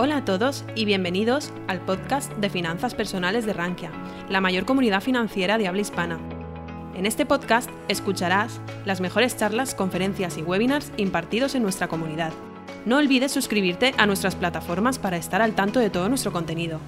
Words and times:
Hola 0.00 0.18
a 0.18 0.24
todos 0.24 0.64
y 0.76 0.84
bienvenidos 0.84 1.52
al 1.66 1.80
podcast 1.80 2.32
de 2.34 2.50
finanzas 2.50 2.94
personales 2.94 3.46
de 3.46 3.52
Rankia, 3.52 3.90
la 4.28 4.40
mayor 4.40 4.64
comunidad 4.64 5.00
financiera 5.00 5.58
de 5.58 5.66
habla 5.66 5.80
hispana. 5.80 6.20
En 6.94 7.04
este 7.04 7.26
podcast 7.26 7.68
escucharás 7.88 8.60
las 8.84 9.00
mejores 9.00 9.36
charlas, 9.36 9.74
conferencias 9.74 10.38
y 10.38 10.42
webinars 10.42 10.92
impartidos 10.98 11.56
en 11.56 11.64
nuestra 11.64 11.88
comunidad. 11.88 12.32
No 12.84 12.98
olvides 12.98 13.32
suscribirte 13.32 13.92
a 13.98 14.06
nuestras 14.06 14.36
plataformas 14.36 15.00
para 15.00 15.16
estar 15.16 15.42
al 15.42 15.56
tanto 15.56 15.80
de 15.80 15.90
todo 15.90 16.08
nuestro 16.08 16.30
contenido. 16.30 16.78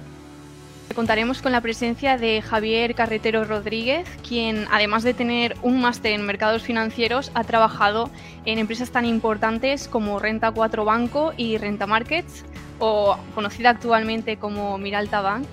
Contaremos 0.95 1.41
con 1.41 1.51
la 1.51 1.59
presencia 1.59 2.17
de 2.17 2.41
Javier 2.41 2.95
Carretero 2.95 3.43
Rodríguez, 3.43 4.07
quien 4.25 4.67
además 4.71 5.03
de 5.03 5.13
tener 5.13 5.57
un 5.63 5.81
máster 5.81 6.13
en 6.13 6.25
mercados 6.25 6.63
financieros, 6.63 7.29
ha 7.33 7.43
trabajado 7.43 8.09
en 8.45 8.57
empresas 8.57 8.91
tan 8.91 9.03
importantes 9.03 9.89
como 9.89 10.17
Renta 10.17 10.51
4 10.51 10.85
Banco 10.85 11.33
y 11.35 11.57
Renta 11.57 11.87
Markets, 11.87 12.45
o 12.81 13.15
conocida 13.33 13.69
actualmente 13.69 14.35
como 14.35 14.77
Miralta 14.77 15.21
Bank, 15.21 15.45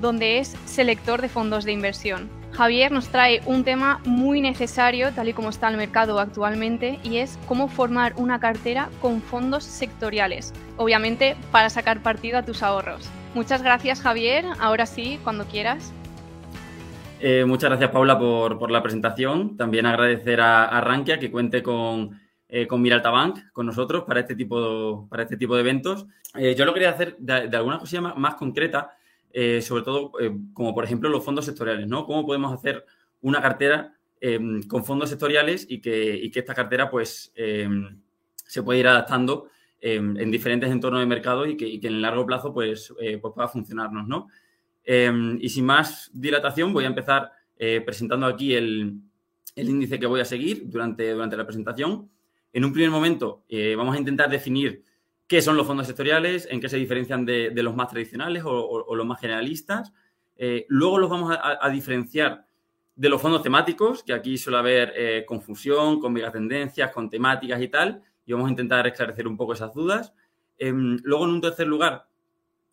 donde 0.00 0.38
es 0.38 0.56
selector 0.64 1.20
de 1.20 1.28
fondos 1.28 1.64
de 1.64 1.72
inversión. 1.72 2.28
Javier 2.52 2.90
nos 2.90 3.08
trae 3.08 3.42
un 3.46 3.62
tema 3.62 4.00
muy 4.04 4.40
necesario 4.40 5.12
tal 5.12 5.28
y 5.28 5.32
como 5.32 5.50
está 5.50 5.68
el 5.68 5.76
mercado 5.76 6.18
actualmente 6.18 6.98
y 7.04 7.18
es 7.18 7.38
cómo 7.46 7.68
formar 7.68 8.14
una 8.16 8.40
cartera 8.40 8.88
con 9.00 9.22
fondos 9.22 9.62
sectoriales, 9.62 10.52
obviamente 10.76 11.36
para 11.52 11.70
sacar 11.70 12.02
partido 12.02 12.38
a 12.38 12.42
tus 12.42 12.62
ahorros. 12.62 13.08
Muchas 13.34 13.62
gracias 13.62 14.00
Javier, 14.00 14.44
ahora 14.58 14.86
sí, 14.86 15.20
cuando 15.22 15.44
quieras. 15.44 15.92
Eh, 17.20 17.44
muchas 17.46 17.70
gracias 17.70 17.90
Paula 17.90 18.18
por, 18.18 18.70
la 18.70 18.82
presentación. 18.82 19.56
También 19.56 19.86
agradecer 19.86 20.40
a, 20.40 20.64
a 20.64 20.80
Rankia 20.80 21.20
que 21.20 21.30
cuente 21.30 21.62
con, 21.62 22.19
eh, 22.52 22.66
con 22.66 22.82
Miralta 22.82 23.10
Bank, 23.10 23.52
con 23.52 23.64
nosotros, 23.64 24.02
para 24.02 24.20
este 24.20 24.34
tipo, 24.34 25.06
para 25.08 25.22
este 25.22 25.36
tipo 25.36 25.54
de 25.54 25.60
eventos. 25.60 26.06
Eh, 26.34 26.56
yo 26.56 26.64
lo 26.64 26.74
quería 26.74 26.90
hacer 26.90 27.16
de, 27.18 27.56
alguna 27.56 27.78
cosa 27.78 28.00
más, 28.00 28.34
concreta, 28.34 28.90
eh, 29.32 29.62
sobre 29.62 29.84
todo 29.84 30.10
como 30.52 30.74
por 30.74 30.82
ejemplo 30.82 31.08
los 31.08 31.24
fondos 31.24 31.44
sectoriales, 31.44 31.86
¿no? 31.86 32.04
¿Cómo 32.06 32.26
podemos 32.26 32.52
hacer 32.52 32.84
una 33.20 33.40
cartera 33.40 33.94
con 34.68 34.84
fondos 34.84 35.08
sectoriales 35.08 35.64
y 35.68 35.80
que, 35.80 36.30
esta 36.34 36.54
cartera 36.54 36.90
pues 36.90 37.32
se 37.34 38.62
puede 38.62 38.80
ir 38.80 38.88
adaptando 38.88 39.48
en 39.80 40.30
diferentes 40.30 40.70
entornos 40.70 41.00
de 41.00 41.06
mercado 41.06 41.46
y 41.46 41.56
que, 41.56 41.72
en 41.74 41.86
el 41.86 42.02
largo 42.02 42.26
plazo 42.26 42.52
pues, 42.52 42.92
pues 42.98 43.32
pueda 43.34 43.48
funcionarnos, 43.48 44.08
¿no? 44.08 44.28
y 44.84 45.48
sin 45.48 45.64
más 45.64 46.10
dilatación 46.12 46.72
voy 46.72 46.84
a 46.84 46.88
empezar 46.88 47.30
presentando 47.86 48.26
aquí 48.26 48.54
el, 48.54 49.00
índice 49.56 49.98
que 49.98 50.06
voy 50.06 50.20
a 50.20 50.24
seguir 50.26 50.64
durante, 50.66 51.12
durante 51.12 51.36
la 51.36 51.46
presentación. 51.46 52.10
En 52.52 52.64
un 52.64 52.72
primer 52.72 52.90
momento 52.90 53.44
eh, 53.48 53.74
vamos 53.76 53.94
a 53.94 53.98
intentar 53.98 54.28
definir 54.28 54.84
qué 55.26 55.40
son 55.40 55.56
los 55.56 55.66
fondos 55.66 55.86
sectoriales, 55.86 56.48
en 56.50 56.60
qué 56.60 56.68
se 56.68 56.76
diferencian 56.76 57.24
de, 57.24 57.52
los 57.62 57.76
más 57.76 57.88
tradicionales 57.88 58.42
o, 58.44 58.94
los 58.96 59.06
más 59.06 59.20
generalistas. 59.20 59.92
Eh, 60.36 60.66
luego 60.68 60.98
los 60.98 61.08
vamos 61.08 61.36
a, 61.40 61.68
diferenciar 61.70 62.46
de 62.96 63.08
los 63.08 63.22
fondos 63.22 63.40
temáticos, 63.40 64.02
que 64.02 64.12
aquí 64.12 64.36
suele 64.36 64.58
haber 64.58 64.92
eh, 64.96 65.24
confusión 65.24 66.00
con 66.00 66.12
megatendencias, 66.12 66.90
con 66.90 67.08
temáticas 67.08 67.62
y 67.62 67.68
tal, 67.68 68.02
y 68.26 68.32
vamos 68.32 68.48
a 68.48 68.50
intentar 68.50 68.86
esclarecer 68.88 69.28
un 69.28 69.36
poco 69.36 69.52
esas 69.52 69.72
dudas. 69.72 70.12
Em, 70.58 70.98
luego, 71.04 71.26
en 71.26 71.30
un 71.30 71.40
tercer 71.40 71.68
lugar, 71.68 72.08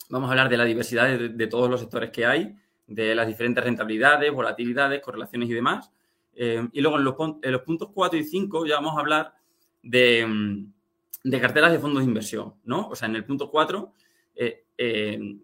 vamos 0.10 0.28
a 0.28 0.32
hablar 0.32 0.50
de 0.50 0.58
la 0.58 0.66
diversidad 0.66 1.08
de, 1.08 1.48
todos 1.48 1.70
los 1.70 1.80
sectores 1.80 2.10
que 2.10 2.26
hay, 2.26 2.56
de 2.88 3.14
las 3.14 3.28
diferentes 3.28 3.64
rentabilidades, 3.64 4.34
volatilidades, 4.34 5.00
correlaciones 5.02 5.48
y 5.48 5.54
demás. 5.54 5.92
Em, 6.34 6.70
y 6.74 6.82
luego 6.82 6.98
en 6.98 7.04
los, 7.04 7.16
en 7.44 7.52
los 7.52 7.62
puntos 7.62 7.90
4 7.94 8.18
y 8.18 8.24
5 8.24 8.66
ya 8.66 8.76
vamos 8.78 8.98
a 8.98 9.02
hablar 9.02 9.38
Mm, 9.84 10.72
de, 11.24 11.42
carteras 11.42 11.72
de 11.72 11.80
fondos 11.80 12.04
de 12.04 12.08
inversión, 12.08 12.56
¿no? 12.64 12.88
O 12.90 12.96
sea, 12.96 13.08
en 13.08 13.16
el 13.16 13.26
punto 13.26 13.50
4 13.50 13.94
eh, 14.36 14.66
eh, 14.78 15.38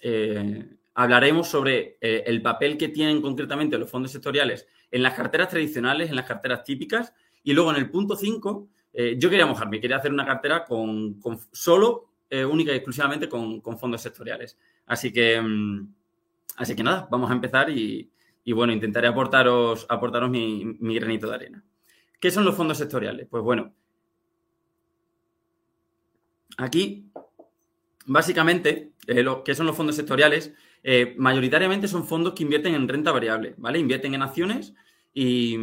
eh, 0.00 0.66
hablaremos 0.94 1.48
sobre 1.48 1.96
el 2.00 2.42
papel 2.42 2.76
que 2.76 2.88
tienen 2.88 3.22
concretamente 3.22 3.78
los 3.78 3.90
fondos 3.90 4.10
sectoriales 4.10 4.66
en 4.90 5.02
las 5.02 5.14
carteras 5.14 5.48
tradicionales, 5.48 6.10
en 6.10 6.16
las 6.16 6.26
carteras 6.26 6.64
típicas, 6.64 7.12
y 7.44 7.52
luego 7.52 7.70
en 7.70 7.76
el 7.76 7.90
punto 7.90 8.16
5 8.16 8.68
yo 9.16 9.30
quería 9.30 9.46
mojarme, 9.46 9.80
quería 9.80 9.98
hacer 9.98 10.12
una 10.12 10.26
cartera 10.26 10.64
con, 10.64 11.20
solo, 11.52 12.14
única 12.50 12.72
y 12.72 12.76
exclusivamente 12.76 13.28
con, 13.28 13.62
fondos 13.78 14.02
sectoriales. 14.02 14.58
Así 14.86 15.12
que, 15.12 15.40
mm, 15.40 15.94
así 16.56 16.74
que 16.74 16.82
nada, 16.82 17.06
vamos 17.08 17.30
a 17.30 17.34
empezar 17.34 17.70
y, 17.70 18.10
bueno, 18.52 18.72
intentaré 18.72 19.06
aportaros, 19.06 19.86
aportaros 19.88 20.30
mi 20.30 20.94
granito 20.98 21.28
de 21.28 21.34
arena. 21.34 21.64
¿Qué 22.20 22.30
son 22.30 22.44
los 22.44 22.56
fondos 22.56 22.78
sectoriales? 22.78 23.26
Pues 23.28 23.42
bueno, 23.42 23.72
Aquí, 26.58 27.08
básicamente, 28.04 28.90
eh, 29.06 29.22
lo 29.22 29.44
que 29.44 29.54
son 29.54 29.66
los 29.66 29.76
fondos 29.76 29.94
sectoriales, 29.94 30.52
eh, 30.82 31.14
mayoritariamente 31.16 31.86
son 31.86 32.04
fondos 32.04 32.34
que 32.34 32.42
invierten 32.42 32.74
en 32.74 32.88
renta 32.88 33.12
variable, 33.12 33.54
¿vale? 33.58 33.78
Invierten 33.78 34.14
en 34.14 34.22
acciones 34.22 34.74
y 35.14 35.56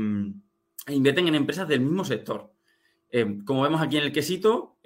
e 0.88 0.94
invierten 0.94 1.28
en 1.28 1.36
empresas 1.36 1.68
del 1.68 1.82
mismo 1.82 2.06
sector. 2.06 2.54
Eh, 3.12 3.40
como 3.46 3.64
vemos 3.64 3.82
aquí 3.82 3.98
en 3.98 4.04
el 4.04 4.14
quesito, 4.14 4.78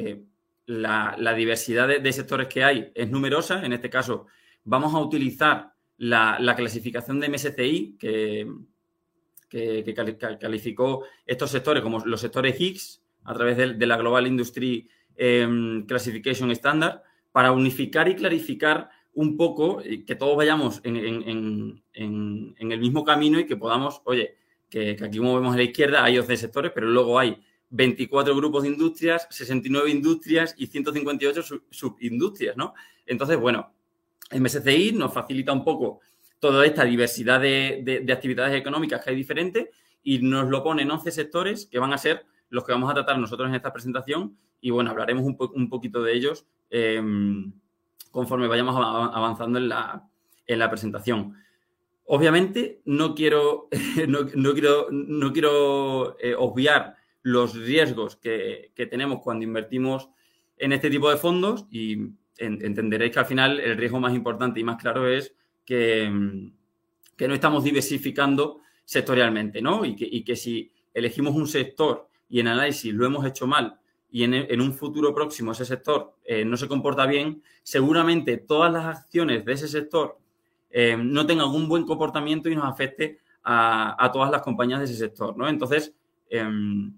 la, 0.66 1.34
diversidad 1.36 1.88
de, 1.88 2.14
sectores 2.14 2.48
que 2.48 2.64
hay 2.64 2.92
es 2.96 3.10
numerosa. 3.12 3.64
En 3.64 3.74
este 3.74 3.90
caso, 3.92 4.26
vamos 4.64 4.94
a 4.96 5.00
utilizar 5.00 5.74
la, 5.98 6.56
clasificación 6.58 7.20
de 7.20 7.30
MSCI 7.30 7.98
que, 8.00 8.52
que, 9.50 9.94
calificó 10.40 11.04
estos 11.26 11.52
sectores 11.52 11.84
como 11.84 12.00
los 12.06 12.22
sectores 12.22 12.60
Higgs 12.60 13.02
a 13.24 13.34
través 13.34 13.58
de 13.58 13.86
la 13.86 13.98
Global 13.98 14.28
Industry 14.28 14.88
Em, 15.22 15.86
classification 15.86 16.50
Standard 16.52 17.02
para 17.34 17.52
unificar 17.52 18.08
y 18.08 18.16
clarificar 18.16 18.90
un 19.14 19.36
poco, 19.36 19.82
que 20.08 20.16
todos 20.16 20.38
vayamos 20.38 20.80
en, 20.86 20.96
el 21.94 22.80
mismo 22.80 23.04
camino 23.04 23.38
y 23.38 23.46
que 23.46 23.58
podamos, 23.58 24.02
oye, 24.06 24.38
que, 24.70 24.92
aquí 24.92 25.18
como 25.18 25.36
vemos 25.36 25.54
a 25.54 25.58
la 25.58 25.64
izquierda 25.64 26.06
hay 26.06 26.18
11 26.18 26.38
sectores, 26.38 26.72
pero 26.74 26.88
luego 26.88 27.20
hay 27.20 27.38
24 27.70 28.34
grupos 28.34 28.64
de 28.64 28.70
industrias, 28.70 29.28
69 29.30 29.92
industrias 29.92 30.56
y 30.58 30.68
158 30.68 31.64
subindustrias, 31.70 32.56
¿no? 32.56 32.74
Entonces, 33.06 33.38
bueno, 33.38 33.74
MSCI 34.32 34.94
nos 34.94 35.14
facilita 35.14 35.52
un 35.52 35.66
poco 35.66 36.00
toda 36.40 36.66
esta 36.66 36.86
diversidad 36.86 37.42
de, 37.42 38.02
de, 38.04 38.14
actividades 38.14 38.56
económicas 38.56 39.04
que 39.04 39.10
hay 39.10 39.16
diferentes 39.16 39.70
y 40.04 40.20
nos 40.20 40.50
lo 40.50 40.64
pone 40.64 40.84
en 40.84 40.92
11 40.92 41.12
sectores 41.12 41.66
que 41.66 41.80
van 41.80 41.94
a 41.94 41.98
ser 41.98 42.26
los 42.50 42.64
que 42.64 42.72
vamos 42.72 42.90
a 42.90 42.94
tratar 42.94 43.20
nosotros 43.20 43.50
en 43.50 43.56
esta 43.56 43.74
presentación 43.74 44.38
y 44.62 44.72
bueno, 44.72 44.92
hablaremos 44.92 45.24
un, 45.24 45.70
poquito 45.70 46.02
de 46.04 46.14
ellos 46.14 46.46
em, 46.70 47.52
conforme 48.12 48.48
vayamos 48.48 48.76
avanzando 48.76 49.60
en 49.60 49.70
la, 49.70 50.70
presentación. 50.70 51.36
Obviamente 52.06 52.82
no 52.86 53.14
quiero, 53.14 53.70
no, 54.08 54.54
quiero, 54.54 54.88
no 54.92 55.34
quiero 55.34 56.18
eh, 56.20 56.36
obviar 56.38 56.96
los 57.22 57.56
riesgos 57.56 58.16
que, 58.16 58.72
tenemos 58.90 59.20
cuando 59.22 59.44
invertimos 59.44 60.10
en 60.58 60.74
este 60.74 60.90
tipo 60.90 61.10
de 61.10 61.18
fondos 61.18 61.66
y 61.70 62.14
entenderéis 62.38 63.12
que 63.12 63.20
al 63.20 63.26
final 63.26 63.60
el 63.60 63.78
riesgo 63.78 64.00
más 64.00 64.14
importante 64.14 64.60
y 64.60 64.64
más 64.64 64.82
claro 64.82 65.08
es 65.08 65.36
que, 65.70 67.28
no 67.28 67.34
estamos 67.36 67.64
diversificando 67.64 68.62
sectorialmente, 68.84 69.62
¿no? 69.62 69.86
Y 69.86 70.24
que, 70.24 70.36
si 70.36 70.72
elegimos 70.96 71.36
un 71.36 71.48
sector 71.48 72.08
y 72.28 72.40
en 72.40 72.48
análisis 72.48 72.92
lo 72.92 73.06
hemos 73.06 73.24
hecho 73.24 73.46
mal 73.46 73.80
y 74.12 74.24
en, 74.24 74.62
un 74.62 74.74
futuro 74.74 75.14
próximo 75.14 75.52
ese 75.52 75.66
sector 75.66 76.16
eh, 76.26 76.44
no 76.44 76.58
se 76.58 76.68
comporta 76.68 77.06
bien, 77.06 77.44
seguramente 77.62 78.38
todas 78.38 78.74
las 78.74 78.86
acciones 78.98 79.46
de 79.46 79.54
ese 79.54 79.68
sector 79.68 80.18
eh, 80.72 80.98
no 80.98 81.28
tengan 81.28 81.50
un 81.50 81.70
buen 81.70 81.86
comportamiento 81.86 82.50
y 82.50 82.56
nos 82.56 82.66
afecte 82.66 83.20
a, 83.44 84.10
todas 84.12 84.32
las 84.32 84.42
compañías 84.42 84.80
de 84.80 84.86
ese 84.86 84.96
sector, 84.96 85.38
¿no? 85.38 85.48
Entonces, 85.48 85.94
em, 86.30 86.94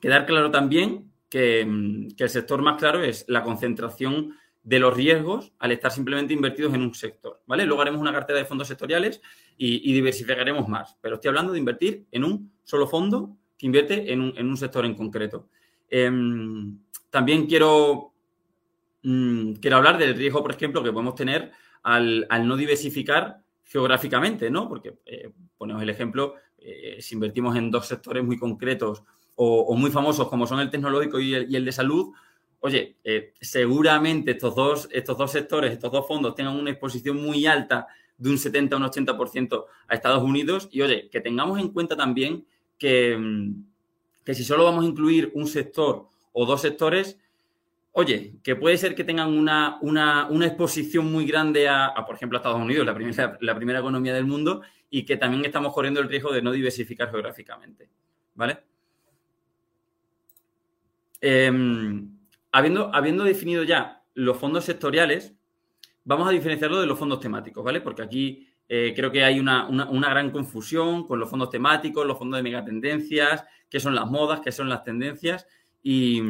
quedar 0.00 0.24
claro 0.24 0.50
también 0.50 1.10
que, 1.28 1.60
el 1.60 2.30
sector 2.30 2.62
más 2.62 2.78
claro 2.78 3.02
es 3.02 3.26
la 3.28 3.42
concentración 3.42 4.34
de 4.66 4.80
los 4.80 4.94
riesgos 4.94 5.52
al 5.60 5.70
estar 5.70 5.92
simplemente 5.92 6.34
invertidos 6.34 6.74
en 6.74 6.82
un 6.82 6.92
sector, 6.92 7.40
¿vale? 7.46 7.64
Luego 7.64 7.82
haremos 7.82 8.00
una 8.00 8.12
cartera 8.12 8.40
de 8.40 8.44
fondos 8.44 8.66
sectoriales 8.66 9.22
y, 9.56 9.92
diversificaremos 9.92 10.68
más, 10.68 10.98
pero 11.00 11.14
estoy 11.14 11.28
hablando 11.28 11.52
de 11.52 11.60
invertir 11.60 12.04
en 12.10 12.24
un 12.24 12.52
solo 12.64 12.86
fondo 12.86 13.36
que 13.56 13.66
invierte 13.66 14.12
en 14.12 14.20
un 14.20 14.56
sector 14.56 14.84
en 14.84 14.94
concreto. 14.94 15.48
Em, 15.88 16.78
también 17.10 17.46
quiero, 17.46 18.12
mm, 19.02 19.54
quiero 19.54 19.76
hablar 19.76 19.98
del 19.98 20.14
riesgo, 20.16 20.42
por 20.42 20.52
ejemplo, 20.52 20.82
que 20.82 20.92
podemos 20.92 21.14
tener 21.14 21.52
al, 21.82 22.26
no 22.46 22.56
diversificar 22.56 23.38
geográficamente, 23.64 24.50
¿no? 24.50 24.68
Porque 24.68 24.98
eh, 25.06 25.30
ponemos 25.56 25.82
el 25.82 25.90
ejemplo, 25.90 26.34
eh, 26.58 26.98
si 27.00 27.14
invertimos 27.14 27.56
en 27.56 27.70
dos 27.70 27.86
sectores 27.86 28.24
muy 28.24 28.38
concretos 28.38 29.02
o, 29.36 29.76
muy 29.76 29.90
famosos 29.90 30.28
como 30.28 30.46
son 30.46 30.60
el 30.60 30.70
tecnológico 30.70 31.20
y 31.20 31.34
el, 31.34 31.64
de 31.64 31.72
salud, 31.72 32.12
oye, 32.66 32.96
eh, 33.04 33.32
seguramente 33.40 34.32
estos 34.32 34.54
dos, 34.54 34.88
estos 34.90 35.16
dos 35.16 35.30
sectores, 35.30 35.72
estos 35.72 35.92
dos 35.92 36.06
fondos 36.06 36.34
tengan 36.34 36.56
una 36.56 36.70
exposición 36.70 37.16
muy 37.22 37.46
alta 37.46 37.86
de 38.18 38.30
un 38.30 38.38
70 38.38 38.74
a 38.74 38.78
un 38.78 38.84
80% 38.84 39.64
a 39.86 39.94
Estados 39.94 40.22
Unidos 40.22 40.68
y, 40.72 40.82
oye, 40.82 41.08
que 41.08 41.20
tengamos 41.20 41.60
en 41.60 41.68
cuenta 41.68 41.96
también 41.96 42.44
que, 42.76 43.16
mm, 43.16 43.64
que 44.24 44.34
si 44.34 44.42
solo 44.42 44.64
vamos 44.64 44.84
a 44.84 44.88
incluir 44.88 45.30
un 45.34 45.46
sector 45.46 46.08
o 46.32 46.44
dos 46.44 46.60
sectores, 46.60 47.18
oye, 47.92 48.34
que 48.42 48.56
puede 48.56 48.76
ser 48.78 48.96
que 48.96 49.04
tengan 49.04 49.28
una, 49.38 49.78
exposición 50.44 51.10
muy 51.12 51.24
grande 51.24 51.68
a, 51.68 51.94
por 52.04 52.16
ejemplo, 52.16 52.36
a 52.36 52.40
Estados 52.40 52.60
Unidos, 52.60 52.84
la 52.84 52.94
primera, 52.94 53.38
la 53.40 53.54
primera 53.54 53.78
economía 53.78 54.12
del 54.12 54.26
mundo, 54.26 54.62
y 54.90 55.04
que 55.04 55.16
también 55.16 55.44
estamos 55.44 55.72
corriendo 55.72 56.00
el 56.00 56.08
riesgo 56.08 56.32
de 56.32 56.42
no 56.42 56.50
diversificar 56.50 57.10
geográficamente. 57.10 57.88
¿Vale? 58.34 58.58
Em, 61.20 62.15
habiendo, 62.52 62.94
habiendo 62.94 63.24
definido 63.24 63.62
ya 63.64 64.02
los 64.14 64.36
fondos 64.36 64.64
sectoriales, 64.64 65.34
vamos 66.04 66.28
a 66.28 66.32
diferenciarlo 66.32 66.80
de 66.80 66.86
los 66.86 66.98
fondos 66.98 67.20
temáticos, 67.20 67.64
¿vale? 67.64 67.80
Porque 67.80 68.02
aquí 68.02 68.48
eh, 68.68 68.92
creo 68.96 69.12
que 69.12 69.22
hay 69.22 69.38
una, 69.38 69.68
gran 70.08 70.30
confusión 70.30 71.06
con 71.06 71.20
los 71.20 71.30
fondos 71.30 71.50
temáticos, 71.50 72.06
los 72.06 72.18
fondos 72.18 72.38
de 72.38 72.42
megatendencias, 72.42 73.44
qué 73.68 73.78
son 73.78 73.94
las 73.94 74.06
modas, 74.10 74.40
qué 74.40 74.50
son 74.50 74.68
las 74.68 74.82
tendencias, 74.82 75.46
y, 75.82 76.20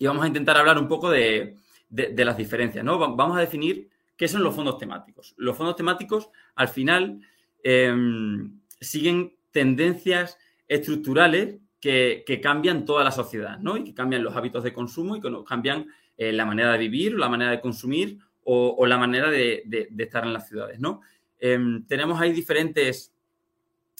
vamos 0.00 0.24
a 0.24 0.26
intentar 0.26 0.56
hablar 0.56 0.78
un 0.78 0.88
poco 0.88 1.10
de, 1.10 1.56
las 1.90 2.36
diferencias, 2.36 2.84
¿no? 2.84 2.98
Vamos 2.98 3.36
a 3.36 3.40
definir 3.40 3.88
qué 4.16 4.26
son 4.26 4.42
los 4.42 4.54
fondos 4.54 4.78
temáticos. 4.78 5.34
Los 5.36 5.56
fondos 5.56 5.76
temáticos, 5.76 6.30
al 6.54 6.68
final, 6.68 7.20
em, 7.62 8.60
siguen 8.80 9.36
tendencias 9.50 10.38
estructurales 10.66 11.58
que, 11.82 12.40
cambian 12.40 12.84
toda 12.84 13.02
la 13.02 13.10
sociedad, 13.10 13.58
¿no? 13.58 13.76
Y 13.76 13.82
que 13.82 13.92
cambian 13.92 14.22
los 14.22 14.36
hábitos 14.36 14.62
de 14.62 14.72
consumo 14.72 15.16
y 15.16 15.20
que 15.20 15.28
cambian 15.44 15.88
eh, 16.16 16.32
la 16.32 16.46
manera 16.46 16.72
de 16.72 16.78
vivir, 16.78 17.14
la 17.14 17.28
manera 17.28 17.50
de 17.50 17.60
consumir 17.60 18.18
o, 18.44 18.86
la 18.86 18.96
manera 18.96 19.30
de, 19.30 19.64
estar 19.98 20.24
en 20.24 20.32
las 20.32 20.48
ciudades, 20.48 20.78
¿no? 20.78 21.00
Em, 21.40 21.84
tenemos 21.86 22.20
ahí 22.20 22.32
diferentes, 22.32 23.12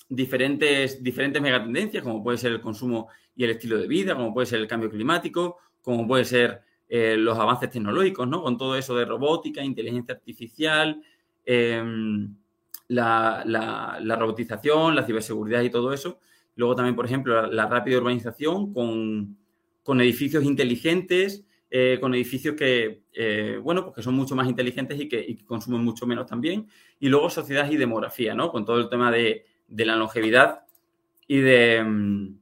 diferentes, 0.08 1.02
diferentes 1.02 1.43
megatendencias, 1.43 2.05
como 2.05 2.23
puede 2.23 2.38
ser 2.38 2.52
el 2.52 2.61
consumo 2.61 3.08
y 3.34 3.44
el 3.44 3.50
estilo 3.50 3.79
de 3.79 3.88
vida, 3.88 4.14
como 4.14 4.32
puede 4.32 4.46
ser 4.46 4.61
el 4.61 4.69
cambio 4.69 4.88
climático, 4.88 5.58
como 5.81 6.06
puede 6.06 6.25
ser 6.25 6.62
eh, 6.88 7.17
los 7.17 7.37
avances 7.37 7.69
tecnológicos, 7.70 8.28
¿no? 8.28 8.43
Con 8.43 8.56
todo 8.56 8.76
eso 8.76 8.94
de 8.96 9.06
robótica, 9.06 9.62
inteligencia 9.62 10.14
artificial, 10.14 11.02
em, 11.44 12.32
la, 12.88 13.43
la, 13.44 14.17
robotización, 14.17 14.94
la 14.94 15.05
ciberseguridad 15.05 15.62
y 15.62 15.70
todo 15.70 15.93
eso. 15.93 16.20
Luego 16.56 16.75
también, 16.75 16.94
por 16.94 17.06
ejemplo, 17.06 17.46
la, 17.46 17.66
rápida 17.66 17.99
urbanización 17.99 18.72
con, 18.72 20.00
edificios 20.00 20.44
inteligentes, 20.44 21.44
eh, 21.70 21.99
con 22.00 22.14
edificios 22.14 22.54
que, 22.56 23.04
eh, 23.14 23.58
bueno, 23.62 23.84
pues 23.84 23.96
que 23.96 24.02
son 24.02 24.14
mucho 24.14 24.37
más 24.37 24.49
inteligentes 24.49 25.00
y 25.00 25.08
que, 25.08 25.38
consumen 25.46 25.82
mucho 25.82 26.06
menos 26.06 26.26
también. 26.26 26.69
Y 27.00 27.08
luego 27.08 27.31
sociedad 27.31 27.70
y 27.70 27.76
demografía, 27.76 28.34
¿no? 28.34 28.50
Con 28.50 28.64
todo 28.64 28.78
el 28.78 28.88
tema 28.88 29.10
de, 29.10 29.46
la 29.69 29.96
longevidad 29.96 30.64
y, 31.26 31.38
de, 31.38 31.82
mm, 31.82 32.38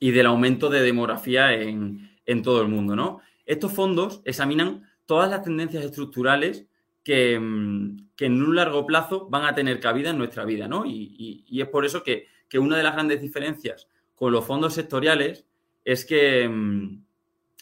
y 0.00 0.10
del 0.10 0.26
aumento 0.26 0.68
de 0.68 0.82
demografía 0.82 1.52
en, 1.54 2.08
todo 2.42 2.62
el 2.62 2.68
mundo, 2.68 2.94
¿no? 2.94 3.20
Estos 3.44 3.72
fondos 3.72 4.22
examinan 4.24 4.84
todas 5.04 5.28
las 5.28 5.42
tendencias 5.42 5.84
estructurales 5.84 6.66
que, 7.02 7.38
mm, 7.38 7.96
en 8.18 8.42
un 8.42 8.54
largo 8.54 8.86
plazo 8.86 9.28
van 9.30 9.44
a 9.46 9.54
tener 9.54 9.80
cabida 9.80 10.10
en 10.10 10.18
nuestra 10.18 10.44
vida, 10.44 10.68
¿no? 10.68 10.84
y 10.84 11.44
es 11.48 11.68
por 11.68 11.86
eso 11.86 12.02
que 12.02 12.26
que 12.50 12.58
una 12.58 12.76
de 12.76 12.82
las 12.82 12.92
grandes 12.92 13.22
diferencias 13.22 13.88
con 14.14 14.32
los 14.32 14.44
fondos 14.44 14.74
sectoriales 14.74 15.46
es 15.82 16.04
mm, 16.04 16.96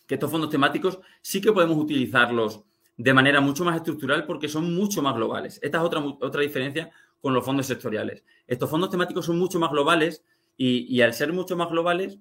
que, 0.07 0.15
estos 0.15 0.31
fondos 0.31 0.51
temáticos 0.51 0.99
sí 1.21 1.41
que 1.41 1.53
podemos 1.53 1.77
utilizarlos 1.77 2.65
de 2.97 3.15
manera 3.15 3.41
mucho 3.41 3.65
más 3.65 3.77
estructural 3.77 4.27
porque 4.27 4.49
son 4.49 4.75
mucho 4.75 5.01
más 5.03 5.15
globales. 5.15 5.61
Esta 5.63 5.79
es 5.79 5.85
otra, 5.85 6.01
otra 6.01 6.41
diferencia 6.41 6.91
con 7.21 7.33
los 7.33 7.45
fondos 7.45 7.67
sectoriales. 7.67 8.25
Estos 8.47 8.69
fondos 8.69 8.91
temáticos 8.91 9.27
son 9.27 9.39
mucho 9.39 9.61
más 9.61 9.71
globales 9.71 10.25
y, 10.57 11.01
al 11.03 11.15
ser 11.15 11.33
mucho 11.33 11.57
más 11.57 11.71
globales 11.71 12.19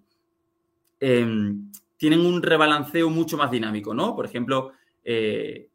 em, 1.00 1.72
tienen 1.96 2.20
un 2.20 2.44
rebalanceo 2.44 3.10
mucho 3.10 3.36
más 3.38 3.50
dinámico, 3.50 3.96
¿no? 3.96 4.16
Por 4.16 4.26
ejemplo, 4.26 4.74
eh, 5.04 5.70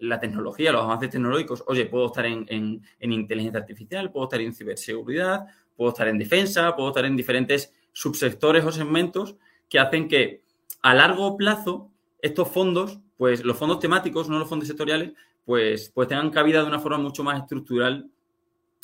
la 0.00 0.18
tecnología, 0.18 0.72
los 0.72 0.82
avances 0.82 1.10
tecnológicos, 1.10 1.64
oye, 1.66 1.86
puedo 1.86 2.06
estar 2.06 2.24
en, 2.24 2.46
en, 2.48 3.12
inteligencia 3.12 3.60
artificial, 3.60 4.10
puedo 4.10 4.24
estar 4.26 4.40
en 4.40 4.54
ciberseguridad, 4.54 5.46
puedo 5.78 5.90
estar 5.92 6.08
en 6.08 6.18
defensa, 6.18 6.74
puedo 6.74 6.88
estar 6.88 7.04
en 7.04 7.16
diferentes 7.16 7.72
subsectores 7.92 8.64
o 8.64 8.72
segmentos 8.72 9.36
que 9.68 9.78
hacen 9.78 10.08
que 10.08 10.42
a 10.82 10.92
largo 10.92 11.36
plazo 11.36 11.92
estos 12.20 12.48
fondos, 12.48 12.98
pues 13.16 13.44
los 13.44 13.56
fondos 13.56 13.78
temáticos, 13.78 14.28
no 14.28 14.40
los 14.40 14.48
fondos 14.48 14.66
sectoriales, 14.66 15.12
pues, 15.44 15.90
pues 15.94 16.08
tengan 16.08 16.30
cabida 16.30 16.62
de 16.62 16.66
una 16.66 16.80
forma 16.80 16.98
mucho 16.98 17.22
más 17.22 17.40
estructural 17.40 18.10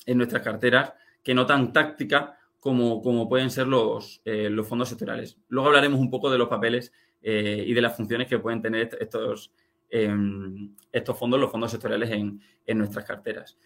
en 0.06 0.17
nuestras 0.17 0.43
carteras 0.43 0.93
que 1.20 1.35
no 1.35 1.46
tan 1.46 1.73
táctica 1.73 2.38
como, 2.61 3.02
como 3.02 3.29
pueden 3.29 3.50
ser 3.50 3.67
los, 3.67 4.23
eh, 4.25 4.49
los 4.49 4.69
fondos 4.69 4.88
sectoriales. 4.88 5.37
Luego 5.49 5.69
hablaremos 5.69 5.99
un 5.99 6.11
poco 6.11 6.31
de 6.31 6.38
los 6.38 6.49
papeles 6.49 6.93
eh, 7.23 7.64
y 7.67 7.75
de 7.75 7.82
las 7.82 7.96
funciones 7.96 8.29
que 8.29 8.38
pueden 8.38 8.62
tener 8.62 8.96
estos, 9.00 9.50
em, 9.91 10.73
estos 10.93 11.19
fondos, 11.19 11.41
los 11.41 11.50
fondos 11.50 11.73
sectoriales 11.73 12.11
en, 12.12 12.41
en 12.64 12.79
nuestras 12.79 13.05
carteras. 13.05 13.58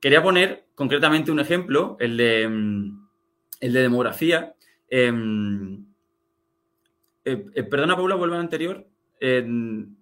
Quería 0.00 0.22
poner 0.22 0.66
concretamente 0.74 1.30
un 1.30 1.40
ejemplo, 1.40 1.96
el 2.00 2.16
de, 2.16 2.48
mm, 2.48 3.08
el 3.60 3.72
de 3.72 3.82
demografía. 3.82 4.54
Em, 4.88 5.84
eh, 7.24 7.44
eh, 7.54 7.62
perdona, 7.64 7.96
Paula, 7.96 8.14
vuelvo 8.14 8.34
al 8.34 8.40
anterior. 8.40 8.86
en, 9.20 9.96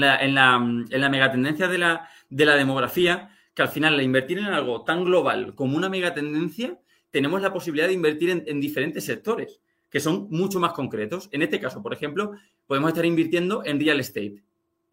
la, 0.00 0.16
en, 0.16 0.34
la, 0.34 1.08
megatendencia 1.10 1.68
de 1.68 1.78
la, 1.78 2.08
de 2.30 2.46
la 2.46 2.56
demografía, 2.56 3.30
que 3.54 3.62
al 3.62 3.68
final, 3.68 3.94
al 3.94 4.02
invertir 4.02 4.38
en 4.38 4.46
algo 4.46 4.84
tan 4.84 5.04
global 5.04 5.54
como 5.54 5.76
una 5.76 5.90
megatendencia, 5.90 6.78
tenemos 7.10 7.42
la 7.42 7.52
posibilidad 7.52 7.88
de 7.88 7.94
invertir 7.94 8.44
en, 8.46 8.60
diferentes 8.60 9.04
sectores 9.04 9.60
que 9.90 10.00
son 10.00 10.28
mucho 10.30 10.60
más 10.60 10.72
concretos. 10.72 11.28
En 11.32 11.42
este 11.42 11.60
caso, 11.60 11.82
por 11.82 11.92
ejemplo, 11.92 12.32
podemos 12.66 12.88
estar 12.88 13.04
invirtiendo 13.04 13.64
en 13.64 13.78
real 13.78 14.00
estate. 14.00 14.42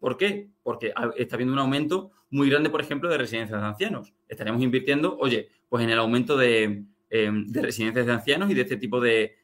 ¿Por 0.04 0.18
qué? 0.18 0.50
Porque 0.62 0.92
está 1.16 1.36
habiendo 1.36 1.54
un 1.54 1.60
aumento 1.60 2.10
muy 2.28 2.50
grande, 2.50 2.68
por 2.68 2.82
ejemplo, 2.82 3.08
de 3.08 3.16
residencias 3.16 3.58
de 3.58 3.66
ancianos. 3.66 4.12
Estaremos 4.28 4.60
invirtiendo, 4.62 5.16
oye, 5.18 5.48
pues 5.66 5.82
en 5.82 5.88
el 5.88 5.98
aumento 5.98 6.36
de, 6.36 6.84
em, 7.08 7.50
residencias 7.54 8.04
de 8.04 8.12
ancianos 8.12 8.50
y 8.50 8.54
de 8.54 8.60
este 8.60 8.76
tipo 8.76 9.00
de, 9.00 9.34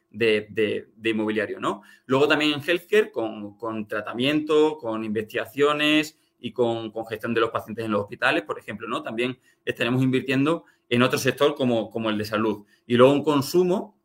inmobiliario, 1.03 1.59
¿no? 1.59 1.81
Luego 2.05 2.27
también 2.27 2.53
en 2.53 2.61
healthcare 2.61 3.09
con, 3.11 3.87
tratamiento, 3.87 4.77
con 4.77 5.03
investigaciones 5.03 6.19
y 6.39 6.51
con, 6.51 6.93
gestión 7.07 7.33
de 7.33 7.41
los 7.41 7.49
pacientes 7.49 7.83
en 7.83 7.91
los 7.91 8.01
hospitales, 8.01 8.43
por 8.43 8.59
ejemplo, 8.59 8.87
¿no? 8.87 9.01
También 9.01 9.39
estaremos 9.65 10.03
invirtiendo 10.03 10.65
en 10.87 11.01
otro 11.01 11.17
sector 11.17 11.55
como, 11.55 11.89
como 11.89 12.11
el 12.11 12.19
de 12.19 12.25
salud. 12.25 12.67
Y 12.85 12.97
luego 12.97 13.13
un 13.13 13.23
consumo, 13.23 13.97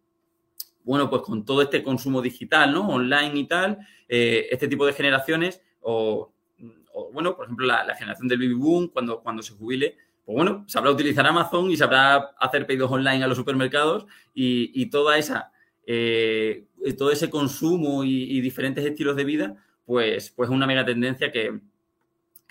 bueno, 0.84 1.10
pues 1.10 1.20
con 1.20 1.44
todo 1.44 1.60
este 1.60 1.82
consumo 1.82 2.22
digital, 2.22 2.72
¿no? 2.72 2.88
Online 2.88 3.40
y 3.40 3.44
tal, 3.46 3.86
eh, 4.08 4.46
este 4.50 4.68
tipo 4.68 4.86
de 4.86 4.94
generaciones 4.94 5.60
o 5.80 6.32
bueno, 7.12 7.36
por 7.36 7.46
ejemplo, 7.46 7.66
la, 7.66 7.94
generación 7.94 8.28
del 8.28 8.38
baby 8.38 8.54
boom, 8.54 8.88
cuando, 8.88 9.20
cuando 9.20 9.42
se 9.42 9.54
jubile, 9.54 9.96
pues 10.24 10.34
bueno, 10.34 10.64
sabrá 10.66 10.90
utilizar 10.90 11.26
Amazon 11.26 11.70
y 11.70 11.76
sabrá 11.76 12.16
hacer 12.38 12.66
pedidos 12.66 12.90
online 12.90 13.22
a 13.22 13.28
los 13.28 13.36
supermercados 13.36 14.06
y, 14.34 14.86
toda 14.86 15.18
esa, 15.18 15.52
eh, 15.86 16.66
todo 16.98 17.12
ese 17.12 17.30
consumo 17.30 18.02
y, 18.02 18.40
diferentes 18.40 18.84
estilos 18.84 19.16
de 19.16 19.24
vida, 19.24 19.56
pues, 19.84 20.30
pues 20.30 20.48
es 20.48 20.54
una 20.54 20.66
mega 20.66 20.84
tendencia 20.84 21.30
que, 21.30 21.60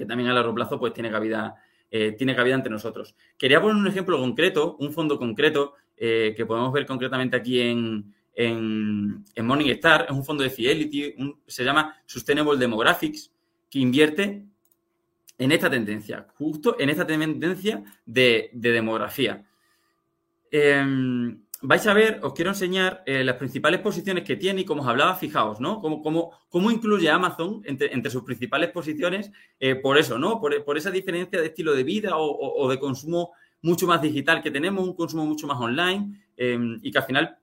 también 0.08 0.30
a 0.30 0.34
largo 0.34 0.54
plazo 0.54 0.80
pues 0.80 0.94
tiene 0.94 1.10
cabida, 1.10 1.56
eh, 1.90 2.14
tiene 2.18 2.36
cabida 2.36 2.56
ante 2.56 2.70
nosotros. 2.70 3.16
Quería 3.38 3.62
poner 3.62 3.76
un 3.76 3.88
ejemplo 3.88 4.18
concreto, 4.18 4.78
un 4.80 4.92
fondo 4.92 5.18
concreto 5.18 5.74
eh, 5.98 6.34
que 6.36 6.46
podemos 6.46 6.72
ver 6.72 6.86
concretamente 6.86 7.36
aquí 7.36 7.60
en, 7.62 8.14
en, 8.36 9.26
en 9.34 9.46
Morningstar, 9.46 10.06
es 10.10 10.16
un 10.16 10.24
fondo 10.24 10.44
de 10.44 10.50
Fidelity, 10.50 11.16
se 11.48 11.64
llama 11.64 11.98
Sustainable 12.06 12.58
Demographics, 12.58 13.35
que 13.76 13.82
invierte 13.82 14.42
en 15.38 15.52
esta 15.52 15.70
tendencia, 15.70 16.28
justo 16.36 16.78
en 16.80 16.90
esta 16.90 17.06
tendencia 17.06 17.84
de, 18.06 18.50
demografía. 18.54 19.46
Em, 20.50 21.42
vais 21.62 21.86
a 21.86 21.94
ver, 21.94 22.22
os 22.24 22.32
quiero 22.32 22.52
enseñar 22.52 23.04
eh, 23.06 23.26
las 23.26 23.36
principales 23.36 23.82
posiciones 23.82 24.24
que 24.24 24.38
tiene 24.38 24.62
y 24.62 24.64
como 24.64 24.82
os 24.82 24.88
hablaba, 24.88 25.18
fijaos, 25.18 25.60
¿no? 25.60 25.82
Cómo, 25.82 26.02
cómo, 26.50 26.72
incluye 26.72 27.10
Amazon 27.10 27.64
entre, 27.66 28.10
sus 28.10 28.24
principales 28.24 28.70
posiciones 28.70 29.30
eh, 29.60 29.76
por 29.76 29.98
eso, 29.98 30.18
¿no? 30.18 30.40
Por, 30.40 30.78
esa 30.78 30.90
diferencia 30.90 31.42
de 31.42 31.48
estilo 31.48 31.74
de 31.74 31.84
vida 31.84 32.12
o, 32.16 32.70
de 32.70 32.80
consumo 32.80 33.34
mucho 33.62 33.88
más 33.88 34.02
digital 34.02 34.42
que 34.42 34.52
tenemos, 34.52 34.88
un 34.88 34.96
consumo 34.96 35.26
mucho 35.26 35.48
más 35.48 35.60
online 35.60 36.18
em, 36.38 36.80
y 36.82 36.94
que 36.94 36.98
al 36.98 37.04
final 37.04 37.38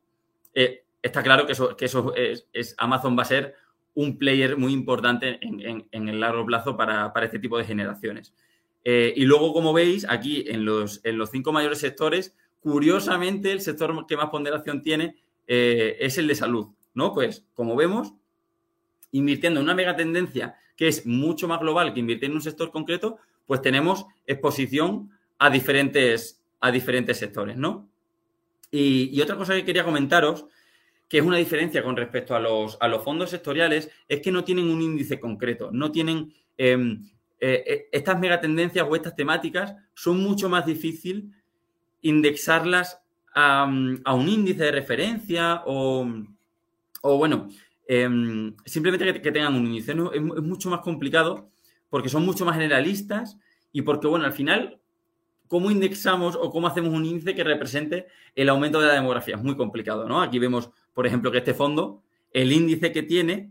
eh, 0.55 0.83
está 1.03 1.23
claro 1.23 1.45
que 1.45 1.53
eso, 1.53 1.77
que 1.77 1.85
eso 1.85 2.15
es, 2.15 2.75
Amazon 2.79 3.19
va 3.19 3.21
a 3.21 3.27
ser 3.27 3.55
un 3.95 4.19
player 4.19 4.57
muy 4.57 4.73
importante 4.73 5.39
en, 5.43 6.09
el 6.09 6.21
largo 6.21 6.47
plazo 6.47 6.77
para, 6.77 7.13
este 7.23 7.39
tipo 7.39 7.59
de 7.59 7.65
generaciones. 7.65 8.33
Eh, 8.85 9.13
y 9.17 9.25
luego, 9.25 9.53
como 9.53 9.73
veis, 9.73 10.07
aquí 10.09 10.45
en 10.49 10.65
los, 10.65 11.01
en 11.05 11.19
los 11.19 11.31
cinco 11.31 11.53
mayores 11.53 11.79
sectores, 11.79 12.35
curiosamente, 12.61 13.53
el 13.53 13.61
sector 13.61 14.07
que 14.07 14.17
más 14.17 14.31
ponderación 14.31 14.83
tiene 14.83 15.17
eh, 15.47 15.97
es 16.01 16.19
el 16.19 16.27
de 16.27 16.35
salud, 16.35 16.69
¿no? 16.95 17.13
Pues, 17.13 17.45
como 17.55 17.77
vemos, 17.77 18.15
invirtiendo 19.11 19.61
en 19.61 19.65
una 19.65 19.75
mega 19.75 19.95
tendencia 19.95 20.57
que 20.77 20.89
es 20.89 21.07
mucho 21.07 21.47
más 21.47 21.61
global 21.61 21.93
que 21.93 22.01
invertir 22.01 22.31
en 22.31 22.37
un 22.37 22.43
sector 22.43 22.71
concreto, 22.73 23.19
pues 23.47 23.61
tenemos 23.61 24.07
exposición 24.27 25.11
a 25.39 25.51
diferentes, 25.51 26.43
a 26.61 26.71
diferentes 26.71 27.19
sectores, 27.19 27.57
¿no? 27.57 27.89
Y, 28.71 29.11
y 29.13 29.21
otra 29.21 29.37
cosa 29.37 29.55
que 29.55 29.65
quería 29.65 29.85
comentaros 29.85 30.47
que 31.13 31.19
es 31.19 31.25
una 31.27 31.37
diferencia 31.37 31.83
con 31.83 31.95
respecto 31.95 32.35
a 32.35 32.41
los, 32.41 32.79
a 32.81 32.89
los 32.89 33.05
fondos 33.05 33.29
sectoriales, 33.29 33.91
es 34.09 34.23
que 34.23 34.33
no 34.33 34.45
tienen 34.45 34.71
un 34.71 34.81
índice 34.81 35.21
concreto, 35.21 35.69
no 35.71 35.93
tienen 35.93 36.33
em, 36.57 37.05
eh, 37.39 37.63
eh, 37.67 37.89
estas 37.93 38.19
megatendencias 38.19 38.87
o 38.89 38.97
estas 38.97 39.15
temáticas 39.15 39.77
son 39.93 40.23
mucho 40.23 40.49
más 40.49 40.65
difícil 40.65 41.31
indexarlas 42.01 42.99
a, 43.35 43.67
un 43.67 44.27
índice 44.27 44.65
de 44.65 44.73
referencia 44.73 45.63
o, 45.67 46.09
bueno, 47.03 47.51
em, 47.87 48.57
simplemente 48.65 49.21
que, 49.21 49.33
tengan 49.33 49.55
un 49.55 49.67
índice. 49.67 49.93
es, 49.93 50.23
mucho 50.23 50.71
más 50.71 50.81
complicado 50.81 51.51
porque 51.91 52.09
son 52.09 52.25
mucho 52.25 52.47
más 52.47 52.57
generalistas 52.57 53.37
y 53.71 53.83
porque, 53.83 54.07
bueno, 54.07 54.25
al 54.25 54.33
final, 54.33 54.81
¿cómo 55.53 55.71
indexamos 55.71 56.35
o 56.35 56.51
cómo 56.51 56.67
hacemos 56.67 56.95
un 56.95 57.05
índice 57.05 57.35
que 57.35 57.45
represente 57.45 58.07
el 58.35 58.49
aumento 58.49 58.81
de 58.81 58.87
la 58.87 58.95
demografía? 58.95 59.37
Es 59.37 59.43
muy 59.43 59.55
complicado, 59.55 60.09
¿no? 60.09 60.23
Aquí 60.23 60.39
vemos, 60.39 60.71
por 60.95 61.07
ejemplo, 61.07 61.31
que 61.31 61.37
este 61.37 61.53
fondo, 61.53 62.03
el 62.33 62.53
índice 62.53 62.91
que 62.91 63.03
tiene 63.03 63.51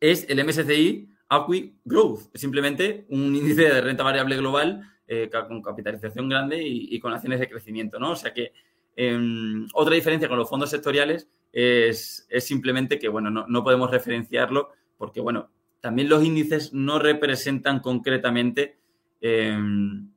es 0.00 0.26
el 0.30 0.42
MSCI 0.42 1.10
Acqui 1.28 1.74
Growth, 1.84 2.34
simplemente 2.34 3.04
un 3.10 3.36
índice 3.36 3.64
de 3.64 3.82
renta 3.82 4.02
variable 4.02 4.38
global 4.38 4.80
eh, 5.06 5.28
con 5.46 5.60
capitalización 5.60 6.26
grande 6.26 6.62
y, 6.62 6.98
con 7.00 7.12
acciones 7.12 7.38
de 7.38 7.50
crecimiento, 7.50 7.98
¿no? 7.98 8.12
O 8.12 8.16
sea 8.16 8.32
que 8.32 8.54
em, 8.96 9.66
otra 9.74 9.94
diferencia 9.96 10.26
con 10.26 10.38
los 10.38 10.48
fondos 10.48 10.70
sectoriales 10.70 11.28
es, 11.52 12.26
simplemente 12.38 12.98
que, 12.98 13.08
bueno, 13.08 13.28
no, 13.30 13.62
podemos 13.62 13.90
referenciarlo 13.90 14.70
porque, 14.96 15.20
bueno, 15.20 15.50
también 15.80 16.08
los 16.08 16.24
índices 16.24 16.72
no 16.72 16.98
representan 16.98 17.80
concretamente, 17.80 18.78
em, 19.20 20.13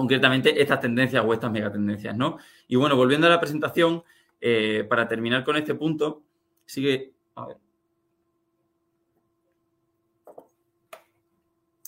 concretamente 0.00 0.62
estas 0.62 0.80
tendencias 0.80 1.22
o 1.22 1.34
estas 1.34 1.52
megatendencias, 1.52 2.16
¿no? 2.16 2.38
Y 2.66 2.76
bueno, 2.76 2.96
volviendo 2.96 3.26
a 3.26 3.30
la 3.30 3.38
presentación, 3.38 4.02
eh, 4.40 4.86
para 4.88 5.06
terminar 5.06 5.44
con 5.44 5.58
este 5.58 5.74
punto, 5.74 6.22
sigue. 6.64 7.12
A 7.34 7.48
ver. 7.48 7.56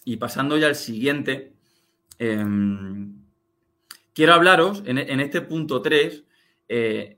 Y 0.05 0.19
pasando 0.19 0.59
ya 0.59 0.67
al 0.67 0.75
siguiente, 0.75 1.55
em, 2.19 3.15
quiero 4.13 4.35
hablaros 4.35 4.83
en, 4.85 4.99
este 4.99 5.41
punto 5.41 5.81
3. 5.81 6.23
Eh, 6.69 7.17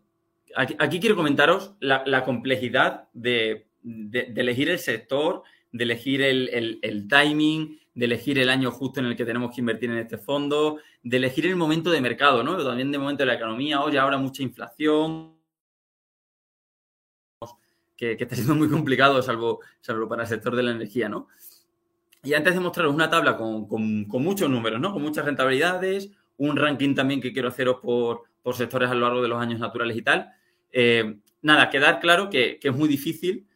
aquí, 0.55 1.01
quiero 1.01 1.17
comentaros 1.17 1.75
la, 1.81 2.23
complejidad 2.25 3.09
de, 3.15 3.67
elegir 3.83 4.71
el 4.71 4.79
sector 4.79 5.43
de 5.73 5.83
elegir 5.83 6.23
el, 6.23 7.09
timing, 7.09 7.81
de 7.95 8.05
elegir 8.07 8.39
el 8.39 8.49
año 8.49 8.71
justo 8.71 9.01
en 9.01 9.07
el 9.07 9.17
que 9.17 9.25
tenemos 9.25 9.55
que 9.55 9.61
invertir 9.61 9.91
en 9.91 9.99
este 9.99 10.19
fondo, 10.19 10.79
de 11.03 11.17
elegir 11.17 11.47
el 11.47 11.57
momento 11.57 11.91
de 11.91 12.01
mercado, 12.01 12.43
¿no? 12.43 12.63
también 12.65 12.91
de 12.91 12.99
momento 12.99 13.23
de 13.23 13.27
la 13.27 13.35
economía, 13.35 13.81
oye, 13.83 13.99
ahora 13.99 14.19
mucha 14.19 14.43
inflación, 14.43 15.35
que, 17.97 18.17
está 18.19 18.35
siendo 18.35 18.55
muy 18.55 18.69
complicado, 18.69 19.23
salvo, 19.23 19.61
salvo 19.81 20.09
para 20.09 20.23
el 20.23 20.29
sector 20.29 20.57
de 20.57 20.63
la 20.63 20.73
energía, 20.73 21.09
¿no? 21.09 21.29
Y 22.23 22.35
antes 22.35 22.55
de 22.55 22.61
mostraros 22.61 22.95
una 22.95 23.11
tabla 23.11 23.37
con, 23.37 23.69
muchos 24.09 24.49
números, 24.51 24.81
¿no? 24.81 24.93
Con 24.93 25.03
muchas 25.03 25.25
rentabilidades, 25.25 26.11
un 26.39 26.57
ranking 26.57 26.95
también 26.95 27.21
que 27.21 27.33
quiero 27.33 27.49
haceros 27.49 27.77
por, 27.81 28.25
sectores 28.55 28.91
a 28.91 28.95
lo 28.95 29.03
largo 29.03 29.23
de 29.23 29.29
los 29.29 29.41
años 29.41 29.61
naturales 29.61 29.97
y 29.97 30.03
tal. 30.03 30.33
Eh, 30.73 31.19
nada, 31.43 31.71
quedar 31.71 32.01
claro 32.01 32.29
que, 32.29 32.59
que 32.59 32.69
es 32.69 32.75
muy 32.75 32.89
difícil 32.89 33.47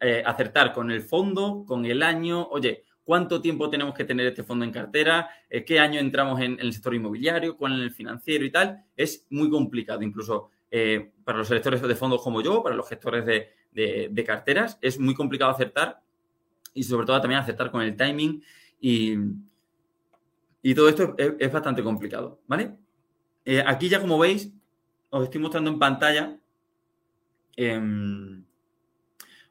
eh, 0.00 0.22
acertar 0.24 0.72
con 0.72 0.90
el 0.90 1.02
fondo, 1.02 1.64
con 1.66 1.84
el 1.84 2.02
año, 2.02 2.48
oye, 2.48 2.84
cuánto 3.10 3.40
tiempo 3.40 3.68
tenemos 3.68 3.92
que 3.92 4.04
tener 4.04 4.24
este 4.28 4.44
fondo 4.44 4.64
en 4.64 4.70
cartera, 4.70 5.28
eh, 5.50 5.64
qué 5.64 5.80
año 5.80 5.98
entramos 5.98 6.40
en, 6.40 6.60
el 6.60 6.72
sector 6.72 6.94
inmobiliario, 6.94 7.56
cuál 7.56 7.72
en 7.72 7.80
el 7.80 7.90
financiero 7.90 8.44
y 8.44 8.52
tal, 8.52 8.84
es 8.96 9.26
muy 9.30 9.50
complicado. 9.50 10.02
Incluso 10.02 10.50
eh, 10.70 11.10
para 11.24 11.38
los 11.38 11.50
electores 11.50 11.82
de 11.82 11.96
fondos 11.96 12.22
como 12.22 12.40
yo, 12.40 12.62
para 12.62 12.76
los 12.76 12.88
gestores 12.88 13.26
de, 13.26 14.24
carteras, 14.24 14.78
es 14.80 15.00
muy 15.00 15.14
complicado 15.14 15.50
acertar 15.50 16.00
y 16.72 16.84
sobre 16.84 17.04
todo 17.04 17.20
también 17.20 17.40
acertar 17.40 17.72
con 17.72 17.82
el 17.82 17.96
timing 17.96 18.44
y, 18.80 19.16
y 20.62 20.72
todo 20.72 20.88
esto 20.88 21.16
es, 21.18 21.52
bastante 21.52 21.82
complicado, 21.82 22.38
¿vale? 22.46 22.76
aquí 23.66 23.88
ya 23.88 24.00
como 24.00 24.20
veis, 24.20 24.52
os 25.08 25.24
estoy 25.24 25.40
mostrando 25.40 25.68
en 25.68 25.80
pantalla 25.80 26.38
em, 27.56 28.44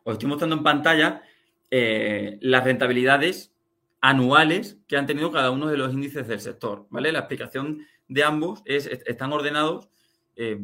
os 0.05 0.13
estoy 0.13 0.29
mostrando 0.29 0.55
en 0.55 0.63
pantalla 0.63 1.21
eh, 1.71 2.39
las 2.41 2.63
rentabilidades 2.63 3.53
anuales 4.01 4.79
que 4.87 4.97
han 4.97 5.05
tenido 5.05 5.31
cada 5.31 5.51
uno 5.51 5.67
de 5.67 5.77
los 5.77 5.93
índices 5.93 6.27
del 6.27 6.39
sector, 6.39 6.87
¿vale? 6.89 7.11
La 7.11 7.19
explicación 7.19 7.85
de 8.07 8.23
ambos 8.23 8.63
es, 8.65 8.87
están 8.87 9.33
ordenados 9.33 9.87
eh, 10.35 10.59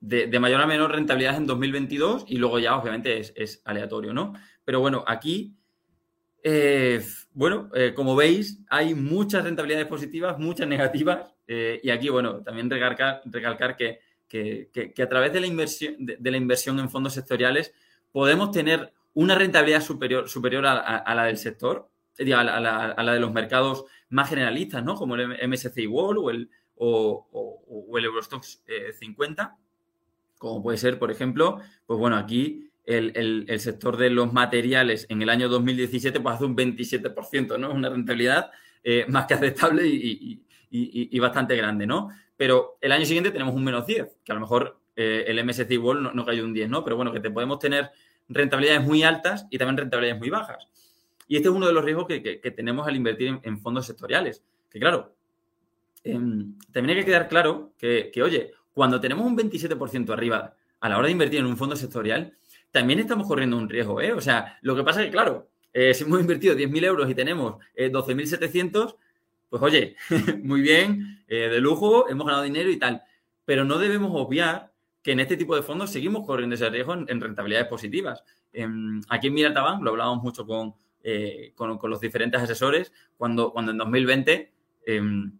de, 0.00 0.40
mayor 0.40 0.60
a 0.60 0.66
menor 0.66 0.90
rentabilidad 0.90 1.36
en 1.36 1.46
2022 1.46 2.24
y 2.26 2.38
luego 2.38 2.58
ya 2.58 2.76
obviamente 2.76 3.20
es, 3.20 3.62
aleatorio, 3.64 4.12
¿no? 4.12 4.32
Pero 4.64 4.80
bueno, 4.80 5.04
aquí, 5.06 5.54
eh, 6.42 7.00
bueno, 7.32 7.70
como 7.94 8.16
veis, 8.16 8.58
hay 8.68 8.94
muchas 8.96 9.44
rentabilidades 9.44 9.86
positivas, 9.86 10.36
muchas 10.38 10.66
negativas 10.66 11.32
y 11.46 11.90
aquí, 11.90 12.08
bueno, 12.08 12.42
también 12.42 12.68
recalcar, 12.68 13.22
recalcar 13.26 13.76
que, 13.76 14.00
a 15.00 15.08
través 15.08 15.32
de 15.32 15.40
la 15.40 15.46
inversión, 15.46 15.94
de 15.98 16.30
la 16.30 16.36
inversión 16.36 16.80
en 16.80 16.90
fondos 16.90 17.14
sectoriales 17.14 17.72
podemos 18.10 18.50
tener 18.50 18.92
una 19.14 19.34
rentabilidad 19.34 19.82
superior, 19.82 20.28
superior 20.28 20.66
a, 20.66 21.14
la 21.14 21.24
del 21.24 21.36
sector, 21.36 21.88
a 22.18 22.44
la, 22.44 23.12
de 23.12 23.20
los 23.20 23.32
mercados 23.32 23.84
más 24.08 24.28
generalistas, 24.28 24.84
¿no? 24.84 24.94
Como 24.94 25.16
el 25.16 25.48
MSCI 25.48 25.86
World 25.86 26.18
o 26.18 26.30
el, 26.30 26.50
o, 26.76 27.96
el 27.96 28.04
Eurostox 28.04 28.64
50, 28.98 29.42
eh, 29.42 29.62
como 30.38 30.62
puede 30.62 30.78
ser, 30.78 30.98
por 30.98 31.10
ejemplo, 31.10 31.60
pues 31.86 31.98
bueno, 31.98 32.16
aquí 32.16 32.70
el, 32.84 33.46
sector 33.60 33.96
de 33.96 34.10
los 34.10 34.32
materiales 34.32 35.06
en 35.08 35.22
el 35.22 35.28
año 35.28 35.48
2017 35.48 36.20
pues 36.20 36.34
hace 36.34 36.44
un 36.44 36.56
27%, 36.56 37.58
¿no? 37.58 37.68
Es 37.68 37.74
una 37.74 37.90
rentabilidad 37.90 38.50
eh, 38.82 39.04
más 39.08 39.26
que 39.26 39.34
aceptable 39.34 39.86
y, 39.86 41.18
bastante 41.20 41.54
grande, 41.54 41.86
¿no? 41.86 42.08
Pero 42.36 42.78
el 42.80 42.92
año 42.92 43.04
siguiente 43.04 43.30
tenemos 43.30 43.54
un 43.54 43.62
menos 43.62 43.86
10, 43.86 44.16
que 44.24 44.32
a 44.32 44.34
lo 44.34 44.40
mejor 44.40 44.80
eh, 44.96 45.24
el 45.28 45.44
MSCI 45.44 45.76
World 45.76 46.02
no, 46.02 46.12
no, 46.12 46.24
cayó 46.24 46.44
un 46.44 46.54
10, 46.54 46.68
¿no? 46.68 46.82
Pero 46.82 46.96
bueno, 46.96 47.12
que 47.12 47.20
te 47.20 47.30
podemos 47.30 47.58
tener 47.58 47.90
rentabilidades 48.28 48.82
muy 48.82 49.02
altas 49.02 49.46
y 49.50 49.58
también 49.58 49.76
rentabilidades 49.76 50.20
muy 50.20 50.30
bajas. 50.30 50.68
Y 51.28 51.36
este 51.36 51.48
es 51.48 51.54
uno 51.54 51.66
de 51.66 51.72
los 51.72 51.84
riesgos 51.84 52.06
que, 52.06 52.52
tenemos 52.54 52.86
al 52.86 52.96
invertir 52.96 53.40
en, 53.42 53.60
fondos 53.60 53.86
sectoriales. 53.86 54.42
Que 54.70 54.78
claro, 54.78 55.14
em, 56.04 56.58
también 56.72 56.96
hay 56.96 57.04
que 57.04 57.10
quedar 57.10 57.28
claro 57.28 57.72
que, 57.78 58.12
oye, 58.22 58.52
cuando 58.72 59.00
tenemos 59.00 59.26
un 59.26 59.36
27% 59.36 60.12
arriba 60.12 60.54
a 60.80 60.88
la 60.88 60.98
hora 60.98 61.06
de 61.06 61.12
invertir 61.12 61.40
en 61.40 61.46
un 61.46 61.56
fondo 61.56 61.76
sectorial, 61.76 62.34
también 62.70 62.98
estamos 62.98 63.26
corriendo 63.26 63.56
un 63.56 63.68
riesgo, 63.68 64.00
¿eh? 64.00 64.12
O 64.12 64.20
sea, 64.20 64.58
lo 64.62 64.74
que 64.74 64.82
pasa 64.82 65.00
es 65.00 65.06
que, 65.06 65.12
claro, 65.12 65.48
eh, 65.72 65.94
si 65.94 66.04
hemos 66.04 66.20
invertido 66.20 66.54
10.000 66.54 66.84
euros 66.84 67.08
y 67.08 67.14
tenemos 67.14 67.56
12.700, 67.76 68.96
pues 69.48 69.62
oye, 69.62 69.96
muy 70.42 70.60
bien, 70.60 71.24
de 71.28 71.60
lujo, 71.60 72.08
hemos 72.08 72.26
ganado 72.26 72.42
dinero 72.42 72.70
y 72.70 72.78
tal. 72.78 73.02
Pero 73.44 73.64
no 73.64 73.78
debemos 73.78 74.10
obviar 74.14 74.71
que 75.02 75.12
en 75.12 75.20
este 75.20 75.36
tipo 75.36 75.56
de 75.56 75.62
fondos 75.62 75.90
seguimos 75.90 76.24
corriendo 76.24 76.54
ese 76.54 76.70
riesgo 76.70 76.94
en, 76.94 77.20
rentabilidades 77.20 77.68
positivas. 77.68 78.22
aquí 79.08 79.26
en 79.26 79.34
Mirataban 79.34 79.82
lo 79.82 79.90
hablábamos 79.90 80.22
mucho 80.22 80.46
eh, 81.02 81.52
con, 81.56 81.78
con, 81.78 81.90
los 81.90 82.00
diferentes 82.00 82.40
asesores, 82.40 82.92
cuando, 83.16 83.52
cuando 83.52 83.72
en 83.72 83.78
2020 83.78 84.52
em, 84.86 85.32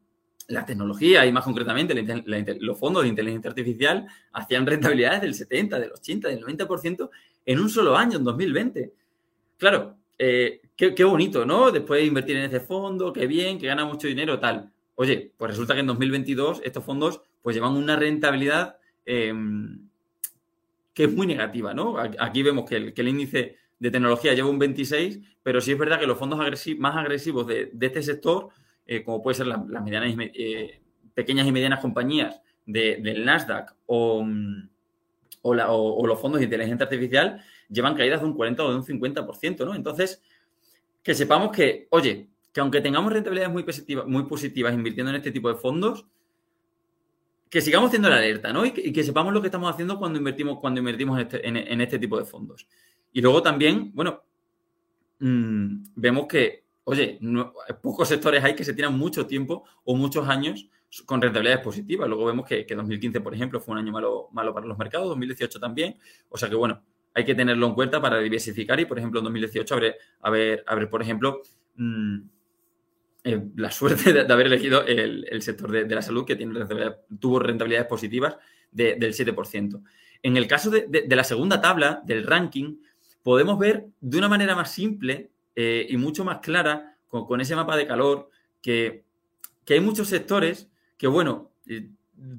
la 0.49 0.67
tecnología 0.67 1.25
y 1.25 1.33
más 1.33 1.45
concretamente 1.45 1.95
los 2.61 2.79
fondos 2.79 3.05
de 3.05 3.09
inteligencia 3.09 3.51
artificial 3.51 4.07
hacían 4.33 4.67
rentabilidades 4.67 5.23
del 5.23 5.35
70, 5.35 5.79
del 5.79 5.93
80, 5.93 6.29
del 6.29 6.45
90% 6.45 7.11
en 7.47 7.61
un 7.61 7.71
solo 7.71 7.97
año, 7.97 8.19
en 8.19 8.25
2020. 8.25 8.93
Claro, 9.59 9.97
eh, 10.19 10.61
qué, 10.77 10.95
qué, 10.95 11.05
bonito, 11.05 11.47
¿no? 11.47 11.71
Después 11.71 12.01
de 12.01 12.07
invertir 12.07 12.37
en 12.37 12.45
ese 12.45 12.61
fondo, 12.61 13.13
qué 13.13 13.27
bien, 13.27 13.59
que 13.59 13.67
gana 13.67 13.85
mucho 13.85 14.09
dinero, 14.09 14.41
tal. 14.41 14.73
Oye, 14.97 15.33
pues 15.37 15.53
resulta 15.53 15.75
que 15.75 15.81
en 15.81 15.87
2022 15.87 16.61
estos 16.65 16.85
fondos 16.85 17.23
pues 17.41 17.57
llevan 17.57 17.73
una 17.73 17.97
rentabilidad 17.97 18.77
Em, 19.05 19.89
que 20.95 21.05
es 21.05 21.13
muy 21.13 21.27
negativa, 21.27 21.73
¿no? 21.73 21.97
Aquí 21.99 22.43
vemos 22.43 22.69
que 22.69 22.77
el, 22.77 23.09
índice 23.09 23.57
de 23.79 23.91
tecnología 23.91 24.35
lleva 24.35 24.51
un 24.51 24.59
26, 24.59 25.21
pero 25.43 25.61
sí 25.61 25.73
es 25.73 25.79
verdad 25.79 25.99
que 25.99 26.07
los 26.07 26.19
fondos 26.19 26.39
más 26.79 26.97
agresivos 26.97 27.47
de, 27.47 27.73
este 27.81 28.03
sector, 28.03 28.49
eh, 28.87 29.03
como 29.03 29.23
puede 29.23 29.37
ser 29.37 29.47
las 29.47 29.83
medianas 29.83 30.15
eh, 30.19 30.81
pequeñas 31.15 31.47
y 31.47 31.53
medianas 31.53 31.81
compañías 31.81 32.41
del 32.67 33.25
Nasdaq 33.25 33.75
o, 33.87 34.25
los 35.43 36.21
fondos 36.21 36.41
de 36.41 36.45
inteligencia 36.45 36.85
artificial, 36.85 37.43
llevan 37.71 37.95
caídas 37.95 38.21
de 38.21 38.27
un 38.27 38.35
40 38.35 38.65
o 38.65 38.71
de 38.71 38.77
un 38.77 38.85
50%, 38.85 39.65
¿no? 39.65 39.75
Entonces, 39.75 40.23
que 41.03 41.15
sepamos 41.15 41.53
que, 41.53 41.89
oye, 41.91 42.29
que 42.53 42.61
aunque 42.61 42.83
tengamos 42.83 43.13
rentabilidades 43.13 43.53
muy 43.53 43.65
muy 44.07 44.25
positivas 44.25 44.75
invirtiendo 44.75 45.11
en 45.11 45.17
este 45.17 45.33
tipo 45.33 45.49
de 45.49 45.55
fondos, 45.55 46.07
que 47.53 47.61
sigamos 47.61 47.91
teniendo 47.91 48.09
la 48.09 48.17
alerta, 48.17 48.51
¿no? 48.51 48.65
Y 48.65 48.71
que, 48.73 49.05
sepamos 49.05 49.31
lo 49.35 49.43
que 49.43 49.49
estamos 49.49 49.71
haciendo 49.71 49.99
cuando 49.99 50.19
invertimos, 50.19 50.59
cuando 50.59 50.81
invertimos 50.81 51.21
en 51.21 51.59
este, 51.59 51.83
este 51.83 51.99
tipo 51.99 52.19
de 52.19 52.25
fondos. 52.25 52.67
Y 53.13 53.21
luego 53.21 53.43
también, 53.43 53.91
bueno, 53.93 54.23
mm, 55.19 55.85
vemos 55.95 56.27
que, 56.27 56.65
oye, 56.85 57.21
pocos 57.83 58.09
sectores 58.09 58.43
hay 58.43 58.55
que 58.55 58.65
se 58.65 58.73
tiran 58.73 58.97
mucho 58.97 59.27
tiempo 59.27 59.65
o 59.85 59.95
muchos 59.95 60.27
años 60.31 60.67
con 61.05 61.21
rentabilidades 61.21 61.63
positivas. 61.63 62.09
Luego 62.09 62.25
vemos 62.25 62.47
que, 62.47 62.65
2015, 62.65 63.21
por 63.21 63.35
ejemplo, 63.35 63.61
fue 63.61 63.73
un 63.73 63.81
año 63.81 63.93
malo, 63.93 64.29
malo 64.33 64.55
para 64.55 64.65
los 64.65 64.79
mercados, 64.79 65.09
2018 65.09 65.61
también. 65.61 65.99
O 66.31 66.39
sea 66.39 66.49
que, 66.49 66.57
bueno, 66.57 66.83
hay 67.13 67.27
que 67.27 67.35
tenerlo 67.35 67.67
en 67.67 67.75
cuenta 67.75 68.01
para 68.01 68.19
diversificar 68.19 68.81
y, 68.81 68.87
por 68.87 68.97
ejemplo, 68.97 69.21
en 69.21 69.25
2018 69.25 69.75
habré, 69.75 69.97
haber, 70.23 70.89
por 70.89 71.03
ejemplo, 71.03 71.43
mm, 71.77 72.19
eh, 73.25 73.43
la 73.57 73.71
suerte 73.71 74.13
de, 74.13 74.33
haber 74.33 74.47
elegido 74.47 74.85
el, 74.85 75.43
sector 75.43 75.71
de, 75.71 75.95
la 75.95 76.03
salud 76.03 76.25
que 76.25 76.37
tuvo 77.21 77.39
rentabilidades 77.39 77.89
positivas 77.89 78.37
del 78.71 79.15
7%. 79.15 79.83
En 80.23 80.37
el 80.37 80.47
caso 80.47 80.71
de, 80.71 81.07
la 81.09 81.25
segunda 81.25 81.61
tabla 81.61 82.01
del 82.05 82.27
ranking, 82.27 82.77
podemos 83.23 83.59
ver 83.59 83.87
de 84.01 84.19
una 84.19 84.29
manera 84.29 84.55
más 84.55 84.73
simple 84.73 85.31
eh, 85.57 85.87
y 85.89 85.97
mucho 85.97 86.25
más 86.25 86.39
clara, 86.39 86.97
con, 87.09 87.41
ese 87.41 87.57
mapa 87.57 87.77
de 87.77 87.87
calor, 87.87 88.31
que, 88.61 89.05
hay 89.69 89.81
muchos 89.81 90.09
sectores 90.09 90.69
que, 90.97 91.07
bueno, 91.07 91.51
eh, 91.67 91.89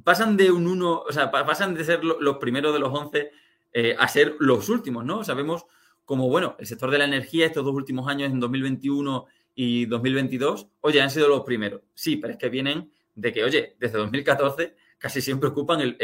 pasan 0.04 0.38
de 0.38 0.52
un 0.52 0.68
1, 0.68 1.02
o 1.02 1.12
sea, 1.12 1.30
pasan 1.32 1.74
de 1.74 1.84
ser 1.84 2.04
los 2.04 2.38
primeros 2.38 2.74
de 2.74 2.80
los 2.80 2.94
11 2.94 3.32
eh, 3.74 3.96
a 3.98 4.08
ser 4.08 4.36
los 4.40 4.70
últimos, 4.70 5.04
¿no? 5.04 5.24
Sabemos 5.24 5.66
como, 6.06 6.30
bueno, 6.30 6.56
el 6.60 6.68
sector 6.68 6.92
de 6.92 7.00
la 7.00 7.06
energía 7.06 7.46
estos 7.46 7.66
dos 7.66 7.74
últimos 7.74 8.08
años, 8.08 8.32
en 8.32 8.40
2021 8.40 9.26
y 9.56 9.86
2022, 9.86 10.68
oye, 10.82 11.02
han 11.02 11.10
sido 11.10 11.28
los 11.28 11.42
primeros. 11.42 11.82
Sí, 11.94 12.18
pero 12.18 12.34
es 12.34 12.40
que 12.40 12.50
vienen 12.50 12.92
de 13.16 13.32
que, 13.32 13.44
oye, 13.44 13.76
desde 13.80 13.98
2014 13.98 14.76
casi 14.98 15.22
siempre 15.22 15.50
ocupan 15.50 15.98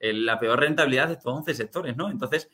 la 0.00 0.40
peor 0.40 0.60
rentabilidad 0.60 1.08
de 1.08 1.14
estos 1.14 1.32
11 1.32 1.54
sectores, 1.54 1.96
¿no? 1.96 2.10
Entonces, 2.10 2.48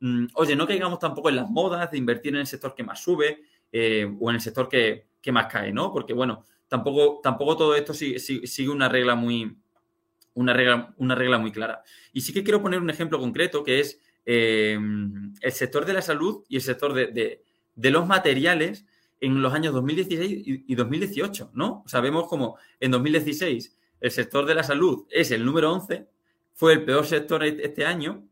mm, 0.00 0.26
oye, 0.34 0.54
no 0.54 0.66
caigamos 0.66 0.98
tampoco 0.98 1.30
en 1.30 1.36
las 1.36 1.48
modas 1.48 1.90
de 1.90 1.96
invertir 1.96 2.34
en 2.34 2.40
el 2.40 2.46
sector 2.46 2.74
que 2.74 2.84
más 2.84 3.02
sube 3.02 3.42
eh, 3.72 4.06
o 4.20 4.28
en 4.30 4.36
el 4.36 4.42
sector 4.42 4.68
que, 4.68 5.06
más 5.32 5.46
cae, 5.46 5.72
¿no? 5.72 5.92
Porque, 5.92 6.14
bueno, 6.14 6.44
tampoco, 6.68 7.20
tampoco 7.22 7.56
todo 7.56 7.74
esto 7.74 7.92
sigue, 7.92 8.68
una 8.68 8.88
regla 8.88 9.14
muy... 9.14 9.56
Una 10.34 10.52
regla, 10.52 10.94
una 10.98 11.14
regla 11.16 11.38
muy 11.38 11.50
clara. 11.50 11.82
Y 12.12 12.20
sí 12.20 12.32
que 12.32 12.44
quiero 12.44 12.62
poner 12.62 12.80
un 12.80 12.90
ejemplo 12.90 13.18
concreto 13.18 13.64
que 13.64 13.80
es 13.80 14.00
eh, 14.24 14.78
el 15.40 15.52
sector 15.52 15.84
de 15.84 15.94
la 15.94 16.02
salud 16.02 16.44
y 16.48 16.56
el 16.56 16.62
sector 16.62 16.92
de, 16.92 17.42
los 17.74 18.06
materiales 18.06 18.84
en 19.20 19.42
los 19.42 19.52
años 19.52 19.74
2016 19.74 20.42
y, 20.66 20.74
2018, 20.74 21.50
¿no? 21.54 21.82
Sabemos 21.86 22.28
como 22.28 22.56
en 22.80 22.90
2016 22.90 23.76
el 24.00 24.10
sector 24.10 24.46
de 24.46 24.54
la 24.54 24.62
salud 24.62 25.06
es 25.10 25.30
el 25.30 25.44
número 25.44 25.72
11, 25.72 26.06
fue 26.54 26.74
el 26.74 26.84
peor 26.84 27.06
sector 27.06 27.42
e-, 27.44 27.58
este 27.62 27.84
año 27.84 28.24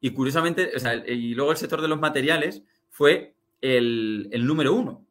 y 0.00 0.10
curiosamente, 0.10 0.72
o 0.74 0.78
sea, 0.80 0.94
y 0.94 1.34
luego 1.34 1.52
el 1.52 1.56
sector 1.56 1.80
de 1.80 1.88
los 1.88 2.00
materiales 2.00 2.62
fue 2.90 3.34
el, 3.60 4.28
número 4.44 4.74
uno. 4.74 5.06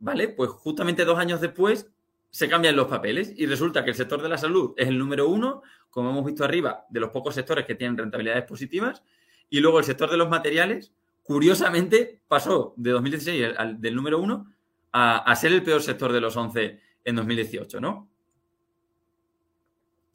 ¿Vale? 0.00 0.28
Pues 0.28 0.50
justamente 0.50 1.04
dos 1.04 1.18
años 1.18 1.40
después 1.40 1.88
se 2.30 2.48
cambian 2.48 2.74
los 2.74 2.88
papeles 2.88 3.32
y 3.36 3.46
resulta 3.46 3.84
que 3.84 3.90
el 3.90 3.96
sector 3.96 4.20
de 4.20 4.28
la 4.28 4.38
salud 4.38 4.74
es 4.76 4.88
el 4.88 4.98
número 4.98 5.28
uno, 5.28 5.62
como 5.90 6.10
hemos 6.10 6.24
visto 6.24 6.44
arriba, 6.44 6.84
de 6.90 6.98
los 6.98 7.10
pocos 7.10 7.36
sectores 7.36 7.64
que 7.64 7.76
tienen 7.76 7.96
rentabilidades 7.96 8.44
positivas, 8.44 9.04
y 9.48 9.60
luego 9.60 9.78
el 9.78 9.84
sector 9.84 10.10
de 10.10 10.16
los 10.16 10.28
materiales, 10.28 10.92
curiosamente, 11.22 12.20
pasó 12.28 12.74
de 12.76 12.90
2016 12.90 13.54
al, 13.56 13.80
del 13.80 13.94
número 13.94 14.18
uno 14.18 14.52
a, 14.92 15.34
ser 15.36 15.52
el 15.52 15.62
peor 15.62 15.82
sector 15.82 16.12
de 16.12 16.20
los 16.20 16.36
11 16.36 16.80
en 17.04 17.16
2018, 17.16 17.80
¿no? 17.80 18.10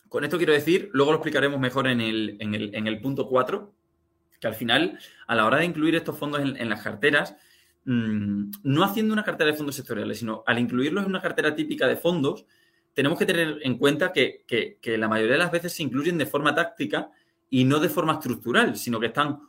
Con 0.10 0.24
esto 0.24 0.38
quiero 0.38 0.54
decir, 0.54 0.90
luego 0.94 1.12
lo 1.12 1.18
explicaremos 1.18 1.60
mejor 1.60 1.88
en 1.88 2.00
el, 2.00 2.38
en 2.40 2.56
el, 2.56 2.74
en 2.76 2.88
el 2.88 3.02
punto 3.02 3.28
4, 3.28 3.74
que 4.40 4.48
al 4.48 4.56
final, 4.56 5.00
a 5.26 5.36
la 5.36 5.46
hora 5.46 5.58
de 5.58 5.66
incluir 5.66 5.96
estos 5.96 6.18
fondos 6.18 6.42
en, 6.42 6.70
las 6.70 6.82
carteras, 6.82 7.36
mm, 7.86 8.52
no 8.64 8.84
haciendo 8.84 9.14
una 9.14 9.24
cartera 9.24 9.52
de 9.52 9.58
fondos 9.58 9.76
sectoriales, 9.76 10.20
sino 10.20 10.44
al 10.46 10.60
incluirlos 10.60 11.04
en 11.04 11.10
una 11.10 11.22
cartera 11.22 11.56
típica 11.56 11.88
de 11.88 11.98
fondos, 11.98 12.46
tenemos 12.94 13.20
que 13.20 13.28
tener 13.28 13.60
en 13.62 13.78
cuenta 13.78 14.12
que, 14.12 14.44
la 14.84 15.08
mayoría 15.08 15.34
de 15.34 15.40
las 15.40 15.52
veces 15.52 15.72
se 15.72 15.84
incluyen 15.84 16.18
de 16.18 16.26
forma 16.26 16.56
táctica 16.56 17.12
y 17.50 17.64
no 17.64 17.80
de 17.80 17.90
forma 17.90 18.14
estructural, 18.14 18.76
sino 18.76 19.00
que 19.00 19.08
están, 19.08 19.40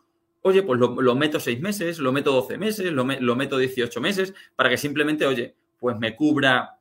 oye, 0.43 0.63
pues 0.63 0.81
lo, 0.81 1.15
meto 1.15 1.41
seis 1.41 1.61
meses, 1.61 1.99
lo 1.99 2.13
meto 2.13 2.33
12 2.33 2.59
meses, 2.59 2.93
lo, 2.93 3.05
meto 3.05 3.59
18 3.59 4.01
meses, 4.01 4.35
para 4.57 4.69
que 4.69 4.77
simplemente, 4.77 5.27
oye, 5.27 5.55
pues 5.79 5.99
me 5.99 6.15
cubra 6.17 6.79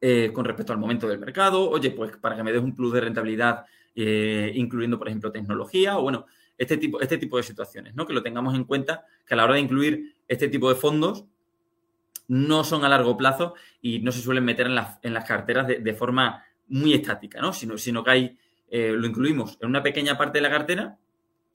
eh, 0.00 0.30
con 0.32 0.44
respecto 0.44 0.72
al 0.72 0.78
momento 0.78 1.08
del 1.08 1.18
mercado, 1.18 1.68
oye, 1.70 1.90
pues 1.90 2.16
para 2.16 2.36
que 2.36 2.42
me 2.42 2.52
des 2.52 2.62
un 2.62 2.74
plus 2.74 2.92
de 2.92 3.00
rentabilidad, 3.00 3.64
eh, 3.94 4.52
incluyendo, 4.54 4.98
por 4.98 5.08
ejemplo, 5.08 5.32
tecnología, 5.32 5.98
o 5.98 6.02
bueno, 6.02 6.26
este 6.58 6.76
tipo, 6.76 7.00
este 7.00 7.18
tipo 7.18 7.36
de 7.36 7.42
situaciones, 7.42 7.94
¿no? 7.94 8.06
Que 8.06 8.14
lo 8.14 8.22
tengamos 8.22 8.54
en 8.54 8.64
cuenta, 8.64 9.04
que 9.26 9.34
a 9.34 9.36
la 9.36 9.44
hora 9.44 9.54
de 9.54 9.60
incluir 9.60 10.16
este 10.28 10.48
tipo 10.48 10.68
de 10.68 10.74
fondos 10.74 11.24
no 12.28 12.64
son 12.64 12.84
a 12.84 12.88
largo 12.88 13.16
plazo 13.16 13.54
y 13.80 14.00
no 14.00 14.10
se 14.10 14.20
suelen 14.20 14.44
meter 14.44 14.66
en, 14.66 14.74
las 14.74 15.24
carteras 15.24 15.66
de, 15.66 15.94
forma 15.94 16.44
muy 16.68 16.94
estática, 16.94 17.40
¿no? 17.40 17.52
Sino, 17.52 17.78
sino 17.78 18.02
que 18.02 18.10
hay, 18.10 18.38
eh, 18.68 18.92
lo 18.92 19.06
incluimos 19.06 19.58
en 19.60 19.68
una 19.68 19.82
pequeña 19.82 20.18
parte 20.18 20.38
de 20.38 20.42
la 20.42 20.50
cartera, 20.50 20.98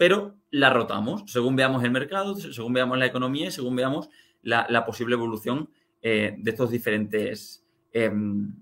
pero 0.02 0.36
la 0.50 0.72
rotamos 0.72 1.24
según 1.28 1.56
veamos 1.56 1.84
el 1.84 1.92
mercado, 1.92 2.34
según 2.36 2.74
veamos 2.74 2.98
la 2.98 3.06
economía 3.06 3.50
y 3.50 3.52
según 3.52 3.76
veamos 3.76 4.10
la, 4.42 4.86
posible 4.86 5.14
evolución 5.14 5.70
de 6.02 6.42
estos 6.44 6.72
diferentes 6.72 7.62
Em, 7.94 8.54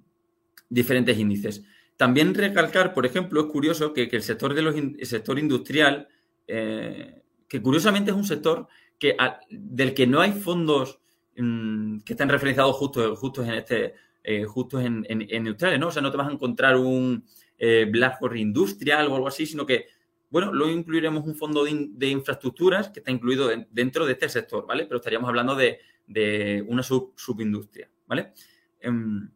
diferentes 0.72 1.18
índices. 1.18 1.64
También 1.98 2.34
recalcar, 2.34 2.94
por 2.94 3.06
ejemplo, 3.06 3.42
es 3.42 3.48
curioso 3.48 3.94
que, 3.94 4.04
el 4.04 4.22
sector 4.22 4.54
de 4.54 5.06
sector 5.06 5.40
industrial, 5.40 6.08
eh, 6.48 7.24
que 7.48 7.62
curiosamente 7.62 8.12
es 8.12 8.18
un 8.18 8.24
sector 8.24 8.68
que, 9.00 9.18
del 9.50 9.94
que 9.96 10.06
no 10.06 10.22
hay 10.22 10.32
fondos 10.32 11.00
mm, 11.38 12.00
que 12.00 12.14
estén 12.14 12.30
referenciados 12.30 12.76
justo, 12.76 13.16
justos 13.16 13.48
en 13.48 13.54
este, 13.56 13.96
eh, 14.24 14.46
justos 14.46 14.84
en, 14.84 15.06
en, 15.10 15.44
¿no? 15.80 15.88
O 15.88 15.92
sea, 15.92 16.02
no 16.02 16.12
te 16.12 16.18
vas 16.18 16.28
a 16.28 16.34
encontrar 16.34 16.76
un 16.78 17.26
eh, 17.58 17.88
BlackRock 17.92 18.36
Industrial 18.36 19.08
o 19.08 19.16
algo 19.16 19.28
así, 19.28 19.46
sino 19.46 19.66
que, 19.66 19.88
bueno, 20.30 20.54
luego 20.54 20.72
incluiremos 20.72 21.26
un 21.26 21.36
fondo 21.36 21.64
de, 21.64 22.08
infraestructuras 22.08 22.90
que 22.90 23.00
está 23.00 23.12
incluido 23.12 23.50
dentro 23.72 24.06
de 24.06 24.14
este 24.14 24.30
sector, 24.30 24.66
¿vale? 24.68 24.86
Pero 24.86 24.98
estaríamos 24.98 25.28
hablando 25.28 25.56
de, 25.56 25.80
una 26.68 26.84
subindustria, 26.84 27.90
¿vale? 28.08 28.34
Em, 28.80 29.30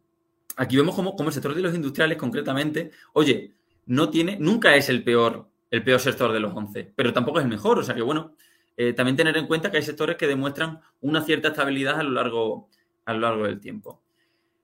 aquí 0.56 0.78
vemos 0.78 0.96
como, 0.96 1.16
el 1.20 1.34
sector 1.34 1.54
de 1.54 1.62
los 1.62 1.76
industriales 1.76 2.18
concretamente, 2.18 2.92
oye, 3.14 3.54
no 3.86 4.10
tiene, 4.10 4.38
nunca 4.40 4.76
es 4.76 4.90
el 4.90 5.04
peor, 5.04 5.50
el 5.72 5.84
peor 5.84 6.00
sector 6.00 6.32
de 6.32 6.40
los 6.40 6.54
11, 6.54 6.94
pero 6.96 7.12
tampoco 7.12 7.40
es 7.40 7.46
el 7.46 7.50
mejor. 7.50 7.80
O 7.80 7.84
sea 7.84 7.96
que, 7.96 8.02
bueno, 8.02 8.36
eh, 8.78 8.94
también 8.94 9.18
tener 9.18 9.36
en 9.38 9.48
cuenta 9.48 9.72
que 9.72 9.78
hay 9.78 9.84
sectores 9.84 10.16
que 10.16 10.28
demuestran 10.28 10.80
una 11.02 11.22
cierta 11.22 11.50
estabilidad 11.50 12.00
a 12.00 12.04
lo 12.04 12.12
largo, 12.12 12.70
a 13.06 13.14
lo 13.14 13.20
largo 13.20 13.46
del 13.46 13.60
tiempo. 13.60 14.02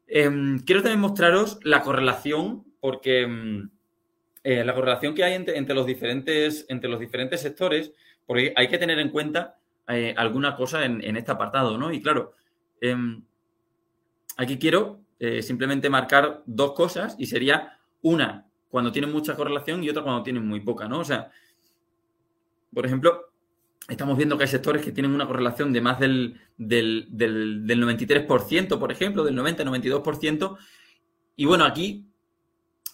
Em, 0.07 0.59
quiero 0.59 0.81
también 0.81 1.01
mostraros 1.01 1.59
la 1.63 1.83
correlación, 1.83 2.65
porque 2.79 3.21
em, 3.21 3.69
eh, 4.43 4.63
la 4.63 4.73
correlación 4.73 5.13
que 5.13 5.23
hay 5.23 5.33
entre, 5.33 5.75
los 5.75 5.85
diferentes, 5.85 6.65
entre 6.69 6.89
los 6.89 6.99
diferentes 6.99 7.41
sectores, 7.41 7.91
porque 8.25 8.53
hay 8.55 8.67
que 8.67 8.77
tener 8.77 8.99
en 8.99 9.09
cuenta 9.09 9.57
eh, 9.87 10.13
alguna 10.17 10.55
cosa 10.55 10.85
en, 10.85 11.17
este 11.17 11.31
apartado, 11.31 11.77
¿no? 11.77 11.91
Y 11.91 12.01
claro, 12.01 12.33
Aquí 14.39 14.57
quiero 14.57 15.01
eh, 15.19 15.41
simplemente 15.41 15.89
marcar 15.89 16.43
dos 16.45 16.71
cosas 16.71 17.13
y 17.19 17.25
sería 17.25 17.77
una 18.01 18.47
cuando 18.69 18.89
tienen 18.89 19.11
mucha 19.11 19.35
correlación 19.35 19.83
y 19.83 19.89
otra 19.89 20.01
cuando 20.01 20.23
tienen 20.23 20.47
muy 20.47 20.61
poca, 20.61 20.87
¿no? 20.87 20.99
O 20.99 21.03
sea, 21.03 21.29
por 22.73 22.85
ejemplo, 22.85 23.33
estamos 23.89 24.15
viendo 24.15 24.37
que 24.37 24.43
hay 24.45 24.47
sectores 24.47 24.81
que 24.81 24.93
tienen 24.93 25.11
una 25.11 25.27
correlación 25.27 25.73
de 25.73 25.81
más 25.81 25.99
del, 25.99 26.39
del, 26.55 27.09
93%, 27.11 28.79
por 28.79 28.93
ejemplo, 28.93 29.25
del 29.25 29.37
90-92%. 29.37 30.57
Y 31.35 31.43
bueno, 31.43 31.65
aquí 31.65 32.05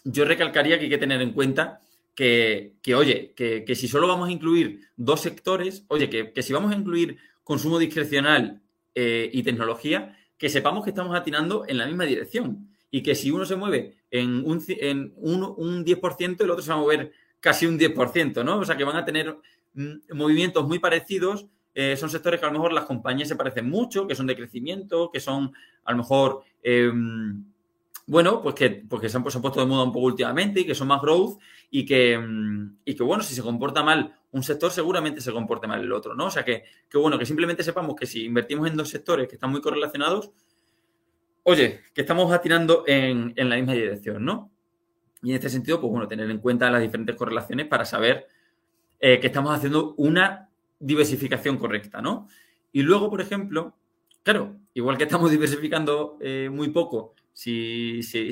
yo 0.06 0.24
recalcaría 0.24 0.78
que 0.78 0.86
hay 0.86 0.90
que 0.90 0.98
tener 0.98 1.22
en 1.22 1.34
cuenta 1.34 1.82
que, 2.16 2.78
oye, 2.96 3.34
que, 3.36 3.76
si 3.76 3.88
solo 3.88 4.08
vamos 4.08 4.30
a 4.30 4.32
incluir 4.32 4.88
dos 4.96 5.20
sectores, 5.20 5.84
oye, 5.90 6.10
que, 6.10 6.42
si 6.42 6.54
vamos 6.54 6.72
a 6.72 6.76
incluir 6.76 7.18
consumo 7.44 7.78
discrecional 7.78 8.62
eh, 8.94 9.30
y 9.34 9.44
tecnología, 9.44 10.18
que 10.38 10.50
sepamos 10.50 10.84
que 10.84 10.92
estamos 10.92 11.16
atinando 11.16 11.66
en 11.68 11.78
la 11.78 11.86
misma 11.86 12.06
dirección 12.06 12.70
y 12.90 13.04
que 13.04 13.16
si 13.16 13.32
uno 13.32 13.46
se 13.46 13.56
mueve 13.56 13.98
en 14.12 14.46
un, 14.46 14.64
en 14.68 15.14
un, 15.18 15.86
10%, 15.86 16.42
el 16.42 16.50
otro 16.50 16.64
se 16.64 16.70
va 16.70 16.76
a 16.76 16.80
mover 16.80 17.12
casi 17.42 17.66
un 17.66 17.78
10%, 17.78 18.44
¿no? 18.46 18.60
O 18.60 18.66
sea, 18.66 18.78
que 18.78 18.84
van 18.84 18.96
a 18.96 19.06
tener 19.06 19.36
mm, 19.74 20.14
movimientos 20.14 20.66
muy 20.68 20.80
parecidos. 20.80 21.46
Eh, 21.74 21.98
son 21.98 22.10
sectores 22.10 22.40
que 22.40 22.46
a 22.46 22.50
lo 22.50 22.54
mejor 22.54 22.72
las 22.72 22.86
compañías 22.86 23.28
se 23.28 23.36
parecen 23.36 23.70
mucho, 23.70 24.08
que 24.08 24.16
son 24.16 24.28
de 24.28 24.36
crecimiento, 24.36 25.12
que 25.12 25.20
son 25.20 25.52
a 25.84 25.92
lo 25.92 25.98
mejor, 25.98 26.44
em, 26.64 27.44
bueno, 28.08 28.42
pues 28.42 28.54
que, 28.56 28.70
pues 28.70 29.12
se, 29.12 29.18
han, 29.18 29.24
puesto 29.24 29.60
de 29.60 29.66
moda 29.66 29.84
un 29.84 29.92
poco 29.92 30.06
últimamente 30.06 30.60
y 30.60 30.66
que 30.66 30.76
son 30.76 30.88
más 30.88 31.02
growth 31.02 31.40
y 31.72 31.86
que, 31.86 32.18
mm, 32.18 32.78
y 32.86 32.96
que, 32.96 33.04
bueno, 33.04 33.24
si 33.24 33.34
se 33.34 33.42
comporta 33.42 33.84
mal 33.84 34.16
un 34.32 34.44
sector, 34.44 34.72
seguramente 34.72 35.22
se 35.22 35.32
comporte 35.32 35.66
mal 35.66 35.82
el 35.82 35.92
otro, 35.92 36.14
¿no? 36.14 36.26
O 36.26 36.32
sea, 36.32 36.46
que, 36.46 36.66
bueno, 36.94 37.18
que 37.18 37.26
simplemente 37.26 37.64
sepamos 37.64 37.96
que 37.96 38.06
si 38.06 38.26
invertimos 38.26 38.70
en 38.70 38.76
dos 38.78 38.90
sectores 38.90 39.28
que 39.28 39.36
están 39.36 39.50
muy 39.50 39.62
correlacionados, 39.62 40.32
oye, 41.44 41.82
que 41.94 42.02
estamos 42.02 42.32
atirando 42.32 42.84
en, 42.86 43.34
la 43.36 43.56
misma 43.56 43.74
dirección, 43.74 44.24
¿no? 44.24 44.52
Y 45.24 45.30
en 45.32 45.36
este 45.36 45.50
sentido, 45.50 45.82
pues 45.82 45.90
bueno, 45.90 46.08
tener 46.08 46.30
en 46.30 46.38
cuenta 46.40 46.70
las 46.70 46.82
diferentes 46.82 47.16
correlaciones 47.16 47.68
para 47.68 47.86
saber 47.86 48.28
eh, 49.00 49.20
que 49.20 49.28
estamos 49.28 49.56
haciendo 49.56 49.96
una 49.98 50.50
diversificación 50.80 51.58
correcta, 51.58 52.02
¿no? 52.02 52.28
Y 52.72 52.84
luego, 52.84 53.10
por 53.10 53.22
ejemplo, 53.22 53.76
claro, 54.22 54.58
igual 54.74 54.98
que 54.98 55.06
estamos 55.06 55.32
diversificando 55.32 56.18
eh, 56.20 56.50
muy 56.52 56.70
poco, 56.70 57.15
si, 57.36 58.02
si, 58.02 58.32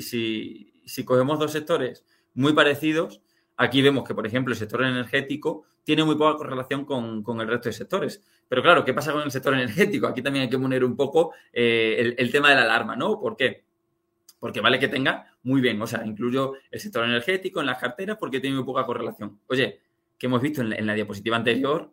si 0.84 1.04
cogemos 1.04 1.38
dos 1.38 1.52
sectores 1.52 2.04
muy 2.34 2.54
parecidos, 2.54 3.20
aquí 3.56 3.82
vemos 3.82 4.08
que, 4.08 4.14
por 4.14 4.26
ejemplo, 4.26 4.52
el 4.52 4.58
sector 4.58 4.82
energético 4.82 5.64
tiene 5.84 6.02
muy 6.04 6.16
poca 6.16 6.38
correlación 6.38 6.84
con, 6.84 7.40
el 7.40 7.46
resto 7.46 7.68
de 7.68 7.74
sectores. 7.74 8.24
Pero 8.48 8.62
claro, 8.62 8.84
¿qué 8.84 8.94
pasa 8.94 9.12
con 9.12 9.22
el 9.22 9.30
sector 9.30 9.54
energético? 9.54 10.06
Aquí 10.06 10.22
también 10.22 10.44
hay 10.44 10.50
que 10.50 10.58
poner 10.58 10.82
un 10.84 10.96
poco 10.96 11.32
eh, 11.52 12.14
el, 12.16 12.32
tema 12.32 12.48
de 12.48 12.56
la 12.56 12.62
alarma, 12.62 12.96
¿no? 12.96 13.20
¿Por 13.20 13.36
qué? 13.36 13.64
Porque 14.40 14.60
vale 14.60 14.78
que 14.78 14.88
tenga 14.88 15.26
muy 15.42 15.60
bien, 15.60 15.80
o 15.80 15.86
sea, 15.86 16.04
incluyo 16.04 16.54
el 16.70 16.80
sector 16.80 17.04
energético 17.04 17.60
en 17.60 17.66
las 17.66 17.78
carteras 17.78 18.16
porque 18.18 18.40
tiene 18.40 18.56
muy 18.56 18.64
poca 18.64 18.86
correlación. 18.86 19.38
Oye, 19.46 19.80
que 20.18 20.26
hemos 20.26 20.40
visto 20.40 20.62
en 20.62 20.86
la, 20.86 20.94
diapositiva 20.94 21.36
anterior 21.36 21.92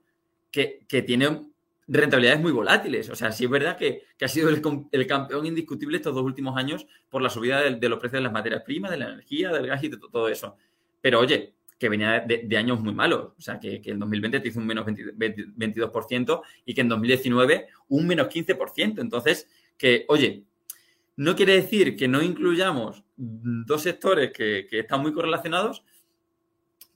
que, 0.49 0.85
tiene 1.05 1.50
rentabilidades 1.91 2.41
muy 2.41 2.51
volátiles. 2.51 3.09
O 3.09 3.15
sea, 3.15 3.31
sí 3.31 3.45
es 3.45 3.49
verdad 3.49 3.77
que, 3.77 4.03
ha 4.21 4.27
sido 4.27 4.49
el, 4.49 5.07
campeón 5.07 5.45
indiscutible 5.45 5.97
estos 5.97 6.15
dos 6.15 6.23
últimos 6.23 6.57
años 6.57 6.87
por 7.09 7.21
la 7.21 7.29
subida 7.29 7.61
de, 7.61 7.89
los 7.89 7.99
precios 7.99 8.19
de 8.19 8.23
las 8.23 8.33
materias 8.33 8.63
primas, 8.63 8.91
de 8.91 8.97
la 8.97 9.09
energía, 9.09 9.51
del 9.51 9.67
gas 9.67 9.83
y 9.83 9.89
de 9.89 9.97
todo 9.97 10.27
eso. 10.27 10.55
Pero 11.01 11.19
oye, 11.19 11.53
que 11.77 11.89
venía 11.89 12.19
de, 12.19 12.57
años 12.57 12.79
muy 12.79 12.93
malos. 12.93 13.33
O 13.37 13.41
sea, 13.41 13.59
que, 13.59 13.81
que 13.81 13.91
en 13.91 13.99
2020 13.99 14.39
te 14.39 14.47
hizo 14.47 14.59
un 14.59 14.67
menos 14.67 14.85
22% 14.85 16.41
y 16.65 16.73
que 16.73 16.81
en 16.81 16.89
2019 16.89 17.67
un 17.89 18.07
menos 18.07 18.27
15%. 18.27 19.01
Entonces, 19.01 19.49
que, 19.77 20.05
oye, 20.07 20.43
no 21.17 21.35
quiere 21.35 21.53
decir 21.53 21.95
que 21.95 22.07
no 22.07 22.21
incluyamos 22.21 23.03
dos 23.15 23.81
sectores 23.81 24.31
que, 24.31 24.67
están 24.71 25.01
muy 25.01 25.13
correlacionados, 25.13 25.83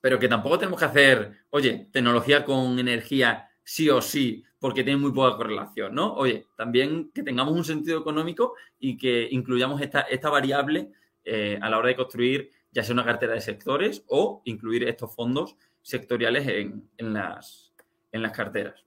pero 0.02 0.20
que 0.20 0.28
tampoco 0.28 0.60
tenemos 0.60 0.80
que 0.80 0.86
hacer, 0.86 1.32
oye, 1.50 1.90
tecnología 1.92 2.46
con 2.46 2.80
energía 2.80 3.50
sí 3.64 3.90
o 3.90 4.02
sí, 4.02 4.44
porque 4.66 4.84
tiene 4.84 5.00
muy 5.00 5.12
poca 5.12 5.38
correlación, 5.38 5.94
¿no? 5.94 6.14
Oye, 6.16 6.48
también 6.56 7.12
que 7.14 7.24
tengamos 7.24 7.54
un 7.54 7.64
sentido 7.64 8.00
económico 8.00 8.56
y 8.80 8.98
que 8.98 9.28
incluyamos 9.30 9.80
esta, 9.82 10.02
esta 10.02 10.30
variable 10.30 10.92
eh, 11.24 11.60
a 11.62 11.70
la 11.70 11.78
hora 11.78 11.90
de 11.90 11.96
construir 11.96 12.52
ya 12.72 12.84
sea 12.84 12.94
una 12.94 13.06
cartera 13.06 13.34
de 13.34 13.42
sectores 13.42 14.04
o 14.08 14.42
incluir 14.46 14.84
estos 14.84 15.16
fondos 15.16 15.56
sectoriales 15.82 16.48
en, 16.48 17.14
las, 17.14 17.74
en 18.12 18.22
las 18.22 18.32
carteras. 18.32 18.84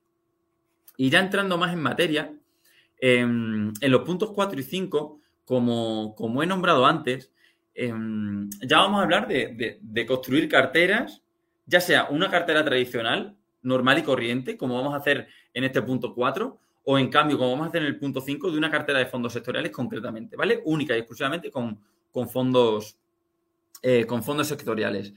Y 0.96 1.10
ya 1.10 1.20
entrando 1.20 1.56
más 1.56 1.72
en 1.72 1.80
materia, 1.80 2.32
em, 3.00 3.72
en 3.80 3.92
los 3.92 4.02
puntos 4.02 4.32
4 4.32 4.58
y 4.60 4.62
5, 4.62 5.20
como, 5.44 6.14
como 6.14 6.42
he 6.42 6.46
nombrado 6.46 6.84
antes, 6.84 7.32
Em, 7.80 8.50
ya 8.60 8.78
vamos 8.78 8.98
a 8.98 9.04
hablar 9.04 9.28
de, 9.28 10.04
construir 10.04 10.48
carteras, 10.48 11.22
ya 11.64 11.80
sea 11.80 12.08
una 12.10 12.28
cartera 12.28 12.64
tradicional, 12.64 13.36
normal 13.62 13.98
y 13.98 14.02
corriente, 14.02 14.56
como 14.56 14.76
vamos 14.76 14.94
a 14.94 14.98
hacer 14.98 15.28
en 15.54 15.64
este 15.64 15.82
punto 15.82 16.14
4, 16.14 16.58
o 16.84 16.98
en 16.98 17.08
cambio, 17.08 17.36
como 17.36 17.50
vamos 17.50 17.66
a 17.66 17.68
hacer 17.68 17.82
en 17.82 17.88
el 17.88 17.98
punto 17.98 18.20
5, 18.20 18.50
de 18.50 18.58
una 18.58 18.70
cartera 18.70 18.98
de 18.98 19.06
fondos 19.06 19.32
sectoriales 19.32 19.70
concretamente, 19.72 20.36
¿vale? 20.36 20.62
Única 20.64 20.96
y 20.96 21.00
exclusivamente 21.00 21.50
con, 21.50 21.78
fondos, 22.30 22.96
eh, 23.82 24.06
con 24.06 24.22
fondos 24.22 24.46
sectoriales. 24.46 25.12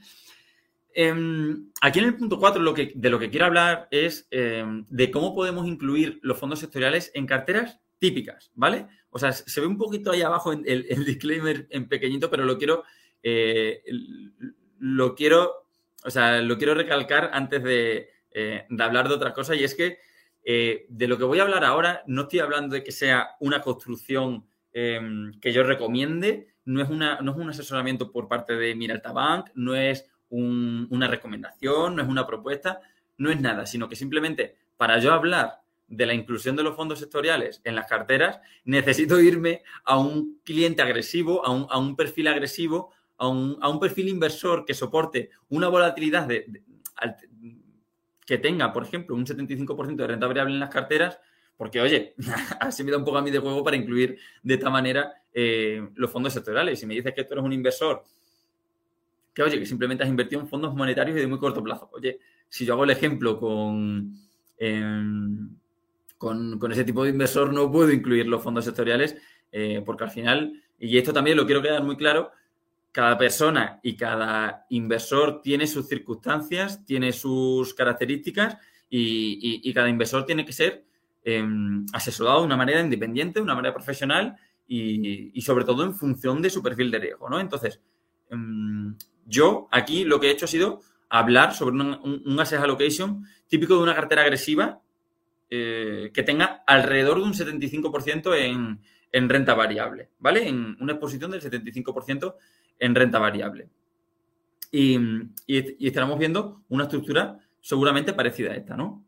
Em, 0.94 1.70
aquí 1.80 2.00
en 2.00 2.04
el 2.04 2.16
punto 2.16 2.38
4 2.38 2.60
lo 2.60 2.74
que, 2.74 2.92
de 2.94 3.08
lo 3.08 3.18
que 3.18 3.30
quiero 3.30 3.46
hablar 3.46 3.88
es 3.90 4.28
em, 4.30 4.84
de 4.90 5.10
cómo 5.10 5.34
podemos 5.34 5.66
incluir 5.66 6.18
los 6.22 6.38
fondos 6.38 6.58
sectoriales 6.58 7.10
en 7.14 7.26
carteras 7.26 7.80
típicas, 7.98 8.50
¿vale? 8.54 8.88
O 9.08 9.18
sea, 9.18 9.32
se 9.32 9.60
ve 9.60 9.66
un 9.66 9.78
poquito 9.78 10.10
ahí 10.10 10.20
abajo 10.20 10.52
el, 10.52 10.66
el 10.66 11.04
disclaimer 11.06 11.66
en 11.70 11.88
pequeñito, 11.88 12.28
pero 12.28 12.44
lo 12.44 12.58
quiero, 12.58 12.84
eh, 13.22 13.82
lo 14.78 15.14
quiero, 15.14 15.68
o 16.04 16.10
sea, 16.10 16.42
lo 16.42 16.58
quiero 16.58 16.74
recalcar 16.74 17.30
antes 17.32 17.62
de, 17.62 18.10
eh, 18.34 18.66
hablar 18.78 19.08
de 19.08 19.14
otra 19.14 19.32
cosa 19.32 19.54
y 19.54 19.64
es 19.64 19.74
que 19.74 19.98
eh, 20.44 20.86
de 20.88 21.06
lo 21.06 21.18
que 21.18 21.24
voy 21.24 21.38
a 21.38 21.42
hablar 21.42 21.64
ahora 21.64 22.02
no 22.06 22.22
estoy 22.22 22.40
hablando 22.40 22.74
de 22.74 22.82
que 22.82 22.92
sea 22.92 23.36
una 23.40 23.60
construcción 23.60 24.46
em, 24.72 25.38
que 25.40 25.52
yo 25.52 25.62
recomiende, 25.62 26.48
no 26.64 26.82
es, 26.82 26.88
una, 26.88 27.20
no 27.20 27.32
es 27.32 27.38
un 27.38 27.50
asesoramiento 27.50 28.10
por 28.10 28.28
parte 28.28 28.54
de 28.54 28.74
Miralta 28.74 29.12
Bank, 29.12 29.50
no 29.54 29.74
es 29.74 30.08
una 30.30 31.08
recomendación, 31.08 31.94
no 31.94 32.02
es 32.02 32.08
una 32.08 32.26
propuesta, 32.26 32.80
no 33.18 33.30
es 33.30 33.38
nada, 33.38 33.66
sino 33.66 33.86
que 33.88 33.96
simplemente 33.96 34.56
para 34.78 34.98
yo 34.98 35.12
hablar 35.12 35.62
de 35.92 36.06
la 36.06 36.14
inclusión 36.14 36.56
de 36.56 36.62
los 36.62 36.74
fondos 36.74 36.98
sectoriales 36.98 37.60
en 37.64 37.74
las 37.74 37.86
carteras, 37.86 38.40
necesito 38.64 39.20
irme 39.20 39.62
a 39.84 39.98
un 39.98 40.40
cliente 40.42 40.80
agresivo, 40.80 41.44
a 41.44 41.78
un, 41.78 41.96
perfil 41.96 42.28
agresivo, 42.28 42.92
a 43.18 43.28
un, 43.28 43.78
perfil 43.78 44.08
inversor 44.08 44.64
que 44.64 44.72
soporte 44.72 45.28
una 45.50 45.68
volatilidad 45.68 46.26
de, 46.26 46.62
que 48.26 48.38
tenga, 48.38 48.72
por 48.72 48.84
ejemplo, 48.84 49.16
un 49.16 49.26
75% 49.26 49.96
de 49.96 50.06
renta 50.06 50.26
variable 50.26 50.54
en 50.54 50.60
las 50.60 50.70
carteras, 50.70 51.18
porque, 51.56 51.80
oye, 51.80 52.14
así 52.60 52.84
me 52.84 52.90
da 52.90 52.98
un 52.98 53.04
poco 53.04 53.18
a 53.18 53.22
mí 53.22 53.30
de 53.30 53.38
juego 53.38 53.62
para 53.62 53.76
incluir 53.76 54.18
de 54.42 54.54
esta 54.54 54.70
manera 54.70 55.12
eh, 55.32 55.88
los 55.94 56.10
fondos 56.10 56.32
sectoriales. 56.32 56.78
Si 56.78 56.86
me 56.86 56.94
dices 56.94 57.12
que 57.14 57.24
tú 57.24 57.34
eres 57.34 57.44
un 57.44 57.52
inversor 57.52 58.04
que, 59.34 59.42
oye, 59.42 59.58
que 59.58 59.66
simplemente 59.66 60.04
has 60.04 60.10
invertido 60.10 60.40
en 60.40 60.48
fondos 60.48 60.74
monetarios 60.74 61.16
y 61.16 61.20
de 61.20 61.26
muy 61.26 61.38
corto 61.38 61.62
plazo. 61.62 61.88
Oye, 61.92 62.18
si 62.48 62.64
yo 62.64 62.74
hago 62.74 62.84
el 62.84 62.90
ejemplo 62.90 63.38
con... 63.38 64.14
Em, 64.58 65.56
con, 66.18 66.70
ese 66.70 66.84
tipo 66.84 67.02
de 67.02 67.10
inversor 67.10 67.52
no 67.52 67.70
puedo 67.72 67.90
incluir 67.90 68.28
los 68.28 68.40
fondos 68.40 68.64
sectoriales 68.64 69.16
eh, 69.50 69.82
porque 69.84 70.04
al 70.04 70.10
final, 70.10 70.62
y 70.78 70.96
esto 70.96 71.12
también 71.12 71.36
lo 71.36 71.46
quiero 71.46 71.60
quedar 71.60 71.82
muy 71.82 71.96
claro, 71.96 72.30
cada 72.92 73.16
persona 73.18 73.80
y 73.82 73.96
cada 73.96 74.66
inversor 74.68 75.40
tiene 75.42 75.66
sus 75.66 75.88
circunstancias, 75.88 76.84
tiene 76.84 77.12
sus 77.12 77.74
características 77.74 78.58
y, 78.88 79.72
cada 79.72 79.88
inversor 79.88 80.26
tiene 80.26 80.44
que 80.44 80.52
ser 80.52 80.84
em, 81.24 81.86
asesorado 81.92 82.40
de 82.40 82.46
una 82.46 82.56
manera 82.56 82.80
independiente, 82.80 83.40
de 83.40 83.44
una 83.44 83.54
manera 83.54 83.74
profesional 83.74 84.36
y, 84.68 85.40
sobre 85.40 85.64
todo 85.64 85.82
en 85.84 85.94
función 85.94 86.42
de 86.42 86.50
su 86.50 86.62
perfil 86.62 86.90
de 86.90 86.98
riesgo, 86.98 87.28
¿no? 87.28 87.40
Entonces, 87.40 87.80
em, 88.30 88.94
yo 89.26 89.68
aquí 89.70 90.04
lo 90.04 90.20
que 90.20 90.28
he 90.28 90.30
hecho 90.30 90.44
ha 90.44 90.48
sido 90.48 90.80
hablar 91.08 91.54
sobre 91.54 91.76
un, 91.76 92.22
un 92.24 92.40
asset 92.40 92.60
allocation 92.60 93.24
típico 93.48 93.74
de 93.76 93.82
una 93.82 93.94
cartera 93.94 94.22
agresiva 94.22 94.82
eh, 95.54 96.10
que 96.14 96.22
tenga 96.22 96.64
alrededor 96.66 97.18
de 97.18 97.24
un 97.24 97.34
75% 97.34 98.34
en, 98.34 98.80
en, 99.12 99.28
renta 99.28 99.52
variable, 99.52 100.08
¿vale? 100.18 100.48
En 100.48 100.78
una 100.80 100.92
exposición 100.92 101.30
del 101.30 101.42
75% 101.42 102.36
en 102.82 102.94
renta 102.94 103.18
variable. 103.18 103.68
Y, 104.70 104.98
y, 105.46 105.86
estaremos 105.86 106.18
viendo 106.18 106.62
una 106.68 106.84
estructura 106.84 107.38
seguramente 107.60 108.12
parecida 108.12 108.52
a 108.52 108.56
esta, 108.56 108.76
¿no? 108.76 109.04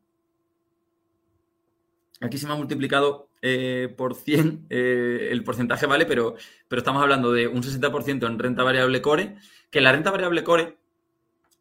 Aquí 2.21 2.39
se 2.39 2.47
me 2.47 2.53
ha 2.53 2.57
multiplicado 2.57 3.29
eh, 3.43 3.93
por 3.97 4.15
100 4.15 4.67
eh, 4.71 5.29
el 5.33 5.43
porcentaje, 5.43 5.87
¿vale? 5.87 6.07
Pero, 6.07 6.37
pero 6.69 6.81
estamos 6.81 7.03
hablando 7.03 7.33
de 7.33 7.49
un 7.49 7.63
60% 7.63 8.27
en 8.27 8.39
renta 8.39 8.63
variable 8.63 9.03
core, 9.03 9.37
que 9.71 9.81
la 9.81 9.93
renta 9.93 10.11
variable 10.11 10.45
core 10.45 10.79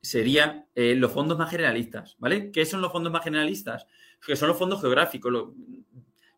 sería 0.01 0.67
los 0.75 1.11
fondos 1.11 1.37
más 1.37 1.49
generalistas, 1.49 2.17
¿vale? 2.19 2.51
¿Qué 2.51 2.65
son 2.65 2.81
los 2.81 2.91
fondos 2.91 3.11
más 3.11 3.23
generalistas? 3.23 3.87
que 4.25 4.35
son 4.35 4.47
los 4.49 4.57
fondos 4.57 4.81
geográficos. 4.81 5.49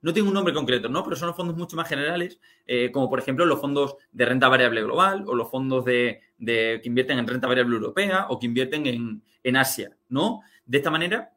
No 0.06 0.14
tiene 0.14 0.28
un 0.28 0.36
nombre 0.36 0.54
concreto, 0.54 0.88
¿no? 0.88 1.04
Pero 1.04 1.16
son 1.16 1.30
los 1.30 1.36
fondos 1.36 1.58
mucho 1.58 1.76
más 1.76 1.90
generales, 1.90 2.40
eh, 2.68 2.92
como 2.92 3.10
por 3.10 3.18
ejemplo 3.18 3.44
los 3.44 3.60
fondos 3.60 3.96
de 4.12 4.24
renta 4.24 4.48
variable 4.48 4.84
global 4.84 5.24
o 5.26 5.34
los 5.34 5.50
fondos 5.50 5.84
de, 5.84 6.22
que 6.38 6.82
invierten 6.84 7.18
en 7.18 7.26
renta 7.26 7.48
variable 7.48 7.74
europea 7.74 8.28
o 8.30 8.38
que 8.38 8.46
invierten 8.46 8.86
en, 9.44 9.58
Asia, 9.58 9.98
¿no? 10.10 10.42
De 10.64 10.78
esta 10.78 10.92
manera, 10.92 11.34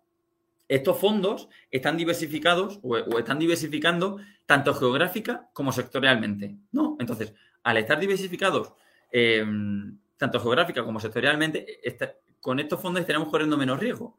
estos 0.68 0.98
fondos 0.98 1.48
están 1.70 1.96
diversificados 1.96 2.78
o, 2.82 2.98
están 3.18 3.38
diversificando 3.38 4.18
tanto 4.44 4.74
geográfica 4.74 5.48
como 5.54 5.72
sectorialmente, 5.72 6.54
¿no? 6.70 6.98
Entonces, 7.00 7.32
al 7.62 7.78
estar 7.78 7.98
diversificados 7.98 8.74
em, 9.10 9.96
tanto 10.18 10.40
geográfica 10.40 10.84
como 10.84 11.00
sectorialmente, 11.00 11.80
con 12.38 12.60
estos 12.60 12.78
fondos 12.82 13.00
estaremos 13.00 13.30
corriendo 13.30 13.56
menos 13.56 13.80
riesgo. 13.80 14.18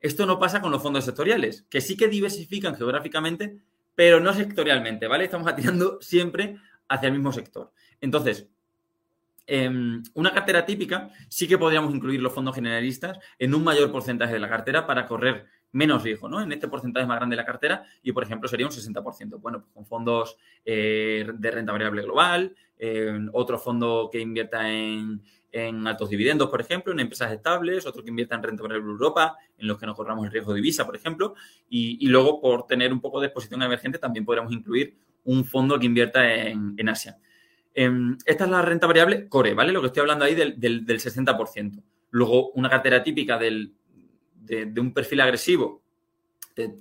Esto 0.00 0.26
no 0.26 0.38
pasa 0.38 0.60
con 0.60 0.70
los 0.70 0.82
fondos 0.82 1.06
sectoriales, 1.06 1.64
que 1.70 1.80
sí 1.80 1.96
que 1.96 2.08
diversifican 2.08 2.76
geográficamente, 2.76 3.62
pero 3.96 4.20
no 4.20 4.32
sectorialmente, 4.32 5.08
¿vale? 5.08 5.24
Estamos 5.24 5.48
atirando 5.48 5.98
siempre 6.00 6.58
hacia 6.88 7.08
el 7.08 7.14
mismo 7.14 7.32
sector. 7.32 7.72
Entonces, 8.00 8.48
em, 9.48 10.02
una 10.14 10.32
cartera 10.32 10.64
típica 10.64 11.10
sí 11.28 11.48
que 11.48 11.58
podríamos 11.58 11.92
incluir 11.92 12.20
los 12.20 12.32
fondos 12.32 12.54
generalistas 12.54 13.18
en 13.38 13.54
un 13.54 13.64
mayor 13.64 13.90
porcentaje 13.90 14.34
de 14.34 14.38
la 14.38 14.48
cartera 14.48 14.86
para 14.86 15.06
correr 15.06 15.46
menos 15.72 16.02
riesgo, 16.02 16.28
¿no? 16.28 16.40
En 16.40 16.52
este 16.52 16.68
porcentaje 16.68 17.06
más 17.06 17.16
grande 17.16 17.34
de 17.34 17.42
la 17.42 17.46
cartera 17.46 17.84
y, 18.02 18.12
por 18.12 18.22
ejemplo, 18.22 18.48
sería 18.48 18.66
un 18.66 18.72
60%. 18.72 19.40
Bueno, 19.40 19.60
pues 19.60 19.72
con 19.72 19.86
fondos 19.86 20.36
eh, 20.64 21.26
de 21.34 21.50
renta 21.50 21.72
variable 21.72 22.02
global, 22.02 22.54
otro 23.32 23.58
fondo 23.58 24.10
que 24.12 24.20
invierta 24.20 24.70
en, 24.70 25.22
en 25.56 25.86
altos 25.86 26.10
dividendos, 26.10 26.50
por 26.50 26.60
ejemplo, 26.60 26.92
en 26.92 27.00
empresas 27.00 27.32
estables, 27.32 27.86
otro 27.86 28.02
que 28.02 28.10
invierta 28.10 28.34
en 28.34 28.42
renta 28.42 28.62
variable 28.62 28.90
Europa, 28.90 29.36
en 29.56 29.66
los 29.66 29.78
que 29.78 29.86
nos 29.86 29.96
corramos 29.96 30.26
el 30.26 30.32
riesgo 30.32 30.52
de 30.52 30.56
divisa, 30.56 30.84
por 30.84 30.96
ejemplo, 30.96 31.34
y, 31.68 32.06
luego, 32.08 32.40
por 32.40 32.66
tener 32.66 32.92
un 32.92 33.00
poco 33.00 33.20
de 33.20 33.28
exposición 33.28 33.62
emergente, 33.62 33.98
también 33.98 34.24
podríamos 34.24 34.52
incluir 34.52 34.96
un 35.24 35.44
fondo 35.44 35.78
que 35.78 35.86
invierta 35.86 36.30
en, 36.30 36.88
Asia. 36.88 37.16
Em, 37.74 38.16
esta 38.26 38.44
es 38.44 38.50
la 38.50 38.62
renta 38.62 38.86
variable 38.86 39.28
core, 39.28 39.54
¿vale? 39.54 39.72
Lo 39.72 39.80
que 39.80 39.88
estoy 39.88 40.02
hablando 40.02 40.24
ahí 40.24 40.34
del, 40.34 40.58
60%. 40.86 41.82
Luego, 42.10 42.50
una 42.52 42.68
cartera 42.68 43.02
típica 43.02 43.38
de, 43.38 43.70
un 44.78 44.92
perfil 44.92 45.20
agresivo 45.20 45.82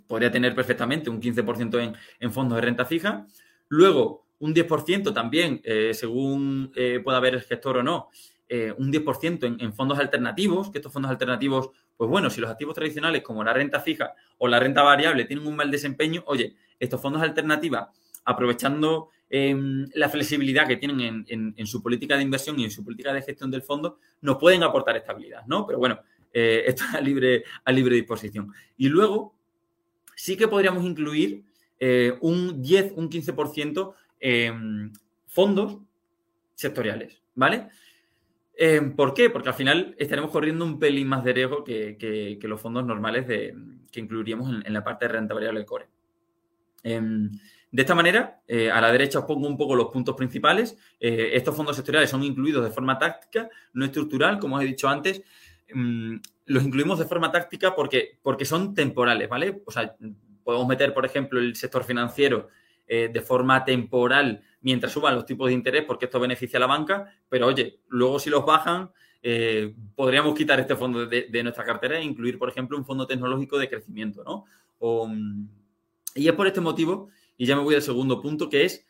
podría 0.08 0.32
tener 0.32 0.56
perfectamente 0.56 1.10
un 1.10 1.22
15% 1.22 1.82
en, 1.82 1.96
en 2.20 2.32
fondos 2.32 2.56
de 2.56 2.62
renta 2.62 2.86
fija. 2.86 3.26
Luego, 3.68 4.26
un 4.40 4.54
10% 4.54 5.14
también, 5.14 5.62
eh, 5.64 5.92
según 5.94 6.72
eh, 6.76 7.00
pueda 7.04 7.18
haber 7.18 7.36
el 7.36 7.42
gestor 7.42 7.78
o 7.78 7.84
no, 7.84 8.10
eh, 8.48 8.74
un 8.78 8.92
10% 8.92 9.58
en, 9.60 9.74
fondos 9.74 9.98
alternativos, 9.98 10.70
que 10.70 10.78
estos 10.78 10.94
fondos 10.94 11.10
alternativos, 11.10 11.70
pues 11.98 12.10
bueno, 12.10 12.30
si 12.30 12.40
los 12.40 12.50
activos 12.50 12.76
tradicionales 12.76 13.24
como 13.24 13.44
la 13.44 13.54
renta 13.54 13.80
fija 13.80 14.14
o 14.38 14.48
la 14.48 14.60
renta 14.60 14.84
variable 14.84 15.26
tienen 15.26 15.48
un 15.48 15.56
mal 15.56 15.72
desempeño, 15.72 16.24
oye, 16.28 16.56
estos 16.80 17.02
fondos 17.02 17.24
alternativos, 17.24 17.82
aprovechando 18.24 19.10
em, 19.30 19.88
la 19.96 20.10
flexibilidad 20.10 20.68
que 20.68 20.78
tienen 20.78 21.26
en, 21.28 21.68
su 21.68 21.82
política 21.82 22.18
de 22.18 22.22
inversión 22.22 22.60
y 22.60 22.66
en 22.66 22.72
su 22.72 22.84
política 22.84 23.14
de 23.14 23.24
gestión 23.24 23.50
del 23.50 23.64
fondo, 23.64 23.98
nos 24.22 24.38
pueden 24.38 24.62
aportar 24.62 24.96
estabilidad, 24.96 25.44
¿no? 25.48 25.66
Pero 25.66 25.80
bueno, 25.80 26.00
esto 26.32 26.84
es 26.84 26.94
a 26.94 27.02
libre, 27.02 27.46
a 27.64 27.72
libre 27.72 27.96
disposición. 27.96 28.54
Y 28.78 28.90
luego, 28.90 29.34
sí 30.16 30.38
que 30.38 30.48
podríamos 30.48 30.84
incluir 30.84 31.44
un 32.22 32.62
10, 32.62 32.94
un 32.96 33.10
15% 33.10 33.94
en 34.20 34.94
fondos 35.28 35.80
sectoriales, 36.54 37.22
¿vale? 37.34 37.70
Em, 38.58 38.96
¿Por 38.96 39.14
qué? 39.14 39.30
Porque 39.30 39.50
al 39.50 39.56
final 39.56 39.96
estaremos 39.98 40.32
corriendo 40.32 40.64
un 40.64 40.80
pelín 40.80 41.08
más 41.08 41.24
de 41.24 41.34
riesgo 41.34 41.64
que, 41.64 42.40
los 42.42 42.62
fondos 42.62 42.86
normales 42.86 43.26
que 43.26 44.00
incluiríamos 44.00 44.64
en, 44.66 44.74
la 44.74 44.84
parte 44.84 45.06
de 45.06 45.14
renta 45.14 45.34
variable 45.34 45.60
del 45.60 45.68
core. 45.68 45.88
Em, 46.84 47.30
de 47.72 47.82
esta 47.82 47.96
manera, 47.96 48.42
eh, 48.48 48.72
a 48.72 48.80
la 48.80 48.92
derecha 48.92 49.20
os 49.20 49.26
pongo 49.26 49.48
un 49.48 49.58
poco 49.58 49.76
los 49.76 49.88
puntos 49.88 50.16
principales. 50.16 50.78
Eh, 51.00 51.32
estos 51.34 51.56
fondos 51.56 51.76
sectoriales 51.76 52.10
son 52.10 52.24
incluidos 52.24 52.64
de 52.64 52.72
forma 52.72 52.98
táctica, 52.98 53.50
no 53.74 53.84
estructural, 53.84 54.40
como 54.40 54.56
os 54.56 54.64
he 54.64 54.68
dicho 54.68 54.88
antes. 54.88 55.22
Em, 55.68 56.22
los 56.46 56.64
incluimos 56.64 57.00
de 57.00 57.06
forma 57.06 57.32
táctica 57.32 57.76
porque, 57.76 58.20
porque 58.22 58.46
son 58.46 58.74
temporales, 58.74 59.28
¿vale? 59.28 59.62
O 59.66 59.72
sea, 59.72 59.96
podemos 60.44 60.68
meter, 60.68 60.94
por 60.94 61.06
ejemplo, 61.06 61.40
el 61.40 61.56
sector 61.56 61.84
financiero 61.84 62.50
eh, 62.88 63.10
de 63.12 63.22
forma 63.22 63.64
temporal 63.64 64.42
mientras 64.62 64.92
suban 64.92 65.16
los 65.16 65.26
tipos 65.26 65.48
de 65.48 65.54
interés, 65.54 65.84
porque 65.86 66.06
esto 66.06 66.20
beneficia 66.20 66.58
a 66.58 66.62
la 66.62 66.68
banca, 66.68 67.06
pero 67.30 67.48
oye, 67.48 67.82
luego 67.90 68.20
si 68.20 68.30
los 68.30 68.46
bajan, 68.46 68.90
eh, 69.22 69.74
podríamos 69.96 70.36
quitar 70.36 70.60
este 70.60 70.76
fondo 70.76 71.06
de, 71.06 71.44
nuestra 71.44 71.64
cartera 71.64 71.98
e 71.98 72.04
incluir, 72.04 72.38
por 72.38 72.50
ejemplo, 72.50 72.78
un 72.78 72.86
fondo 72.86 73.06
tecnológico 73.06 73.58
de 73.58 73.70
crecimiento, 73.70 74.24
¿no? 74.24 74.46
Y 76.16 76.28
es 76.28 76.34
por 76.34 76.48
este 76.48 76.62
motivo, 76.62 77.10
y 77.38 77.46
ya 77.46 77.56
me 77.56 77.62
voy 77.62 77.76
al 77.76 77.82
segundo 77.82 78.22
punto, 78.22 78.50
que 78.50 78.66
es 78.66 78.86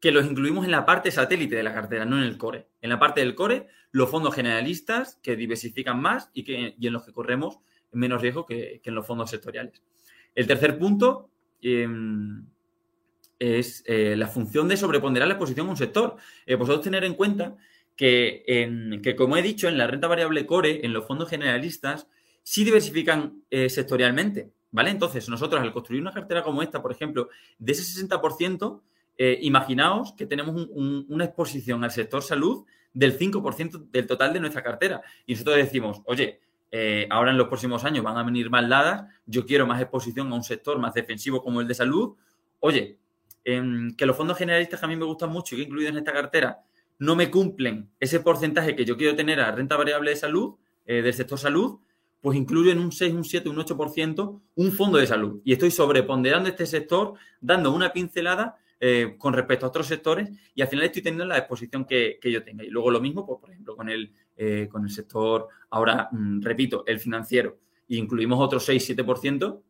que 0.00 0.12
los 0.12 0.26
incluimos 0.26 0.64
en 0.64 0.70
la 0.70 0.86
parte 0.86 1.10
satélite 1.10 1.56
de 1.56 1.62
la 1.62 1.74
cartera, 1.74 2.04
no 2.04 2.16
en 2.18 2.24
el 2.24 2.38
core. 2.38 2.68
En 2.80 2.90
la 2.90 2.98
parte 2.98 3.20
del 3.20 3.34
core, 3.34 3.66
los 3.90 4.08
fondos 4.10 4.34
generalistas 4.34 5.18
que 5.22 5.36
diversifican 5.36 6.00
más 6.00 6.30
y, 6.32 6.44
que, 6.44 6.76
en 6.80 6.92
los 6.92 7.04
que 7.04 7.12
corremos 7.12 7.58
menos 7.92 8.22
riesgo 8.22 8.46
que, 8.46 8.80
en 8.84 8.94
los 8.94 9.06
fondos 9.06 9.30
sectoriales. 9.30 9.82
El 10.34 10.46
tercer 10.46 10.78
punto, 10.78 11.30
em, 11.60 12.46
es 13.38 13.84
eh, 13.86 14.16
la 14.16 14.26
función 14.26 14.68
de 14.68 14.76
sobreponderar 14.76 15.28
la 15.28 15.34
exposición 15.34 15.66
a 15.68 15.70
un 15.70 15.76
sector. 15.76 16.16
Eh, 16.46 16.56
vosotros 16.56 16.82
tener 16.82 17.04
en 17.04 17.14
cuenta 17.14 17.56
que, 17.96 19.00
que, 19.02 19.16
como 19.16 19.36
he 19.36 19.42
dicho, 19.42 19.68
en 19.68 19.78
la 19.78 19.86
renta 19.86 20.06
variable 20.06 20.46
core, 20.46 20.84
en 20.84 20.92
los 20.92 21.06
fondos 21.06 21.28
generalistas, 21.28 22.06
sí 22.42 22.64
diversifican 22.64 23.42
eh, 23.50 23.68
sectorialmente, 23.68 24.52
¿vale? 24.70 24.90
Entonces, 24.90 25.28
nosotros 25.28 25.60
al 25.60 25.72
construir 25.72 26.00
una 26.00 26.12
cartera 26.12 26.42
como 26.42 26.62
esta, 26.62 26.80
por 26.80 26.92
ejemplo, 26.92 27.28
de 27.58 27.72
ese 27.72 28.06
60%, 28.06 28.82
imaginaos 29.40 30.12
que 30.12 30.26
tenemos 30.26 30.68
una 30.72 31.24
exposición 31.24 31.82
al 31.82 31.90
sector 31.90 32.22
salud 32.22 32.64
del 32.92 33.18
5% 33.18 33.90
del 33.90 34.06
total 34.06 34.32
de 34.32 34.38
nuestra 34.38 34.62
cartera. 34.62 35.02
Y 35.26 35.32
nosotros 35.32 35.56
decimos, 35.56 36.02
oye, 36.04 36.38
ahora 37.10 37.32
en 37.32 37.36
los 37.36 37.48
próximos 37.48 37.84
años 37.84 38.04
van 38.04 38.16
a 38.16 38.22
venir 38.22 38.48
más 38.48 38.68
dadas, 38.68 39.12
yo 39.26 39.44
quiero 39.44 39.66
más 39.66 39.82
exposición 39.82 40.30
a 40.30 40.36
un 40.36 40.44
sector 40.44 40.78
más 40.78 40.94
defensivo 40.94 41.42
como 41.42 41.60
el 41.60 41.66
de 41.66 41.74
salud. 41.74 42.14
Oye, 42.60 43.00
que 43.96 44.06
los 44.06 44.16
fondos 44.16 44.36
generalistas 44.36 44.78
que 44.78 44.86
a 44.86 44.88
mí 44.88 44.96
me 44.96 45.04
gustan 45.04 45.30
mucho 45.30 45.54
y 45.54 45.58
que 45.58 45.62
he 45.62 45.66
incluido 45.66 45.90
en 45.90 45.98
esta 45.98 46.12
cartera 46.12 46.58
no 46.98 47.16
me 47.16 47.30
cumplen 47.30 47.90
ese 48.00 48.20
porcentaje 48.20 48.76
que 48.76 48.84
yo 48.84 48.96
quiero 48.96 49.16
tener 49.16 49.40
a 49.40 49.52
renta 49.52 49.76
variable 49.76 50.10
de 50.10 50.16
salud, 50.16 50.56
eh, 50.84 51.00
del 51.02 51.14
sector 51.14 51.38
salud, 51.38 51.78
pues 52.20 52.36
incluyo 52.36 52.72
en 52.72 52.78
un 52.80 52.90
6, 52.92 53.14
un 53.14 53.24
7, 53.24 53.48
un 53.48 53.56
8% 53.56 54.40
un 54.56 54.72
fondo 54.72 54.98
de 54.98 55.06
salud. 55.06 55.40
Y 55.44 55.52
estoy 55.52 55.70
sobreponderando 55.70 56.48
este 56.48 56.66
sector, 56.66 57.14
dando 57.40 57.72
una 57.72 57.92
pincelada 57.92 58.58
eh, 58.80 59.14
con 59.18 59.32
respecto 59.32 59.66
a 59.66 59.68
otros 59.68 59.86
sectores 59.86 60.30
y 60.54 60.62
al 60.62 60.68
final 60.68 60.84
estoy 60.84 61.02
teniendo 61.02 61.24
la 61.24 61.38
exposición 61.38 61.84
que, 61.84 62.18
yo 62.22 62.42
tenga. 62.42 62.64
Y 62.64 62.70
luego 62.70 62.90
lo 62.90 63.00
mismo, 63.00 63.24
pues, 63.24 63.40
por 63.40 63.50
ejemplo, 63.50 63.76
con 63.76 63.88
el, 63.88 64.12
eh, 64.36 64.68
con 64.70 64.84
el 64.84 64.90
sector, 64.90 65.48
ahora 65.70 66.08
mm, 66.10 66.42
repito, 66.42 66.84
el 66.86 66.98
financiero, 66.98 67.58
y 67.86 67.98
incluimos 67.98 68.38
otro 68.40 68.60
6, 68.60 68.96
7%, 68.96 69.62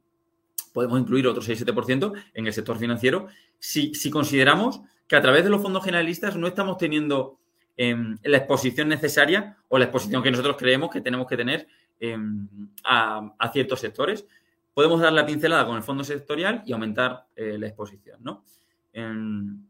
podemos 0.68 1.00
incluir 1.00 1.26
otro 1.26 1.42
6-7% 1.42 2.12
en 2.34 2.46
el 2.46 2.52
sector 2.52 2.78
financiero 2.78 3.28
si, 3.58 3.92
consideramos 4.10 4.80
que 5.06 5.16
a 5.16 5.22
través 5.22 5.44
de 5.44 5.50
los 5.50 5.62
fondos 5.62 5.84
generalistas 5.84 6.36
no 6.36 6.46
estamos 6.46 6.78
teniendo 6.78 7.38
em, 7.76 8.18
la 8.22 8.38
exposición 8.38 8.88
necesaria 8.88 9.56
o 9.68 9.78
la 9.78 9.86
exposición 9.86 10.22
que 10.22 10.30
nosotros 10.30 10.56
creemos 10.56 10.90
que 10.90 11.00
tenemos 11.00 11.26
que 11.26 11.36
tener 11.36 11.68
em, 12.00 12.48
a, 12.84 13.50
ciertos 13.52 13.80
sectores. 13.80 14.26
Podemos 14.74 15.00
dar 15.00 15.12
la 15.12 15.26
pincelada 15.26 15.66
con 15.66 15.76
el 15.76 15.82
fondo 15.82 16.04
sectorial 16.04 16.62
y 16.66 16.72
aumentar 16.72 17.26
eh, 17.34 17.56
la 17.58 17.66
exposición, 17.66 18.20
¿no? 18.22 18.44
Em, 18.92 19.64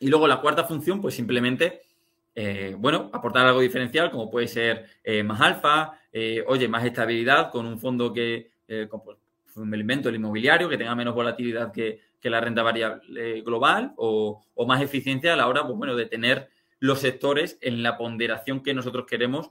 y 0.00 0.08
luego 0.08 0.26
la 0.26 0.40
cuarta 0.40 0.64
función, 0.64 1.00
pues 1.00 1.14
simplemente, 1.14 1.82
eh, 2.34 2.74
bueno, 2.78 3.10
aportar 3.12 3.46
algo 3.46 3.60
diferencial, 3.60 4.10
como 4.10 4.30
puede 4.30 4.48
ser 4.48 4.86
eh, 5.04 5.22
más 5.22 5.40
alfa, 5.40 5.98
oye, 6.46 6.68
más 6.68 6.84
estabilidad 6.84 7.50
con 7.50 7.66
un 7.66 7.78
fondo 7.78 8.12
que, 8.12 8.50
un 9.56 9.72
elemento 9.74 10.08
el 10.08 10.16
inmobiliario, 10.16 10.68
que 10.68 10.78
tenga 10.78 10.94
menos 10.94 11.14
volatilidad 11.14 11.72
que, 11.72 12.00
la 12.22 12.40
renta 12.40 12.62
variable 12.62 13.40
global 13.40 13.94
o, 13.96 14.44
más 14.66 14.82
eficiencia 14.82 15.32
a 15.32 15.36
la 15.36 15.48
hora, 15.48 15.66
pues, 15.66 15.76
bueno, 15.76 15.96
de 15.96 16.06
tener 16.06 16.50
los 16.78 17.00
sectores 17.00 17.58
en 17.60 17.82
la 17.82 17.96
ponderación 17.96 18.62
que 18.62 18.74
nosotros 18.74 19.06
queremos, 19.06 19.50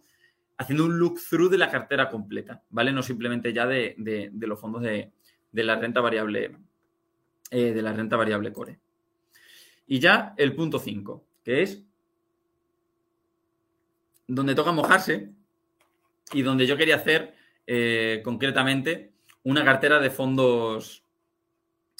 haciendo 0.57 0.85
un 0.85 0.99
look-through 0.99 1.49
de 1.49 1.57
la 1.57 1.71
cartera 1.71 2.09
completa, 2.09 2.63
¿vale? 2.69 2.91
No 2.91 3.01
simplemente 3.01 3.53
ya 3.53 3.65
de, 3.65 3.95
los 4.39 4.59
fondos 4.59 4.81
de, 4.81 5.11
la 5.53 5.75
renta 5.77 6.01
variable, 6.01 6.57
eh, 7.49 7.73
de 7.73 7.81
la 7.81 7.93
renta 7.93 8.17
variable 8.17 8.51
core. 8.51 8.79
Y 9.87 9.99
ya 9.99 10.33
el 10.37 10.53
punto 10.55 10.77
5, 10.77 11.25
que 11.43 11.63
es 11.63 11.83
donde 14.27 14.53
toca 14.53 14.71
mojarse 14.71 15.31
y 16.33 16.43
donde 16.43 16.67
yo 16.67 16.77
quería 16.77 16.97
hacer 16.97 17.33
eh, 17.65 18.21
concretamente 18.23 19.11
una 19.43 19.63
cartera 19.63 19.99
de 19.99 20.09
fondos, 20.09 21.03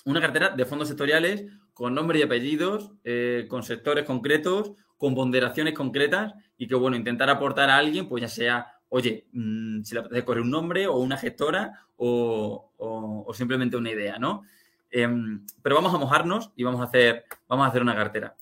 una 0.06 0.22
cartera 0.22 0.50
de 0.50 0.66
fondos 0.66 0.88
sectoriales 0.88 1.46
con 1.74 1.94
nombre 1.94 2.20
y 2.20 2.24
apellidos, 2.24 2.92
eh, 3.04 3.46
con 3.50 3.64
sectores 3.64 4.06
concretos, 4.06 4.74
con 4.98 5.16
ponderaciones 5.16 5.74
concretas 5.74 6.34
y 6.58 6.68
que, 6.68 6.76
bueno, 6.76 6.98
intentar 6.98 7.30
aportar 7.30 7.70
a 7.70 7.78
alguien, 7.78 8.10
pues 8.10 8.22
ya 8.22 8.28
sea, 8.28 8.68
oye, 8.90 9.28
mm, 9.32 9.84
si 9.84 9.94
le 9.94 10.02
apetece 10.02 10.26
correr 10.26 10.44
un 10.44 10.52
nombre 10.52 10.88
o 10.88 10.98
una 10.98 11.16
gestora 11.16 11.86
o, 11.96 12.66
simplemente 13.34 13.78
una 13.78 13.92
idea, 13.92 14.20
¿no? 14.20 14.44
Em, 14.92 15.46
pero 15.62 15.76
vamos 15.76 15.94
a 15.94 15.98
mojarnos 15.98 16.52
y 16.58 16.64
vamos 16.64 16.82
a 16.82 16.86
hacer, 16.86 17.24
vamos 17.48 17.66
a 17.66 17.70
hacer 17.70 17.82
una 17.82 17.96
cartera. 17.96 18.36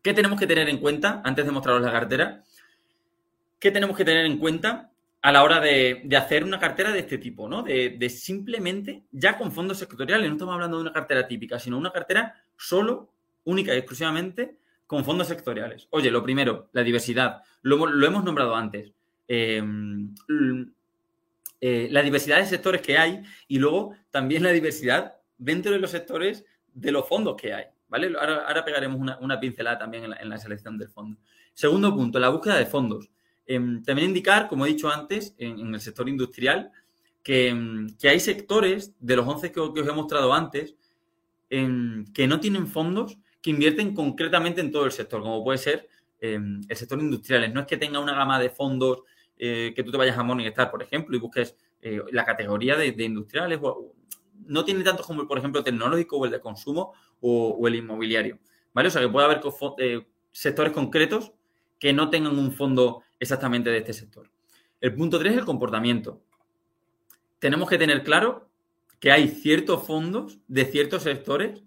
¿Qué 0.00 0.14
tenemos 0.14 0.38
que 0.38 0.46
tener 0.46 0.68
en 0.68 0.78
cuenta 0.78 1.20
antes 1.22 1.44
de 1.44 1.52
mostraros 1.52 1.82
la 1.82 1.92
cartera? 1.92 2.42
¿Qué 3.58 3.70
tenemos 3.70 3.96
que 3.96 4.04
tener 4.06 4.24
en 4.24 4.38
cuenta 4.38 4.90
a 5.24 5.32
la 5.32 5.42
hora 5.42 5.58
de, 5.58 6.06
hacer 6.18 6.44
una 6.44 6.60
cartera 6.60 6.92
de 6.92 6.98
este 6.98 7.16
tipo, 7.16 7.48
¿no? 7.48 7.62
De, 7.62 8.10
simplemente, 8.10 9.04
ya 9.10 9.38
con 9.38 9.52
fondos 9.52 9.78
sectoriales, 9.78 10.28
no 10.28 10.34
estamos 10.34 10.52
hablando 10.52 10.76
de 10.76 10.82
una 10.82 10.92
cartera 10.92 11.26
típica, 11.26 11.58
sino 11.58 11.78
una 11.78 11.90
cartera 11.90 12.34
solo, 12.58 13.08
única 13.44 13.74
y 13.74 13.78
exclusivamente 13.78 14.58
con 14.86 15.02
fondos 15.02 15.26
sectoriales. 15.26 15.88
Oye, 15.88 16.10
lo 16.10 16.22
primero, 16.22 16.68
la 16.72 16.82
diversidad. 16.82 17.40
Lo, 17.62 18.04
hemos 18.04 18.22
nombrado 18.22 18.54
antes. 18.54 18.92
Em, 19.26 20.14
eh, 21.58 21.88
la 21.90 22.02
diversidad 22.02 22.36
de 22.36 22.44
sectores 22.44 22.82
que 22.82 22.98
hay 22.98 23.22
y 23.48 23.58
luego 23.58 23.96
también 24.10 24.42
la 24.42 24.50
diversidad 24.50 25.14
dentro 25.38 25.72
de 25.72 25.78
los 25.78 25.90
sectores 25.90 26.44
de 26.74 26.92
los 26.92 27.08
fondos 27.08 27.34
que 27.40 27.54
hay. 27.54 27.64
¿Vale? 27.88 28.12
Ahora, 28.20 28.62
pegaremos 28.62 29.00
una, 29.00 29.40
pincelada 29.40 29.78
también 29.78 30.04
en 30.04 30.28
la 30.28 30.36
selección 30.36 30.76
del 30.76 30.90
fondo. 30.90 31.18
Segundo 31.54 31.94
punto, 31.94 32.18
la 32.18 32.28
búsqueda 32.28 32.58
de 32.58 32.66
fondos. 32.66 33.08
Em, 33.46 33.82
también 33.82 34.08
indicar, 34.08 34.48
como 34.48 34.64
he 34.64 34.70
dicho 34.70 34.88
antes, 34.88 35.34
en, 35.38 35.74
el 35.74 35.80
sector 35.80 36.08
industrial, 36.08 36.70
em, 37.24 37.88
que, 37.96 38.08
hay 38.08 38.20
sectores 38.20 38.94
de 39.00 39.16
los 39.16 39.26
11 39.26 39.52
que, 39.52 39.60
os 39.60 39.76
he 39.76 39.92
mostrado 39.92 40.32
antes 40.32 40.74
em, 41.50 42.04
que 42.12 42.26
no 42.26 42.40
tienen 42.40 42.66
fondos 42.66 43.18
que 43.40 43.50
invierten 43.50 43.94
concretamente 43.94 44.60
en 44.60 44.72
todo 44.72 44.86
el 44.86 44.92
sector, 44.92 45.22
como 45.22 45.44
puede 45.44 45.58
ser 45.58 45.88
el 46.20 46.64
sector 46.74 46.98
industrial. 46.98 47.52
No 47.52 47.60
es 47.60 47.66
que 47.66 47.76
tenga 47.76 48.00
una 48.00 48.14
gama 48.14 48.40
de 48.40 48.48
fondos 48.48 49.02
eh, 49.38 49.72
que 49.74 49.82
tú 49.82 49.90
te 49.90 49.98
vayas 49.98 50.16
a 50.16 50.22
Morningstar, 50.22 50.70
por 50.70 50.82
ejemplo, 50.82 51.16
y 51.16 51.20
busques 51.20 51.56
eh, 51.82 52.00
la 52.12 52.24
categoría 52.24 52.76
de, 52.76 52.94
industriales. 53.04 53.60
no 54.46 54.64
tiene 54.64 54.84
tantos 54.84 55.06
como, 55.06 55.26
por 55.26 55.38
ejemplo, 55.38 55.58
el 55.58 55.64
tecnológico 55.64 56.16
o 56.16 56.24
el 56.24 56.30
de 56.30 56.40
consumo 56.40 56.92
o, 57.20 57.66
el 57.66 57.74
inmobiliario. 57.76 58.38
¿Vale? 58.72 58.88
O 58.88 58.90
sea, 58.90 59.02
que 59.02 59.08
puede 59.08 59.26
haber 59.26 59.42
eh, 59.78 60.06
sectores 60.32 60.72
concretos 60.72 61.32
que 61.78 61.92
no 61.92 62.10
tengan 62.10 62.38
un 62.38 62.52
fondo 62.52 63.02
exactamente 63.18 63.70
de 63.70 63.78
este 63.78 63.92
sector. 63.92 64.30
El 64.80 64.94
punto 64.94 65.18
3 65.18 65.32
es 65.32 65.38
el 65.38 65.44
comportamiento. 65.44 66.22
Tenemos 67.38 67.68
que 67.68 67.78
tener 67.78 68.02
claro 68.02 68.48
que 69.00 69.12
hay 69.12 69.28
ciertos 69.28 69.86
fondos 69.86 70.38
de 70.48 70.64
ciertos 70.64 71.02
sectores 71.02 71.62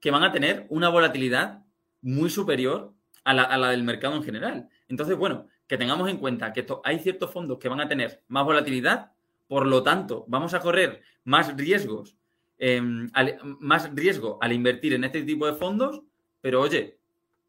que 0.00 0.10
van 0.10 0.22
a 0.22 0.32
tener 0.32 0.66
una 0.70 0.88
volatilidad 0.88 1.62
muy 2.00 2.30
superior 2.30 2.94
a 3.24 3.34
la, 3.34 3.70
del 3.70 3.82
mercado 3.82 4.16
en 4.16 4.22
general. 4.22 4.68
Entonces, 4.88 5.16
bueno, 5.16 5.46
que 5.66 5.76
tengamos 5.76 6.08
en 6.08 6.16
cuenta 6.16 6.52
que 6.52 6.66
hay 6.84 6.98
ciertos 6.98 7.30
fondos 7.30 7.58
que 7.58 7.68
van 7.68 7.80
a 7.80 7.88
tener 7.88 8.22
más 8.28 8.44
volatilidad, 8.44 9.12
por 9.46 9.66
lo 9.66 9.82
tanto, 9.82 10.24
vamos 10.26 10.54
a 10.54 10.60
correr 10.60 11.02
más 11.24 11.54
riesgos, 11.56 12.16
em, 12.58 13.10
más 13.60 13.94
riesgo 13.94 14.38
al 14.40 14.52
invertir 14.52 14.94
en 14.94 15.04
este 15.04 15.22
tipo 15.22 15.46
de 15.46 15.54
fondos, 15.54 16.02
pero 16.40 16.60
oye, 16.60 16.98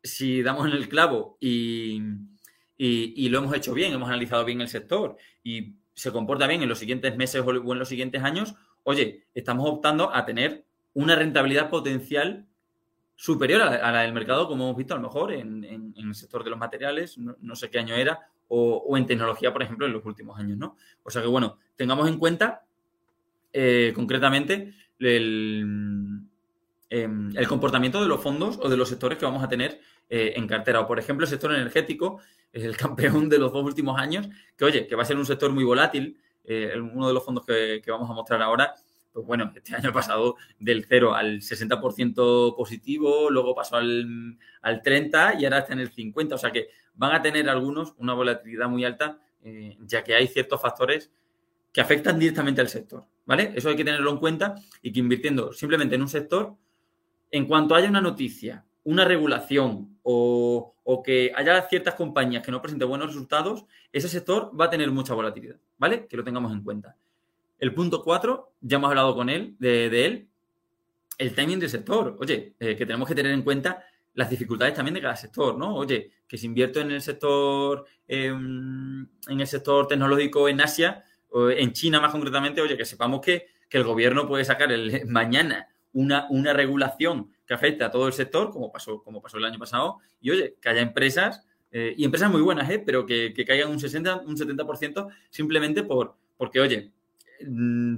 si 0.04 0.42
damos 0.42 0.68
en 0.68 0.74
el 0.74 0.90
clavo 0.90 1.38
y, 1.40 2.02
y, 2.84 3.30
lo 3.30 3.38
hemos 3.38 3.56
hecho 3.56 3.76
bien, 3.76 3.94
hemos 3.94 4.10
analizado 4.10 4.44
bien 4.44 4.60
el 4.60 4.68
sector 4.68 5.16
y 5.44 5.76
se 5.94 6.12
comporta 6.12 6.48
bien 6.48 6.64
en 6.64 6.70
los 6.70 6.80
siguientes 6.80 7.16
meses 7.16 7.44
o 7.46 7.52
en 7.52 7.80
los 7.80 7.88
siguientes 7.88 8.24
años, 8.24 8.56
oye, 8.84 9.28
estamos 9.36 9.70
optando 9.70 10.12
a 10.12 10.26
tener 10.26 10.66
una 10.96 11.16
rentabilidad 11.16 11.70
potencial 11.70 12.48
superior 13.16 13.62
a 13.62 13.92
la, 13.92 14.02
del 14.02 14.14
mercado, 14.14 14.48
como 14.48 14.64
hemos 14.64 14.78
visto 14.78 14.96
a 14.96 14.98
lo 14.98 15.04
mejor 15.04 15.32
en, 15.32 15.94
el 15.96 16.16
sector 16.16 16.44
de 16.44 16.50
los 16.50 16.58
materiales, 16.58 17.20
no, 17.20 17.56
sé 17.56 17.70
qué 17.70 17.78
año 17.78 17.94
era, 17.94 18.20
o, 18.48 18.98
en 18.98 19.06
tecnología, 19.06 19.54
por 19.54 19.62
ejemplo, 19.62 19.86
en 19.86 19.94
los 19.94 20.04
últimos 20.04 20.40
años, 20.40 20.58
¿no? 20.58 20.76
O 21.04 21.12
sea 21.12 21.22
que, 21.22 21.28
bueno, 21.28 21.60
tengamos 21.76 22.10
en 22.10 22.18
cuenta 22.18 22.66
eh, 23.54 23.92
concretamente 23.94 24.74
el, 24.98 26.26
em, 26.90 27.38
el, 27.38 27.48
comportamiento 27.48 28.02
de 28.02 28.08
los 28.08 28.22
fondos 28.24 28.58
o 28.60 28.70
de 28.70 28.78
los 28.78 28.90
sectores 28.90 29.20
que 29.20 29.26
vamos 29.26 29.44
a 29.44 29.50
tener 29.50 29.82
eh, 30.10 30.34
en 30.36 30.48
cartera. 30.48 30.82
O, 30.82 30.88
por 30.88 31.00
ejemplo, 31.00 31.26
el 31.26 31.30
sector 31.30 31.54
energético 31.54 32.20
es 32.52 32.64
el 32.64 32.78
campeón 32.78 33.30
de 33.30 33.40
los 33.40 33.52
dos 33.52 33.64
últimos 33.64 34.00
años, 34.00 34.28
que, 34.58 34.66
oye, 34.66 34.88
que 34.88 34.96
va 34.96 35.04
a 35.04 35.06
ser 35.06 35.18
un 35.18 35.26
sector 35.26 35.52
muy 35.52 35.64
volátil. 35.64 36.18
Eh, 36.44 36.74
uno 36.78 37.08
de 37.08 37.14
los 37.14 37.24
fondos 37.24 37.46
que, 37.46 37.82
vamos 37.88 38.10
a 38.10 38.14
mostrar 38.14 38.42
ahora 38.42 38.74
pues 39.14 39.26
bueno, 39.26 39.52
este 39.54 39.76
año 39.76 39.92
pasado 39.92 40.38
del 40.58 40.86
0 40.88 41.14
al 41.14 41.42
60% 41.42 42.56
positivo, 42.56 43.30
luego 43.30 43.54
pasó 43.54 43.76
al, 43.76 44.38
al, 44.62 44.82
30 44.82 45.36
y 45.38 45.44
ahora 45.44 45.60
está 45.60 45.74
en 45.74 45.80
el 45.80 45.92
50. 45.92 46.36
O 46.36 46.38
sea 46.38 46.52
que 46.52 46.70
van 46.94 47.14
a 47.14 47.22
tener 47.22 47.50
algunos 47.50 47.94
una 47.98 48.14
volatilidad 48.14 48.70
muy 48.70 48.86
alta, 48.86 49.20
eh, 49.44 49.78
ya 49.82 50.04
que 50.04 50.16
hay 50.16 50.28
ciertos 50.28 50.62
factores 50.62 51.12
que 51.74 51.82
afectan 51.82 52.20
directamente 52.20 52.62
al 52.62 52.70
sector. 52.70 53.06
¿Vale? 53.26 53.54
Eso 53.56 53.70
hay 53.70 53.76
que 53.76 53.84
tenerlo 53.84 54.12
en 54.12 54.18
cuenta 54.18 54.56
y 54.82 54.92
que 54.92 55.00
invirtiendo 55.00 55.54
simplemente 55.54 55.96
en 55.96 56.02
un 56.02 56.10
sector, 56.10 56.56
en 57.30 57.46
cuanto 57.48 57.76
haya 57.76 57.88
una 57.88 58.02
noticia, 58.02 58.66
una 58.84 59.06
regulación 59.06 59.91
o, 60.04 60.74
que 61.06 61.32
haya 61.36 61.62
ciertas 61.64 61.96
compañías 61.96 62.44
que 62.44 62.52
no 62.52 62.62
presenten 62.62 62.88
buenos 62.88 63.08
resultados, 63.08 63.66
ese 63.92 64.10
sector 64.10 64.52
va 64.60 64.66
a 64.66 64.70
tener 64.70 64.92
mucha 64.92 65.14
volatilidad. 65.14 65.58
¿Vale? 65.78 66.08
Que 66.08 66.18
lo 66.18 66.24
tengamos 66.24 66.52
en 66.52 66.64
cuenta. 66.64 66.96
El 67.60 67.74
punto 67.74 68.04
4, 68.04 68.54
ya 68.62 68.78
hemos 68.78 68.90
hablado 68.90 69.16
con 69.16 69.30
él, 69.30 69.56
de, 69.60 70.06
él, 70.06 70.28
el 71.18 71.36
timing 71.36 71.60
del 71.60 71.70
sector. 71.70 72.18
Oye, 72.20 72.54
eh, 72.60 72.76
que 72.76 72.86
tenemos 72.86 73.08
que 73.08 73.16
tener 73.16 73.32
en 73.32 73.44
cuenta 73.44 73.84
las 74.14 74.30
dificultades 74.30 74.74
también 74.74 74.96
de 74.96 75.02
cada 75.02 75.16
sector, 75.16 75.58
¿no? 75.58 75.76
Oye, 75.76 76.12
que 76.28 76.38
si 76.38 76.46
invierto 76.46 76.82
en 76.82 76.92
el 76.92 77.02
sector, 77.02 77.86
em, 78.08 79.08
en 79.28 79.40
el 79.40 79.48
sector 79.48 79.88
tecnológico 79.88 80.50
en 80.50 80.62
Asia, 80.62 81.04
o 81.30 81.50
en 81.50 81.72
China 81.72 82.02
más 82.02 82.12
concretamente, 82.12 82.62
oye, 82.62 82.78
que 82.78 82.86
sepamos 82.86 83.22
que, 83.22 83.48
el 83.72 83.86
gobierno 83.86 84.28
puede 84.28 84.44
sacar 84.44 84.70
mañana 85.08 85.70
una, 85.94 86.28
una 86.30 86.52
regulación 86.52 87.32
que 87.52 87.56
afecte 87.56 87.84
a 87.84 87.92
todo 87.92 88.08
el 88.08 88.14
sector, 88.14 88.50
como 88.50 88.72
pasó, 88.72 89.04
como 89.04 89.22
pasó 89.22 89.38
el 89.38 89.44
año 89.44 89.60
pasado, 89.60 89.98
y 90.22 90.32
oye, 90.32 90.56
que 90.62 90.70
haya 90.70 90.82
empresas, 90.82 91.44
eh, 91.72 91.94
y 91.98 92.06
empresas 92.06 92.32
muy 92.32 92.42
buenas, 92.42 92.70
¿eh? 92.70 92.80
pero 92.80 93.06
que, 93.06 93.34
que 93.34 93.44
caigan 93.44 93.70
un 93.70 93.80
60, 93.80 94.22
un 94.22 94.38
70% 94.38 95.08
simplemente 95.30 95.84
por, 95.84 96.16
porque, 96.38 96.60
oye, 96.60 96.92
Mm, 97.48 97.98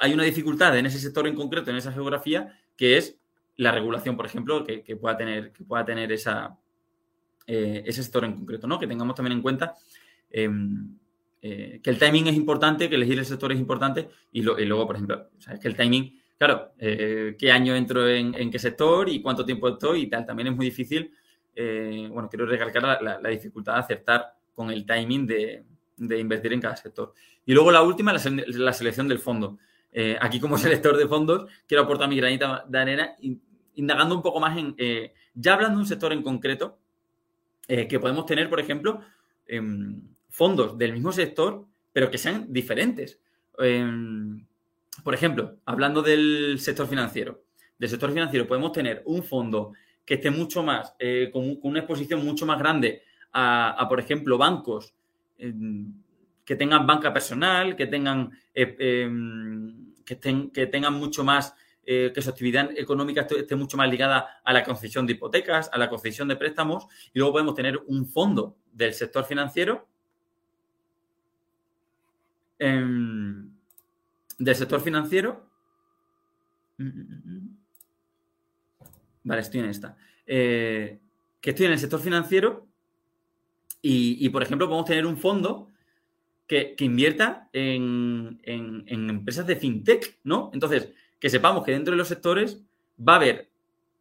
hay 0.00 0.12
una 0.12 0.24
dificultad 0.24 0.76
en 0.78 0.86
ese 0.86 0.98
sector 0.98 1.26
en 1.26 1.34
concreto, 1.34 1.70
en 1.70 1.76
esa 1.76 1.92
geografía, 1.92 2.58
que 2.76 2.96
es 2.96 3.18
la 3.56 3.72
regulación, 3.72 4.16
por 4.16 4.26
ejemplo, 4.26 4.64
que, 4.64 4.96
pueda 4.96 5.16
tener, 5.16 5.52
que 5.52 5.64
pueda 5.64 5.84
tener 5.84 6.12
esa, 6.12 6.56
eh, 7.46 7.82
ese 7.86 8.02
sector 8.02 8.24
en 8.24 8.34
concreto, 8.34 8.66
¿no? 8.66 8.78
Que 8.78 8.86
tengamos 8.86 9.16
también 9.16 9.38
en 9.38 9.42
cuenta 9.42 9.74
em, 10.30 10.96
eh, 11.40 11.80
que 11.82 11.90
el 11.90 11.98
timing 11.98 12.26
es 12.26 12.34
importante, 12.34 12.88
que 12.88 12.96
elegir 12.96 13.18
el 13.18 13.24
sector 13.24 13.52
es 13.52 13.58
importante 13.58 14.08
y, 14.32 14.42
luego, 14.42 14.86
por 14.86 14.96
ejemplo, 14.96 15.30
sabes 15.38 15.60
que 15.60 15.68
el 15.68 15.76
timing, 15.76 16.20
claro, 16.38 16.72
eh, 16.78 17.36
qué 17.38 17.50
año 17.50 17.74
entro 17.74 18.08
en, 18.08 18.50
qué 18.50 18.58
sector 18.58 19.08
y 19.08 19.20
cuánto 19.20 19.44
tiempo 19.44 19.68
estoy 19.68 20.02
y 20.02 20.06
tal, 20.08 20.24
también 20.26 20.48
es 20.48 20.56
muy 20.56 20.66
difícil. 20.66 21.12
bueno, 21.54 22.28
quiero 22.28 22.46
recalcar 22.46 23.02
la 23.02 23.28
dificultad 23.28 23.74
de 23.74 23.80
acertar 23.80 24.36
con 24.56 24.70
el 24.70 24.84
timing 24.84 25.26
de, 25.26 25.64
invertir 26.18 26.52
en 26.52 26.60
cada 26.60 26.74
sector. 26.74 27.12
Y 27.44 27.52
luego 27.52 27.70
la 27.70 27.82
última, 27.82 28.12
la, 28.12 28.72
selección 28.72 29.06
del 29.06 29.20
fondo. 29.20 29.58
Eh, 29.92 30.16
aquí 30.20 30.40
como 30.40 30.58
selector 30.58 30.96
de 30.96 31.06
fondos 31.06 31.48
quiero 31.66 31.84
aportar 31.84 32.08
mi 32.08 32.16
granita 32.16 32.64
de 32.66 32.78
arena 32.78 33.16
indagando 33.76 34.14
un 34.14 34.22
poco 34.22 34.40
más 34.40 34.56
en, 34.58 34.74
eh, 34.78 35.12
ya 35.34 35.54
hablando 35.54 35.76
de 35.76 35.82
un 35.82 35.86
sector 35.86 36.12
en 36.12 36.22
concreto, 36.22 36.78
eh, 37.68 37.86
que 37.86 38.00
podemos 38.00 38.26
tener, 38.26 38.48
por 38.48 38.58
ejemplo, 38.58 39.00
em, 39.46 40.02
fondos 40.30 40.76
del 40.78 40.92
mismo 40.92 41.12
sector, 41.12 41.66
pero 41.92 42.10
que 42.10 42.18
sean 42.18 42.46
diferentes. 42.52 43.20
Por 45.02 45.14
ejemplo, 45.14 45.58
hablando 45.64 46.02
del 46.02 46.58
sector 46.60 46.86
financiero, 46.86 47.42
del 47.78 47.90
sector 47.90 48.10
financiero 48.10 48.46
podemos 48.46 48.72
tener 48.72 49.02
un 49.06 49.22
fondo 49.22 49.72
que 50.04 50.14
esté 50.14 50.30
mucho 50.30 50.62
más, 50.62 50.94
con, 51.32 51.58
una 51.62 51.80
exposición 51.80 52.24
mucho 52.24 52.46
más 52.46 52.58
grande 52.58 53.02
a 53.32 53.86
por 53.88 54.00
ejemplo, 54.00 54.38
bancos 54.38 54.94
que 56.46 56.54
tengan 56.54 56.86
banca 56.86 57.12
personal, 57.12 57.74
que 57.76 57.86
tengan, 57.88 58.30
eh, 58.54 58.76
em, 58.78 59.92
que, 60.04 60.66
tengan 60.66 60.94
mucho 60.94 61.24
más, 61.24 61.52
eh, 61.84 62.12
que 62.14 62.22
su 62.22 62.30
actividad 62.30 62.70
económica 62.78 63.26
esté, 63.28 63.56
mucho 63.56 63.76
más 63.76 63.90
ligada 63.90 64.40
a 64.44 64.52
la 64.52 64.62
concesión 64.62 65.06
de 65.06 65.14
hipotecas, 65.14 65.68
a 65.72 65.78
la 65.78 65.88
concesión 65.88 66.28
de 66.28 66.36
préstamos, 66.36 66.86
y 67.12 67.18
luego 67.18 67.32
podemos 67.32 67.54
tener 67.56 67.78
un 67.88 68.06
fondo 68.06 68.56
del 68.72 68.94
sector 68.94 69.24
financiero, 69.24 69.88
em, 72.60 73.45
del 74.38 74.54
sector 74.54 74.80
financiero. 74.80 75.48
Vale, 79.24 79.40
estoy 79.40 79.60
en 79.60 79.66
esta. 79.66 79.96
Eh, 80.26 80.98
que 81.40 81.50
estoy 81.50 81.66
en 81.66 81.72
el 81.72 81.78
sector 81.78 82.00
financiero 82.00 82.66
y, 83.82 84.28
por 84.30 84.42
ejemplo, 84.42 84.66
podemos 84.66 84.86
tener 84.86 85.06
un 85.06 85.16
fondo 85.16 85.70
que, 86.46 86.74
invierta 86.80 87.48
en, 87.52 88.40
empresas 88.44 89.46
de 89.46 89.54
fintech, 89.54 90.18
¿no? 90.24 90.50
Entonces, 90.52 90.88
que 91.20 91.30
sepamos 91.30 91.64
que 91.64 91.72
dentro 91.72 91.92
de 91.92 91.98
los 91.98 92.08
sectores 92.08 92.60
va 92.98 93.14
a 93.14 93.16
haber 93.16 93.50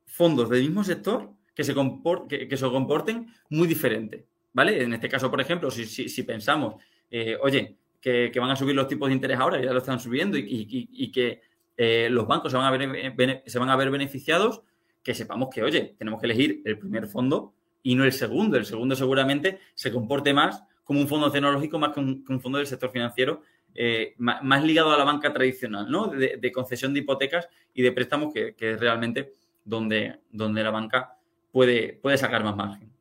fondos 0.05 0.49
del 0.49 0.61
mismo 0.61 0.83
sector 0.83 1.31
que 1.53 1.63
se, 1.63 1.73
que, 1.73 2.57
se 2.57 2.69
comporten 2.69 3.33
muy 3.49 3.67
diferente, 3.67 4.25
¿vale? 4.53 4.81
En 4.81 4.93
este 4.93 5.07
caso, 5.07 5.29
por 5.29 5.39
ejemplo, 5.39 5.69
si, 5.69 6.23
pensamos, 6.23 6.81
eh, 7.11 7.37
oye, 7.41 7.77
que, 8.05 8.39
van 8.39 8.51
a 8.51 8.55
subir 8.55 8.75
los 8.75 8.87
tipos 8.87 9.09
de 9.09 9.15
interés 9.15 9.39
ahora, 9.39 9.59
ya 9.59 9.71
lo 9.71 9.79
están 9.79 9.99
subiendo, 9.99 10.37
y, 10.37 11.11
que 11.11 11.41
eh, 11.75 12.07
los 12.11 12.27
bancos 12.27 12.51
se 12.51 12.57
van, 12.57 12.67
a 12.67 12.77
ver, 12.77 13.43
se 13.47 13.57
van 13.57 13.69
a 13.69 13.75
ver 13.75 13.89
beneficiados, 13.89 14.61
que 15.01 15.15
sepamos 15.15 15.49
que, 15.51 15.63
oye, 15.63 15.95
tenemos 15.97 16.19
que 16.19 16.27
elegir 16.27 16.61
el 16.65 16.77
primer 16.77 17.07
fondo 17.07 17.55
y 17.81 17.95
no 17.95 18.03
el 18.03 18.11
segundo. 18.11 18.57
El 18.57 18.65
segundo 18.67 18.95
seguramente 18.95 19.59
se 19.73 19.91
comporte 19.91 20.35
más 20.35 20.63
como 20.83 20.99
un 20.99 21.07
fondo 21.07 21.31
tecnológico 21.31 21.79
más 21.79 21.93
que 21.93 21.99
un, 21.99 22.39
fondo 22.41 22.59
del 22.59 22.67
sector 22.67 22.91
financiero, 22.91 23.41
eh, 23.73 24.13
más, 24.17 24.63
ligado 24.63 24.91
a 24.91 24.97
la 24.99 25.03
banca 25.03 25.33
tradicional, 25.33 25.89
¿no? 25.89 26.07
De, 26.07 26.51
concesión 26.51 26.93
de 26.93 26.99
hipotecas 26.99 27.49
y 27.73 27.81
de 27.81 27.91
préstamos, 27.91 28.31
que, 28.31 28.55
es 28.55 28.79
realmente 28.79 29.33
donde, 29.63 30.19
donde 30.31 30.63
la 30.63 30.69
banca 30.69 31.17
puede, 31.51 31.93
puede 31.93 32.19
sacar 32.19 32.43
más 32.43 32.55
margen. 32.55 32.91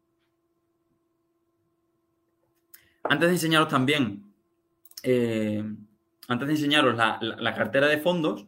Antes 3.03 3.29
de 3.29 3.35
enseñaros 3.35 3.69
también, 3.69 4.34
eh, 5.05 5.62
antes 6.27 6.49
de 6.49 6.55
enseñaros 6.55 6.97
la 6.97 7.55
cartera 7.55 7.87
de 7.87 7.99
fondos, 7.99 8.47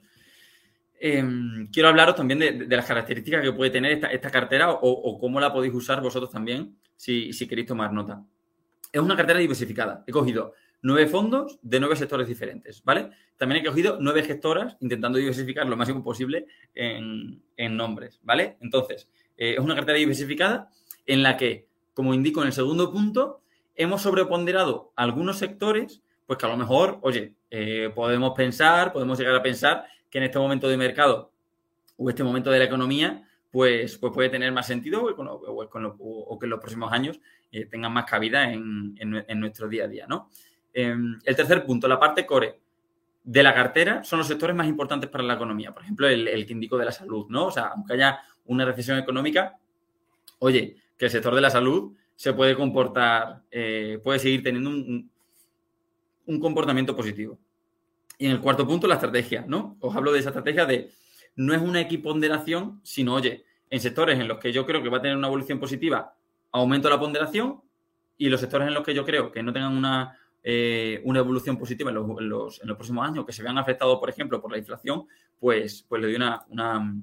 Em, 0.99 1.69
quiero 1.71 1.91
hablaros 1.91 2.17
también 2.17 2.39
de, 2.39 2.67
las 2.75 2.87
características 2.87 3.43
que 3.43 3.53
puede 3.53 3.71
tener 3.71 4.05
esta, 4.11 4.31
cartera 4.31 4.71
o, 4.73 5.19
cómo 5.21 5.41
la 5.41 5.53
podéis 5.53 5.75
usar 5.75 6.01
vosotros 6.01 6.31
también 6.31 6.77
si, 6.97 7.31
queréis 7.47 7.69
tomar 7.69 7.93
nota. 7.93 8.25
Es 8.93 9.01
una 9.01 9.17
cartera 9.17 9.39
diversificada. 9.39 10.05
He 10.07 10.13
cogido 10.13 10.55
nueve 10.81 11.07
fondos 11.07 11.59
de 11.61 11.81
nueve 11.81 11.97
sectores 11.97 12.29
diferentes, 12.29 12.83
¿vale? 12.83 13.11
También 13.37 13.61
he 13.61 13.67
cogido 13.67 13.99
nueve 14.01 14.23
gestoras 14.23 14.77
intentando 14.81 15.19
diversificar 15.19 15.67
lo 15.67 15.77
máximo 15.77 16.03
posible 16.03 16.47
en, 16.75 17.43
nombres, 17.77 18.21
¿vale? 18.23 18.57
Entonces, 18.61 19.11
eh, 19.37 19.55
es 19.55 19.61
una 19.61 19.75
cartera 19.75 19.99
diversificada 19.99 20.71
en 21.05 21.23
la 21.23 21.37
que, 21.37 21.69
como 21.93 22.15
indico 22.15 22.41
en 22.41 22.47
el 22.47 22.53
segundo 22.55 22.91
punto, 22.91 23.43
hemos 23.75 24.01
sobreponderado 24.01 24.93
algunos 24.97 25.37
sectores, 25.37 26.03
pues 26.27 26.39
que 26.39 26.47
a 26.47 26.49
lo 26.49 26.57
mejor, 26.57 26.99
oye, 27.03 27.35
eh, 27.51 27.91
podemos 27.95 28.33
pensar, 28.35 28.93
podemos 28.93 29.19
llegar 29.19 29.35
a 29.35 29.43
pensar 29.43 29.87
que 30.11 30.19
en 30.19 30.25
este 30.25 30.39
momento 30.39 30.69
de 30.69 30.77
mercado 30.77 31.33
o 31.97 32.11
este 32.11 32.25
momento 32.25 32.51
de 32.51 32.59
la 32.59 32.65
economía, 32.65 33.27
pues, 33.51 33.97
pues 33.97 34.13
puede 34.13 34.29
tener 34.29 34.53
más 34.53 34.67
sentido 34.67 35.05
o, 35.05 35.69
que 35.69 36.47
en 36.47 36.51
los 36.51 36.61
próximos 36.61 36.93
años 36.93 37.21
eh, 37.53 37.67
tengan 37.67 37.93
más 37.93 38.05
cabida 38.05 38.53
en, 38.53 38.95
nuestro 39.37 39.69
día 39.69 39.85
a 39.85 39.89
día, 39.89 40.07
¿no? 40.07 40.29
Em, 40.75 41.19
el 41.25 41.37
tercer 41.37 41.65
punto, 41.65 41.89
la 41.89 41.99
parte 41.99 42.27
core 42.27 42.61
de 43.23 43.43
la 43.43 43.55
cartera 43.55 44.05
son 44.05 44.19
los 44.19 44.29
sectores 44.29 44.55
más 44.55 44.67
importantes 44.67 45.09
para 45.09 45.25
la 45.25 45.35
economía. 45.35 45.73
Por 45.73 45.83
ejemplo, 45.83 46.07
el, 46.09 46.29
el 46.29 46.45
que 46.47 46.53
indico 46.53 46.77
de 46.77 46.85
la 46.85 46.93
salud, 46.93 47.27
¿no? 47.29 47.47
O 47.47 47.51
sea, 47.51 47.69
aunque 47.75 47.95
haya 47.95 48.21
una 48.45 48.65
recesión 48.65 48.99
económica, 48.99 49.59
oye, 50.41 50.77
que 50.97 51.07
el 51.07 51.11
sector 51.11 51.35
de 51.35 51.41
la 51.41 51.51
salud 51.51 51.95
se 52.15 52.33
puede 52.33 52.57
comportar, 52.57 53.43
eh, 53.51 54.01
puede 54.03 54.19
seguir 54.19 54.43
teniendo 54.43 54.71
un, 54.71 55.11
un, 56.27 56.41
comportamiento 56.41 56.95
positivo. 56.95 57.39
Y 58.19 58.27
en 58.27 58.33
el 58.33 58.41
cuarto 58.41 58.67
punto, 58.67 58.87
la 58.87 58.95
estrategia, 58.95 59.45
¿no? 59.47 59.77
Os 59.81 59.95
hablo 59.95 60.13
de 60.13 60.21
esa 60.21 60.31
estrategia 60.31 60.67
de 60.67 60.91
no 61.37 61.55
es 61.55 61.61
una 61.61 61.81
equiponderación, 61.81 62.81
sino, 62.83 63.15
oye, 63.15 63.45
en 63.69 63.81
sectores 63.81 64.19
en 64.19 64.29
los 64.29 64.39
que 64.39 64.53
yo 64.53 64.65
creo 64.65 64.83
que 64.83 64.89
va 64.89 64.99
a 64.99 65.03
tener 65.03 65.17
una 65.17 65.27
evolución 65.27 65.59
positiva, 65.59 66.15
aumento 66.53 66.89
la 66.89 66.99
ponderación 66.99 67.61
y 68.17 68.29
los 68.29 68.41
sectores 68.41 68.69
en 68.69 68.75
los 68.75 68.85
que 68.85 68.95
yo 68.95 69.05
creo 69.05 69.31
que 69.31 69.43
no 69.43 69.53
tengan 69.53 69.77
una, 69.77 70.19
eh, 70.43 71.01
una 71.05 71.19
evolución 71.19 71.59
positiva 71.59 71.91
en 71.91 71.97
los, 72.29 72.61
próximos 72.61 73.07
años, 73.07 73.27
que 73.27 73.33
se 73.33 73.43
vean 73.43 73.59
afectados, 73.59 73.99
por 73.99 74.09
ejemplo, 74.09 74.41
por 74.41 74.53
la 74.53 74.59
inflación, 74.59 75.07
pues, 75.39 75.85
pues 75.89 76.01
le 76.01 76.09
doy 76.09 76.17
una, 76.17 76.45
una, 76.49 76.95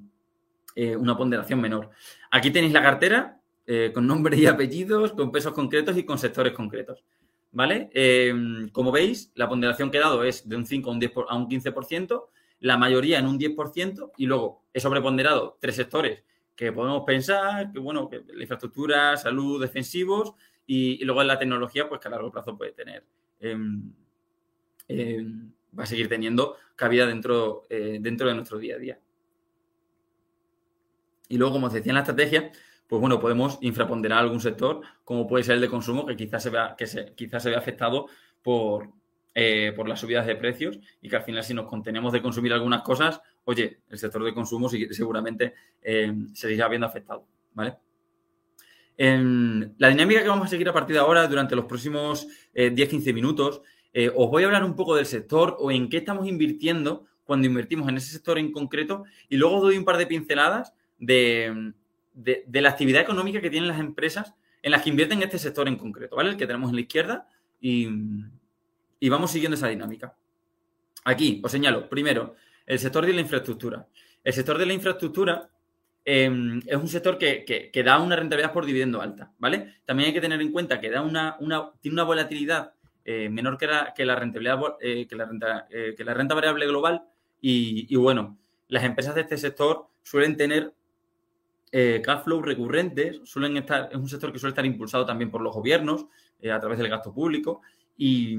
eh, 0.74 0.96
ponderación 1.16 1.60
menor. 1.60 1.90
Aquí 2.30 2.50
tenéis 2.50 2.72
la 2.72 2.82
cartera 2.82 3.40
eh, 3.66 3.92
con 3.94 4.06
nombres 4.06 4.38
y 4.40 4.46
apellidos, 4.46 5.12
con 5.12 5.30
pesos 5.30 5.52
concretos 5.52 5.96
y 5.96 6.04
con 6.04 6.18
sectores 6.18 6.52
concretos. 6.52 7.04
¿Vale? 7.54 7.88
como 8.72 8.90
veis, 8.90 9.30
la 9.36 9.48
ponderación 9.48 9.90
que 9.90 9.98
he 9.98 10.00
dado 10.00 10.24
es 10.24 10.48
de 10.48 10.56
un 10.56 10.66
5 10.66 10.90
a 10.90 10.92
un, 10.92 10.98
10 10.98 11.12
a 11.28 11.36
un 11.36 11.48
15%, 11.48 12.28
la 12.60 12.76
mayoría 12.76 13.20
en 13.20 13.26
un 13.26 13.38
10%, 13.38 14.10
y 14.16 14.26
luego 14.26 14.64
he 14.72 14.80
sobreponderado 14.80 15.56
tres 15.60 15.76
sectores 15.76 16.24
que 16.56 16.72
podemos 16.72 17.04
pensar, 17.04 17.70
que 17.72 17.78
bueno, 17.78 18.08
que 18.08 18.22
la 18.26 18.42
infraestructura, 18.42 19.16
salud, 19.16 19.60
defensivos, 19.60 20.34
y, 20.66 21.04
luego 21.04 21.22
en 21.22 21.28
la 21.28 21.38
tecnología, 21.38 21.88
pues 21.88 22.00
que 22.00 22.08
a 22.08 22.10
largo 22.10 22.32
plazo 22.32 22.56
puede 22.56 22.72
tener, 22.72 23.04
em, 23.40 23.92
em, 24.88 25.52
va 25.78 25.84
a 25.84 25.86
seguir 25.86 26.08
teniendo 26.08 26.56
cabida 26.74 27.06
dentro, 27.06 27.66
eh, 27.68 27.98
dentro 28.00 28.28
de 28.28 28.34
nuestro 28.34 28.58
día 28.58 28.76
a 28.76 28.78
día. 28.78 29.00
Y 31.28 31.38
luego, 31.38 31.54
como 31.54 31.66
os 31.68 31.72
decía 31.72 31.90
en 31.90 31.94
la 31.94 32.00
estrategia, 32.00 32.50
pues 32.86 33.00
bueno, 33.00 33.18
podemos 33.18 33.58
infraponderar 33.62 34.18
algún 34.18 34.40
sector, 34.40 34.80
como 35.04 35.26
puede 35.26 35.44
ser 35.44 35.56
el 35.56 35.60
de 35.62 35.68
consumo, 35.68 36.04
que 36.06 36.16
quizás 36.16 36.42
se 36.42 36.50
vea, 36.50 36.74
que 36.76 36.86
se, 36.86 37.14
quizás 37.14 37.42
se 37.42 37.50
vea 37.50 37.58
afectado 37.58 38.06
por, 38.42 38.90
eh, 39.34 39.72
por 39.74 39.88
las 39.88 40.00
subidas 40.00 40.26
de 40.26 40.36
precios 40.36 40.78
y 41.00 41.08
que 41.08 41.16
al 41.16 41.22
final 41.22 41.42
si 41.42 41.54
nos 41.54 41.66
contenemos 41.66 42.12
de 42.12 42.22
consumir 42.22 42.52
algunas 42.52 42.82
cosas, 42.82 43.20
oye, 43.44 43.80
el 43.88 43.98
sector 43.98 44.22
de 44.22 44.34
consumo 44.34 44.68
seguramente 44.68 45.54
eh, 45.82 46.12
se 46.34 46.48
seguirá 46.48 46.68
viendo 46.68 46.86
afectado, 46.86 47.26
¿vale? 47.54 47.76
En 48.96 49.74
la 49.78 49.88
dinámica 49.88 50.22
que 50.22 50.28
vamos 50.28 50.46
a 50.46 50.50
seguir 50.50 50.68
a 50.68 50.72
partir 50.72 50.94
de 50.94 51.00
ahora, 51.00 51.26
durante 51.26 51.56
los 51.56 51.64
próximos 51.64 52.28
10-15 52.54 53.08
eh, 53.08 53.12
minutos, 53.12 53.62
os 54.14 54.30
voy 54.30 54.42
a 54.42 54.46
hablar 54.46 54.64
un 54.64 54.76
poco 54.76 54.94
del 54.94 55.06
sector 55.06 55.56
o 55.58 55.70
en 55.70 55.88
qué 55.88 55.96
estamos 55.98 56.28
invirtiendo 56.28 57.06
cuando 57.24 57.46
invertimos 57.46 57.88
en 57.88 57.96
ese 57.96 58.12
sector 58.12 58.38
en 58.38 58.52
concreto 58.52 59.04
y 59.28 59.36
luego 59.36 59.56
os 59.56 59.62
doy 59.62 59.78
un 59.78 59.84
par 59.84 59.96
de 59.96 60.06
pinceladas 60.06 60.74
de, 60.98 61.72
de, 62.14 62.44
la 62.60 62.70
actividad 62.70 63.02
económica 63.02 63.40
que 63.40 63.50
tienen 63.50 63.68
las 63.68 63.80
empresas 63.80 64.34
en 64.62 64.70
las 64.70 64.82
que 64.82 64.90
invierten 64.90 65.18
en 65.18 65.24
este 65.24 65.38
sector 65.38 65.68
en 65.68 65.76
concreto, 65.76 66.16
¿vale? 66.16 66.30
El 66.30 66.36
que 66.36 66.46
tenemos 66.46 66.70
en 66.70 66.76
la 66.76 66.80
izquierda 66.80 67.28
y, 67.60 67.88
y 69.00 69.08
vamos 69.08 69.30
siguiendo 69.30 69.56
esa 69.56 69.68
dinámica. 69.68 70.16
Aquí 71.04 71.40
os 71.44 71.52
señalo, 71.52 71.88
primero, 71.88 72.34
el 72.66 72.78
sector 72.78 73.04
de 73.04 73.12
la 73.12 73.20
infraestructura. 73.20 73.86
El 74.22 74.32
sector 74.32 74.56
de 74.56 74.66
la 74.66 74.72
infraestructura 74.72 75.50
em, 76.04 76.62
es 76.66 76.76
un 76.76 76.88
sector 76.88 77.18
que, 77.18 77.82
da 77.84 77.98
una 78.00 78.16
rentabilidad 78.16 78.52
por 78.52 78.64
dividendo 78.64 79.02
alta, 79.02 79.32
¿vale? 79.38 79.74
También 79.84 80.08
hay 80.08 80.14
que 80.14 80.20
tener 80.20 80.40
en 80.40 80.50
cuenta 80.50 80.80
que 80.80 80.90
da 80.90 81.02
una, 81.02 81.36
tiene 81.80 81.94
una 81.94 82.04
volatilidad 82.04 82.72
eh, 83.04 83.28
menor 83.28 83.58
que 83.58 83.66
la, 83.66 83.92
que 83.94 84.06
la 84.06 84.16
rentabilidad, 84.16 84.58
eh, 84.80 85.06
que, 85.06 85.14
la 85.14 85.26
renta, 85.26 85.66
eh, 85.70 85.94
que 85.94 86.04
la 86.04 86.14
renta 86.14 86.34
variable 86.34 86.66
global 86.66 87.02
y, 87.40 87.86
y, 87.92 87.96
bueno, 87.96 88.38
las 88.68 88.84
empresas 88.84 89.14
de 89.14 89.20
este 89.20 89.36
sector 89.36 89.88
suelen 90.02 90.38
tener 90.38 90.72
cash 92.04 92.22
flow 92.22 92.40
recurrentes, 92.40 93.20
suelen 93.24 93.56
estar, 93.56 93.88
es 93.90 93.96
un 93.96 94.08
sector 94.08 94.32
que 94.32 94.38
suele 94.38 94.52
estar 94.52 94.64
impulsado 94.64 95.04
también 95.04 95.30
por 95.30 95.40
los 95.40 95.52
gobiernos 95.52 96.06
a 96.52 96.60
través 96.60 96.78
del 96.78 96.88
gasto 96.88 97.12
público 97.12 97.62
y, 97.96 98.36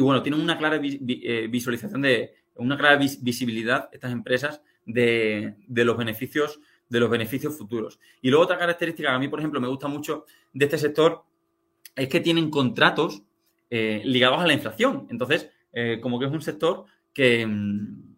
bueno, 0.00 0.22
tienen 0.22 0.40
una 0.40 0.58
clara 0.58 0.80
eh, 0.82 1.48
visualización 1.50 2.02
de, 2.02 2.34
una 2.56 2.76
clara 2.76 2.96
visibilidad 2.96 3.88
estas 3.92 4.12
empresas 4.12 4.60
de, 4.84 5.56
los 5.68 5.96
beneficios 5.96 6.60
de 6.88 7.00
los 7.00 7.10
beneficios 7.10 7.56
futuros. 7.56 7.98
Y 8.20 8.28
luego 8.28 8.44
otra 8.44 8.58
característica 8.58 9.08
que 9.08 9.14
a 9.14 9.18
mí, 9.18 9.28
por 9.28 9.38
ejemplo, 9.38 9.60
me 9.60 9.68
gusta 9.68 9.88
mucho 9.88 10.26
de 10.52 10.66
este 10.66 10.78
sector 10.78 11.24
es 11.96 12.08
que 12.08 12.20
tienen 12.20 12.50
contratos 12.50 13.22
eh, 13.70 14.02
ligados 14.04 14.40
a 14.40 14.46
la 14.46 14.52
inflación. 14.52 15.06
Entonces, 15.10 15.50
eh, 15.72 15.98
como 16.00 16.20
que 16.20 16.26
es 16.26 16.32
un 16.32 16.42
sector 16.42 16.84
que 17.12 17.46
mm, 17.46 18.13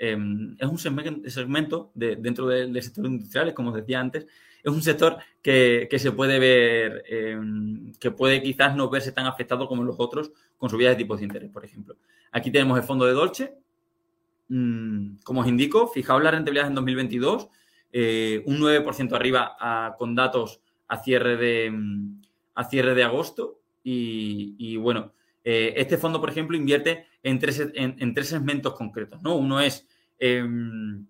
em, 0.00 0.56
es 0.58 0.66
un 0.66 0.78
segmento, 0.78 1.92
de, 1.94 2.16
dentro 2.16 2.48
del, 2.48 2.82
sector 2.82 3.06
industrial, 3.06 3.54
como 3.54 3.70
os 3.70 3.76
decía 3.76 4.00
antes, 4.00 4.26
es 4.62 4.72
un 4.72 4.82
sector 4.82 5.18
que, 5.42 5.88
se 5.98 6.12
puede 6.12 6.38
ver, 6.38 7.04
em, 7.08 7.92
que 8.00 8.10
puede 8.10 8.42
quizás 8.42 8.74
no 8.74 8.90
verse 8.90 9.12
tan 9.12 9.26
afectado 9.26 9.68
como 9.68 9.84
los 9.84 9.96
otros 9.98 10.32
con 10.58 10.68
subidas 10.68 10.96
de 10.96 11.04
tipos 11.04 11.20
de 11.20 11.26
interés, 11.26 11.50
por 11.50 11.64
ejemplo. 11.64 11.96
Aquí 12.32 12.50
tenemos 12.50 12.78
el 12.78 12.84
fondo 12.84 13.06
de 13.06 13.12
Dolce. 13.12 13.54
Mm, 14.48 15.18
como 15.22 15.42
os 15.42 15.46
indico, 15.46 15.86
fijaos 15.88 16.22
la 16.22 16.30
rentabilidad 16.30 16.66
en 16.66 16.74
2022, 16.74 17.48
eh, 17.92 18.42
un 18.46 18.58
9% 18.58 19.14
arriba 19.14 19.56
con 19.98 20.14
datos 20.14 20.60
a 20.88 20.98
cierre 20.98 21.36
de, 21.36 21.70
mm, 21.70 22.22
a 22.54 22.64
cierre 22.64 22.94
de 22.94 23.04
agosto. 23.04 23.60
Y, 23.82 24.76
bueno, 24.76 25.12
eh, 25.44 25.74
este 25.76 25.96
fondo, 25.96 26.20
por 26.20 26.30
ejemplo, 26.30 26.56
invierte 26.56 27.06
en 27.22 27.38
tres, 27.38 27.66
en, 27.74 28.14
tres 28.14 28.28
segmentos 28.28 28.74
concretos. 28.74 29.22
¿no? 29.22 29.36
Uno 29.36 29.60
es 29.60 29.88
em, 30.20 31.06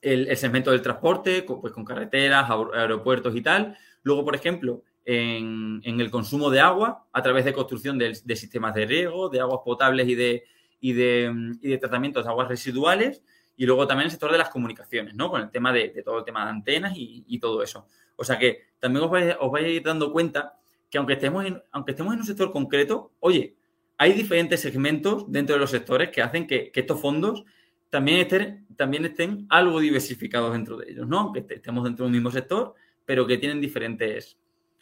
el, 0.00 0.36
segmento 0.36 0.70
del 0.70 0.82
transporte, 0.82 1.42
pues 1.42 1.72
con 1.72 1.84
carreteras, 1.84 2.48
aeropuertos 2.74 3.36
y 3.36 3.42
tal. 3.42 3.76
Luego, 4.02 4.24
por 4.24 4.34
ejemplo, 4.34 4.82
en, 5.04 5.80
el 5.84 6.10
consumo 6.10 6.50
de 6.50 6.60
agua 6.60 7.06
a 7.12 7.22
través 7.22 7.44
de 7.44 7.52
construcción 7.52 7.98
de, 7.98 8.14
sistemas 8.14 8.74
de 8.74 8.86
riego, 8.86 9.28
de 9.28 9.40
aguas 9.40 9.60
potables 9.64 10.08
y 10.08 10.14
de, 10.14 10.44
y 10.80 10.92
de, 10.92 11.32
y 11.60 11.68
de 11.68 11.78
tratamientos 11.78 12.24
de 12.24 12.30
aguas 12.30 12.48
residuales. 12.48 13.22
Y 13.56 13.66
luego 13.66 13.86
también 13.86 14.06
el 14.06 14.10
sector 14.10 14.32
de 14.32 14.38
las 14.38 14.48
comunicaciones, 14.48 15.14
¿no? 15.14 15.30
Con 15.30 15.40
el 15.42 15.50
tema 15.50 15.72
de, 15.72 15.88
todo 16.04 16.18
el 16.18 16.24
tema 16.24 16.44
de 16.44 16.50
antenas 16.50 16.94
y, 16.96 17.38
todo 17.38 17.62
eso. 17.62 17.86
O 18.16 18.24
sea 18.24 18.38
que 18.38 18.62
también 18.78 19.04
os 19.04 19.10
vais, 19.10 19.36
os 19.38 19.50
vais, 19.52 19.66
a 19.66 19.68
ir 19.68 19.82
dando 19.82 20.12
cuenta 20.12 20.58
que 20.90 20.98
aunque 20.98 21.14
estemos, 21.14 21.44
en, 21.44 21.62
aunque 21.70 21.92
estemos 21.92 22.12
en 22.14 22.20
un 22.20 22.26
sector 22.26 22.50
concreto, 22.50 23.12
oye, 23.20 23.56
hay 23.98 24.14
diferentes 24.14 24.60
segmentos 24.60 25.30
dentro 25.30 25.54
de 25.54 25.60
los 25.60 25.70
sectores 25.70 26.10
que 26.10 26.22
hacen 26.22 26.46
que, 26.46 26.70
que 26.72 26.80
estos 26.80 27.00
fondos 27.00 27.44
también 27.92 28.20
estén, 28.20 28.66
también 28.74 29.04
estén 29.04 29.46
algo 29.50 29.78
diversificados 29.78 30.50
dentro 30.54 30.78
de 30.78 30.90
ellos, 30.90 31.06
¿no? 31.06 31.30
Que 31.30 31.44
estemos 31.46 31.84
dentro 31.84 32.04
de 32.04 32.06
un 32.06 32.12
mismo 32.12 32.30
sector, 32.30 32.72
pero 33.04 33.26
que 33.26 33.36
tienen 33.36 33.60
diferentes, 33.60 34.38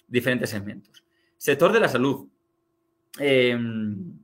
diferentes 0.07 0.49
segmentos. 0.49 1.03
Sector 1.37 1.73
de 1.73 1.81
la 1.81 1.89
salud. 1.89 2.29
Em, 3.19 4.17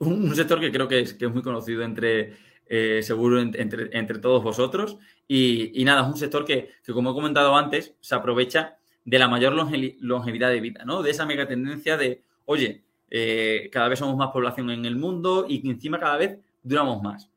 un, 0.00 0.36
sector 0.36 0.60
que 0.60 0.70
creo 0.70 0.86
que 0.86 1.00
es, 1.00 1.14
que 1.14 1.24
es 1.24 1.32
muy 1.32 1.40
conocido 1.40 1.82
entre, 1.82 2.34
eh, 2.66 3.00
seguro, 3.02 3.40
entre, 3.40 3.88
entre, 3.98 4.18
todos 4.18 4.42
vosotros. 4.42 4.98
Y, 5.26 5.82
nada, 5.86 6.02
es 6.02 6.08
un 6.08 6.18
sector 6.18 6.44
que, 6.44 6.72
como 6.92 7.12
he 7.12 7.14
comentado 7.14 7.56
antes, 7.56 7.94
se 7.98 8.14
aprovecha 8.14 8.76
de 9.06 9.18
la 9.18 9.28
mayor 9.28 9.54
longevidad 9.54 10.50
de 10.50 10.60
vida, 10.60 10.84
¿no? 10.84 11.02
De 11.02 11.12
esa 11.12 11.24
mega 11.24 11.48
tendencia 11.48 11.96
de, 11.96 12.20
oye, 12.44 12.82
eh, 13.08 13.70
cada 13.72 13.88
vez 13.88 14.00
somos 14.00 14.18
más 14.18 14.32
población 14.32 14.68
en 14.68 14.84
el 14.84 14.96
mundo 14.96 15.46
y 15.48 15.62
que 15.62 15.70
encima 15.70 15.98
cada 15.98 16.18
vez 16.18 16.38
duramos 16.62 17.02
más 17.02 17.30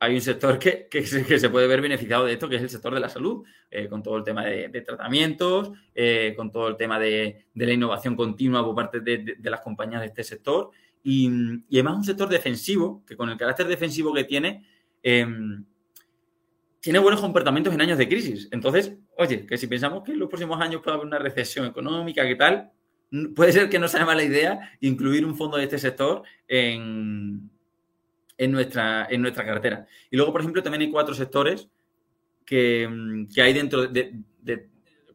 hay 0.00 0.14
un 0.14 0.20
sector 0.20 0.58
que, 0.58 0.88
se, 1.06 1.50
puede 1.50 1.66
ver 1.66 1.80
beneficiado 1.80 2.24
de 2.24 2.32
esto, 2.34 2.48
que 2.48 2.56
es 2.56 2.62
el 2.62 2.70
sector 2.70 2.94
de 2.94 3.00
la 3.00 3.08
salud, 3.08 3.44
eh, 3.70 3.88
con 3.88 4.02
todo 4.02 4.16
el 4.16 4.24
tema 4.24 4.44
de, 4.44 4.68
tratamientos, 4.82 5.72
eh, 5.94 6.34
con 6.36 6.52
todo 6.52 6.68
el 6.68 6.76
tema 6.76 6.98
de, 7.00 7.46
la 7.54 7.72
innovación 7.72 8.14
continua 8.14 8.64
por 8.64 8.76
parte 8.76 9.00
de, 9.00 9.36
las 9.42 9.60
compañías 9.60 10.00
de 10.00 10.06
este 10.06 10.22
sector. 10.22 10.70
Y, 11.02 11.28
además 11.72 11.96
un 11.96 12.04
sector 12.04 12.28
defensivo, 12.28 13.02
que 13.06 13.16
con 13.16 13.28
el 13.28 13.36
carácter 13.36 13.66
defensivo 13.66 14.14
que 14.14 14.24
tiene, 14.24 14.64
em, 15.02 15.64
tiene 16.80 17.00
buenos 17.00 17.20
comportamientos 17.20 17.74
en 17.74 17.80
años 17.80 17.98
de 17.98 18.08
crisis. 18.08 18.48
Entonces, 18.52 18.96
oye, 19.16 19.46
que 19.46 19.58
si 19.58 19.66
pensamos 19.66 20.04
que 20.04 20.12
en 20.12 20.20
los 20.20 20.28
próximos 20.28 20.60
años 20.60 20.80
puede 20.80 20.94
haber 20.94 21.06
una 21.06 21.18
recesión 21.18 21.66
económica, 21.66 22.24
¿qué 22.24 22.36
tal? 22.36 22.70
Puede 23.34 23.52
ser 23.52 23.68
que 23.68 23.80
no 23.80 23.88
sea 23.88 24.04
mala 24.04 24.22
idea 24.22 24.76
incluir 24.80 25.26
un 25.26 25.36
fondo 25.36 25.56
de 25.56 25.64
este 25.64 25.78
sector 25.78 26.22
en 26.46 27.50
en 28.38 28.52
nuestra, 28.52 29.06
en 29.10 29.20
nuestra 29.20 29.44
cartera. 29.44 29.86
Y 30.10 30.16
luego, 30.16 30.32
por 30.32 30.40
ejemplo, 30.40 30.62
también 30.62 30.82
hay 30.82 30.90
cuatro 30.90 31.14
sectores 31.14 31.68
que, 32.46 32.88
hay 33.36 33.52
dentro 33.52 33.86
de, 33.86 34.22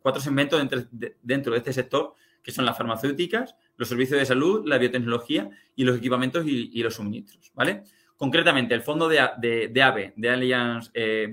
cuatro 0.01 0.21
segmentos 0.21 0.59
dentro 0.59 0.83
de, 0.91 1.15
de 1.23 1.57
este 1.57 1.73
sector, 1.73 2.13
que 2.43 2.51
son 2.51 2.65
las 2.65 2.77
farmacéuticas, 2.77 3.55
los 3.77 3.87
servicios 3.87 4.19
de 4.19 4.25
salud, 4.25 4.67
la 4.67 4.77
biotecnología 4.77 5.49
y 5.75 5.85
los 5.85 5.97
equipamientos 5.97 6.45
y, 6.45 6.83
los 6.83 6.95
suministros, 6.95 7.51
¿vale? 7.55 7.83
Concretamente, 8.17 8.75
el 8.75 8.81
fondo 8.81 9.07
de, 9.07 9.69
de, 9.71 9.81
AVE, 9.81 10.13
de 10.15 10.29
Allianz 10.29 10.91
eh, 10.93 11.29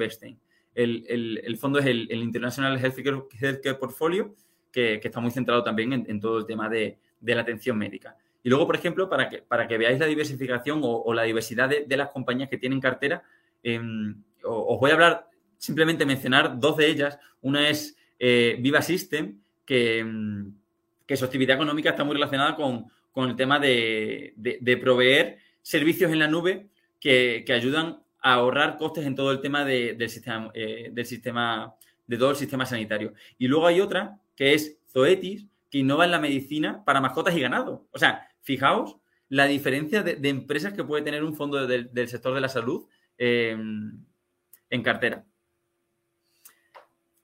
el, 0.74 1.58
fondo 1.58 1.78
es 1.80 1.86
el, 1.86 2.10
International 2.12 2.78
Healthcare, 2.78 3.24
Healthcare 3.38 3.78
Portfolio, 3.78 4.34
que, 4.70 5.00
está 5.02 5.20
muy 5.20 5.30
centrado 5.30 5.62
también 5.62 5.92
en, 5.92 6.20
todo 6.20 6.38
el 6.38 6.46
tema 6.46 6.68
de, 6.68 6.98
la 7.20 7.40
atención 7.42 7.76
médica. 7.76 8.16
Y 8.42 8.48
luego, 8.48 8.66
por 8.66 8.76
ejemplo, 8.76 9.08
para 9.08 9.28
que, 9.28 9.38
para 9.38 9.68
que 9.68 9.78
veáis 9.78 9.98
la 9.98 10.06
diversificación 10.06 10.80
o, 10.82 11.12
la 11.12 11.24
diversidad 11.24 11.68
de, 11.68 11.96
las 11.96 12.10
compañías 12.10 12.48
que 12.48 12.58
tienen 12.58 12.80
cartera, 12.80 13.22
em, 13.62 14.22
os 14.42 14.80
voy 14.80 14.90
a 14.90 14.94
hablar, 14.94 15.28
simplemente 15.58 16.06
mencionar 16.06 16.58
dos 16.58 16.76
de 16.76 16.86
ellas. 16.86 17.18
Una 17.42 17.68
es 17.68 17.96
eh, 18.18 18.56
Viva 18.60 18.80
System, 18.80 19.40
que, 19.64 20.02
mm, 20.02 20.52
que, 21.06 21.16
su 21.16 21.24
actividad 21.24 21.56
económica 21.56 21.90
está 21.90 22.04
muy 22.04 22.14
relacionada 22.14 22.56
con, 22.56 22.86
el 23.16 23.36
tema 23.36 23.58
de, 23.58 24.78
proveer 24.80 25.38
servicios 25.60 26.10
en 26.10 26.20
la 26.20 26.28
nube 26.28 26.68
que, 26.98 27.44
ayudan 27.48 28.00
a 28.22 28.34
ahorrar 28.34 28.78
costes 28.78 29.04
en 29.04 29.14
todo 29.14 29.30
el 29.32 29.40
tema 29.40 29.64
del, 29.64 30.08
sistema, 30.08 30.50
eh, 30.54 30.88
del 30.92 31.04
sistema, 31.04 31.74
de 32.06 32.16
todo 32.16 32.30
el 32.30 32.36
sistema 32.36 32.64
sanitario. 32.64 33.12
Y 33.36 33.48
luego 33.48 33.66
hay 33.66 33.80
otra, 33.80 34.18
que 34.34 34.54
es 34.54 34.78
Zoetis, 34.90 35.46
que 35.70 35.78
innova 35.78 36.04
en 36.04 36.10
la 36.10 36.18
medicina 36.18 36.82
para 36.84 37.00
mascotas 37.00 37.36
y 37.36 37.40
ganado. 37.40 37.86
O 37.92 37.98
sea, 37.98 38.29
fijaos 38.42 38.96
la 39.28 39.46
diferencia 39.46 40.02
de, 40.02 40.28
empresas 40.28 40.72
que 40.72 40.84
puede 40.84 41.02
tener 41.02 41.22
un 41.22 41.34
fondo 41.34 41.66
del, 41.66 42.08
sector 42.08 42.34
de 42.34 42.40
la 42.40 42.48
salud 42.48 42.86
em, 43.16 44.04
en 44.68 44.82
cartera. 44.82 45.24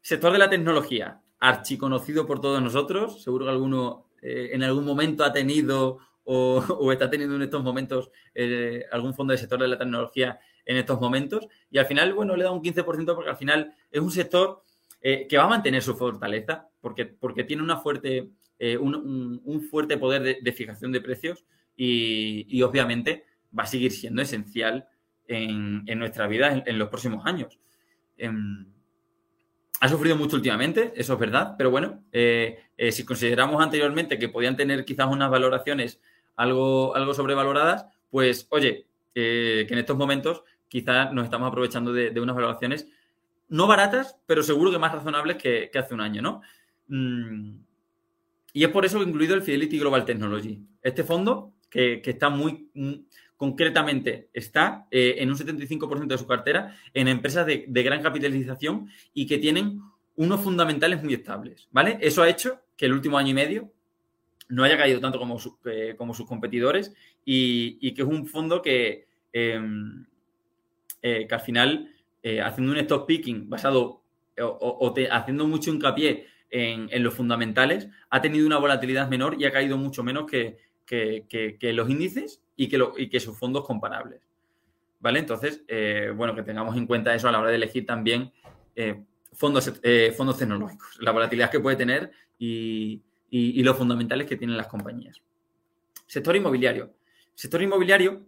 Sector 0.00 0.32
de 0.32 0.38
la 0.38 0.48
tecnología, 0.48 1.20
archiconocido 1.40 2.26
por 2.26 2.40
todos 2.40 2.62
nosotros. 2.62 3.22
Seguro 3.22 3.46
que 3.46 3.50
alguno 3.50 4.06
eh, 4.22 4.50
en 4.52 4.62
algún 4.62 4.84
momento 4.84 5.24
ha 5.24 5.32
tenido 5.32 5.98
o, 6.22 6.62
está 6.92 7.10
teniendo 7.10 7.36
en 7.36 7.42
estos 7.42 7.62
momentos 7.62 8.10
eh, 8.34 8.84
algún 8.92 9.14
fondo 9.14 9.32
del 9.32 9.40
sector 9.40 9.60
de 9.60 9.68
la 9.68 9.78
tecnología 9.78 10.38
en 10.64 10.76
estos 10.76 11.00
momentos. 11.00 11.46
Y 11.70 11.78
al 11.78 11.86
final, 11.86 12.12
bueno, 12.12 12.36
le 12.36 12.44
da 12.44 12.50
un 12.50 12.62
15% 12.62 13.14
porque 13.14 13.30
al 13.30 13.36
final 13.36 13.74
es 13.90 14.00
un 14.00 14.10
sector 14.10 14.62
eh, 15.08 15.26
que 15.28 15.36
va 15.36 15.44
a 15.44 15.48
mantener 15.48 15.82
su 15.82 15.94
fortaleza 15.94 16.68
porque, 16.80 17.06
porque 17.06 17.44
tiene 17.44 17.62
una 17.62 17.76
fuerte, 17.76 18.30
un, 18.80 19.66
fuerte 19.70 19.98
poder 19.98 20.42
de 20.42 20.52
fijación 20.52 20.90
de 20.90 21.00
precios 21.00 21.44
y, 21.76 22.62
obviamente 22.62 23.24
va 23.56 23.62
a 23.62 23.66
seguir 23.66 23.92
siendo 23.92 24.22
esencial 24.22 24.88
en, 25.28 25.84
nuestra 25.98 26.26
vida 26.26 26.64
en, 26.66 26.78
los 26.78 26.88
próximos 26.88 27.24
años. 27.26 27.58
Em, 28.16 28.66
ha 29.80 29.88
sufrido 29.88 30.16
mucho 30.16 30.36
últimamente, 30.36 30.92
eso 30.96 31.14
es 31.14 31.18
verdad, 31.18 31.54
pero 31.56 31.70
bueno, 31.70 32.02
eh, 32.12 32.64
eh, 32.76 32.92
si 32.92 33.04
consideramos 33.04 33.62
anteriormente 33.62 34.18
que 34.18 34.28
podían 34.28 34.56
tener 34.56 34.84
quizás 34.84 35.06
unas 35.06 35.30
valoraciones 35.30 36.00
algo, 36.34 36.96
algo 36.96 37.14
sobrevaloradas, 37.14 37.86
pues 38.10 38.46
oye, 38.50 38.86
que 39.14 39.66
en 39.70 39.78
estos 39.78 39.96
momentos 39.96 40.42
quizás 40.68 41.12
nos 41.12 41.24
estamos 41.24 41.48
aprovechando 41.48 41.92
de, 41.92 42.20
unas 42.20 42.36
valoraciones 42.36 42.86
no 43.48 43.66
baratas, 43.66 44.16
pero 44.26 44.42
seguro 44.42 44.70
que 44.70 44.78
más 44.78 44.92
razonables 44.92 45.36
que, 45.36 45.70
hace 45.74 45.94
un 45.94 46.00
año, 46.00 46.22
¿no? 46.22 46.42
Mm, 46.88 47.58
y 48.52 48.64
es 48.64 48.70
por 48.70 48.84
eso 48.84 48.98
que 48.98 49.04
he 49.04 49.08
incluido 49.08 49.34
el 49.34 49.42
Fidelity 49.42 49.78
Global 49.78 50.04
Technology. 50.04 50.58
Este 50.82 51.04
fondo 51.04 51.52
que, 51.68 52.00
está 52.04 52.30
muy, 52.30 52.70
concretamente, 53.36 54.30
está 54.32 54.86
eh, 54.90 55.16
en 55.18 55.28
un 55.28 55.36
75% 55.36 56.06
de 56.06 56.18
su 56.18 56.26
cartera 56.26 56.74
en 56.94 57.08
empresas 57.08 57.46
de, 57.46 57.66
gran 57.68 58.02
capitalización 58.02 58.88
y 59.12 59.26
que 59.26 59.38
tienen 59.38 59.80
unos 60.16 60.40
fundamentales 60.40 61.02
muy 61.02 61.14
estables, 61.14 61.68
¿vale? 61.70 61.98
Eso 62.00 62.22
ha 62.22 62.28
hecho 62.30 62.62
que 62.76 62.86
el 62.86 62.94
último 62.94 63.18
año 63.18 63.30
y 63.30 63.34
medio 63.34 63.72
no 64.48 64.64
haya 64.64 64.78
caído 64.78 65.00
tanto 65.00 65.18
como, 65.18 65.38
eh, 65.66 65.94
como 65.98 66.14
sus 66.14 66.26
competidores 66.26 66.94
y, 67.24 67.92
que 67.92 68.02
es 68.02 68.08
un 68.08 68.26
fondo 68.26 68.62
que, 68.62 69.06
em, 69.32 70.06
eh, 71.02 71.26
que 71.28 71.34
al 71.34 71.40
final, 71.40 71.90
haciendo 72.42 72.72
un 72.72 72.78
stock 72.78 73.06
picking 73.06 73.48
basado 73.48 74.02
o, 74.40 74.94
haciendo 75.10 75.46
mucho 75.46 75.70
hincapié 75.70 76.26
en, 76.50 77.02
los 77.02 77.14
fundamentales, 77.14 77.88
ha 78.10 78.20
tenido 78.20 78.46
una 78.46 78.58
volatilidad 78.58 79.08
menor 79.08 79.36
y 79.38 79.44
ha 79.44 79.52
caído 79.52 79.76
mucho 79.76 80.02
menos 80.02 80.26
que, 80.26 80.58
que, 80.86 81.72
los 81.72 81.90
índices 81.90 82.42
y 82.56 82.68
que, 82.68 82.82
y 82.96 83.08
que 83.08 83.20
sus 83.20 83.38
fondos 83.38 83.64
comparables. 83.66 84.20
¿Vale? 85.00 85.18
Entonces, 85.18 85.62
eh, 85.68 86.12
bueno, 86.14 86.34
que 86.34 86.42
tengamos 86.42 86.76
en 86.76 86.86
cuenta 86.86 87.14
eso 87.14 87.28
a 87.28 87.32
la 87.32 87.40
hora 87.40 87.50
de 87.50 87.56
elegir 87.56 87.84
también 87.84 88.32
eh, 88.74 89.04
fondos, 89.32 89.72
eh, 89.82 90.12
fondos 90.16 90.38
tecnológicos, 90.38 90.98
la 91.00 91.12
volatilidad 91.12 91.50
que 91.50 91.60
puede 91.60 91.76
tener 91.76 92.10
y, 92.38 93.02
los 93.30 93.76
fundamentales 93.76 94.26
que 94.26 94.36
tienen 94.36 94.56
las 94.56 94.68
compañías. 94.68 95.20
Sector 96.06 96.36
inmobiliario. 96.36 96.94
Sector 97.34 97.60
inmobiliario, 97.62 98.26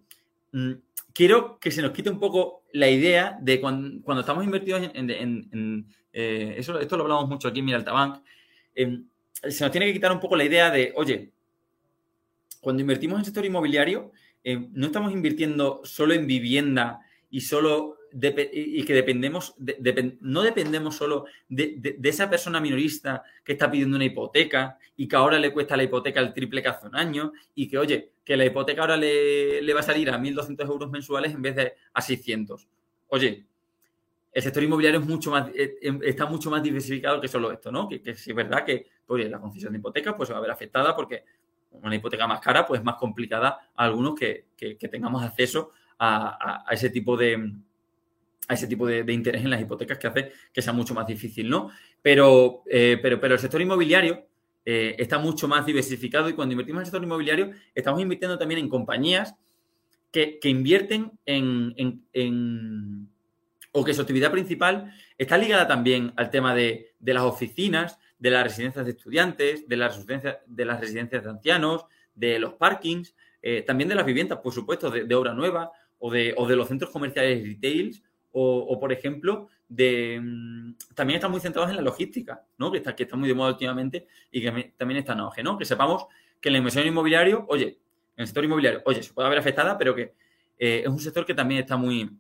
mm, 0.53 0.73
quiero 1.15 1.59
que 1.59 1.71
se 1.71 1.81
nos 1.81 1.93
quite 1.93 2.11
un 2.11 2.19
poco 2.19 2.58
la 2.73 2.89
idea 2.89 3.39
de 3.41 3.61
cuando, 3.61 4.21
estamos 4.21 4.45
invertidos 4.45 4.91
en, 4.95 5.87
eso, 6.13 6.79
esto 6.79 6.97
lo 6.97 7.05
hablamos 7.05 7.29
mucho 7.29 7.49
aquí 7.49 7.61
en 7.61 7.67
Miraltabank, 7.67 8.23
se 8.75 9.65
nos 9.65 9.71
tiene 9.71 9.87
que 9.87 9.93
quitar 9.93 10.13
un 10.13 10.21
poco 10.21 10.37
la 10.37 10.45
idea 10.45 10.71
de, 10.71 10.93
oye, 10.97 11.33
cuando 12.61 12.81
invertimos 12.81 13.19
en 13.19 13.25
sector 13.25 13.45
inmobiliario, 13.45 14.13
eh, 14.43 14.69
no 14.73 14.87
estamos 14.87 15.13
invirtiendo 15.13 15.81
solo 15.85 16.15
en 16.15 16.27
vivienda 16.27 17.01
y 17.31 17.43
solo 17.43 17.98
y 18.13 18.85
que 18.85 18.95
dependemos, 18.95 19.55
no 20.21 20.43
dependemos 20.43 20.97
solo 20.97 21.27
de, 21.49 21.99
esa 22.03 22.29
persona 22.29 22.61
minorista 22.61 23.23
que 23.45 23.53
está 23.53 23.71
pidiendo 23.71 23.97
una 23.97 24.05
hipoteca 24.05 24.79
y 24.97 25.07
que 25.07 25.17
ahora 25.17 25.39
le 25.39 25.53
cuesta 25.53 25.77
la 25.77 25.85
hipoteca 25.85 26.21
el 26.21 26.33
triple 26.33 26.63
que 26.63 26.69
hace 26.69 26.87
un 26.87 26.97
año 26.97 27.33
y 27.55 27.69
que, 27.69 27.79
oye, 27.79 28.13
que 28.25 28.37
la 28.37 28.45
hipoteca 28.45 28.83
ahora 28.83 28.97
le, 28.97 29.73
va 29.73 29.81
a 29.81 29.83
salir 29.83 30.11
a 30.11 30.19
1.200 30.19 30.67
euros 30.67 30.91
mensuales 30.91 31.33
en 31.33 31.43
vez 31.43 31.57
de 31.57 31.75
a 31.93 32.01
600. 32.01 32.69
Oye, 33.09 33.47
el 34.33 34.43
sector 34.43 34.63
inmobiliario 34.63 35.01
es 35.01 35.07
mucho 35.07 35.31
más, 35.31 35.49
eh, 35.55 35.79
em, 35.83 36.01
está 36.03 36.27
mucho 36.27 36.51
más 36.51 36.63
diversificado 36.63 37.21
que 37.21 37.29
solo 37.29 37.51
esto, 37.51 37.73
¿no? 37.73 37.89
Que, 37.89 38.03
que 38.03 38.11
es 38.11 38.35
verdad 38.35 38.65
que, 38.65 38.87
oye, 39.07 39.29
la 39.29 39.41
concesión 39.41 39.73
de 39.73 39.79
hipotecas 39.79 40.15
pues 40.15 40.29
se 40.29 40.33
va 40.33 40.39
a 40.39 40.43
ver 40.43 40.51
afectada 40.51 40.95
porque 40.95 41.25
una 41.71 41.95
hipoteca 41.95 42.27
más 42.27 42.41
cara, 42.41 42.67
pues 42.67 42.83
más 42.83 42.97
complicada 42.97 43.71
a 43.75 43.85
algunos 43.85 44.15
que, 44.15 44.47
tengamos 44.91 45.23
acceso 45.23 45.73
a, 45.99 46.65
ese 46.71 46.91
tipo 46.91 47.17
de 47.17 47.53
a 48.49 48.55
ese 48.55 48.67
tipo 48.67 48.87
de, 48.87 49.13
interés 49.13 49.45
en 49.45 49.51
las 49.51 49.61
hipotecas 49.61 49.99
que 49.99 50.07
hace 50.07 50.33
que 50.53 50.63
sea 50.63 50.73
mucho 50.73 50.95
más 50.95 51.07
difícil, 51.07 51.49
¿no? 51.49 51.71
Pero, 52.03 52.63
eh, 52.67 52.99
pero, 53.01 53.21
pero 53.21 53.35
el 53.35 53.41
sector 53.41 53.61
inmobiliario 53.61 54.27
eh, 54.65 54.97
está 54.99 55.19
mucho 55.19 55.47
más 55.47 55.67
diversificado 55.67 56.29
y 56.29 56.33
cuando 56.33 56.53
invertimos 56.53 56.79
en 56.79 56.83
el 56.83 56.87
sector 56.87 57.03
inmobiliario 57.03 57.51
estamos 57.75 58.01
invirtiendo 58.01 58.39
también 58.39 58.61
en 58.61 58.69
compañías 58.69 59.35
que, 60.11 60.41
invierten 60.45 61.13
en, 61.27 63.09
o 63.73 63.85
que 63.85 63.95
su 63.95 64.01
actividad 64.01 64.33
principal 64.33 64.93
está 65.19 65.37
ligada 65.37 65.69
también 65.69 66.13
al 66.17 66.31
tema 66.31 66.55
de, 66.55 66.95
de 66.99 67.15
las 67.15 67.25
oficinas, 67.25 67.99
de 68.19 68.31
las 68.31 68.45
residencias 68.45 68.85
de 68.85 68.93
estudiantes, 68.93 69.69
de 69.69 69.77
las 69.77 69.95
residencias 69.95 70.39
de, 70.47 70.65
las 70.65 70.81
residencias 70.81 71.23
de 71.23 71.31
ancianos, 71.31 71.85
de 72.15 72.39
los 72.39 72.55
parkings, 72.55 73.15
eh, 73.43 73.63
también 73.63 73.89
de 73.89 73.95
las 73.95 74.07
viviendas, 74.07 74.39
por 74.39 74.53
supuesto, 74.53 74.91
de, 74.91 75.15
obra 75.15 75.35
nueva 75.35 75.71
o 75.99 76.11
de, 76.11 76.35
de, 76.35 76.57
los 76.57 76.69
centros 76.69 76.91
comerciales 76.91 77.47
retails 77.47 78.03
o, 78.41 78.79
por 78.79 78.93
ejemplo, 78.93 79.49
de, 79.69 80.21
mm, 80.23 80.75
también 80.95 81.17
están 81.17 81.31
muy 81.31 81.41
centrados 81.41 81.71
en 81.71 81.77
la 81.77 81.83
logística, 81.83 82.45
¿no? 82.59 82.71
que, 82.71 82.79
está, 82.79 82.95
que 82.95 83.03
está 83.05 83.17
muy 83.17 83.29
de 83.29 83.35
moda 83.35 83.51
últimamente 83.51 84.07
y 84.31 84.41
que 84.41 84.75
también 84.77 84.99
está 84.99 85.13
en 85.15 85.21
auge. 85.21 85.43
¿no? 85.43 85.59
Que 85.59 85.65
sepamos 85.65 86.07
que 86.41 86.51
la 86.51 86.59
inversión 86.59 86.87
inmobiliario, 86.87 87.45
oye, 87.49 87.79
en 88.17 88.23
el 88.23 88.27
sector 88.27 88.45
inmobiliario, 88.45 88.83
oye, 88.85 89.03
se 89.03 89.13
puede 89.13 89.27
haber 89.27 89.39
afectada, 89.39 89.77
pero 89.77 89.95
que 89.95 90.15
eh, 90.59 90.83
es 90.85 90.89
un 90.89 90.99
sector 91.01 91.27
que 91.27 91.35
también 91.35 91.61
está 91.61 91.77
muy, 91.77 92.11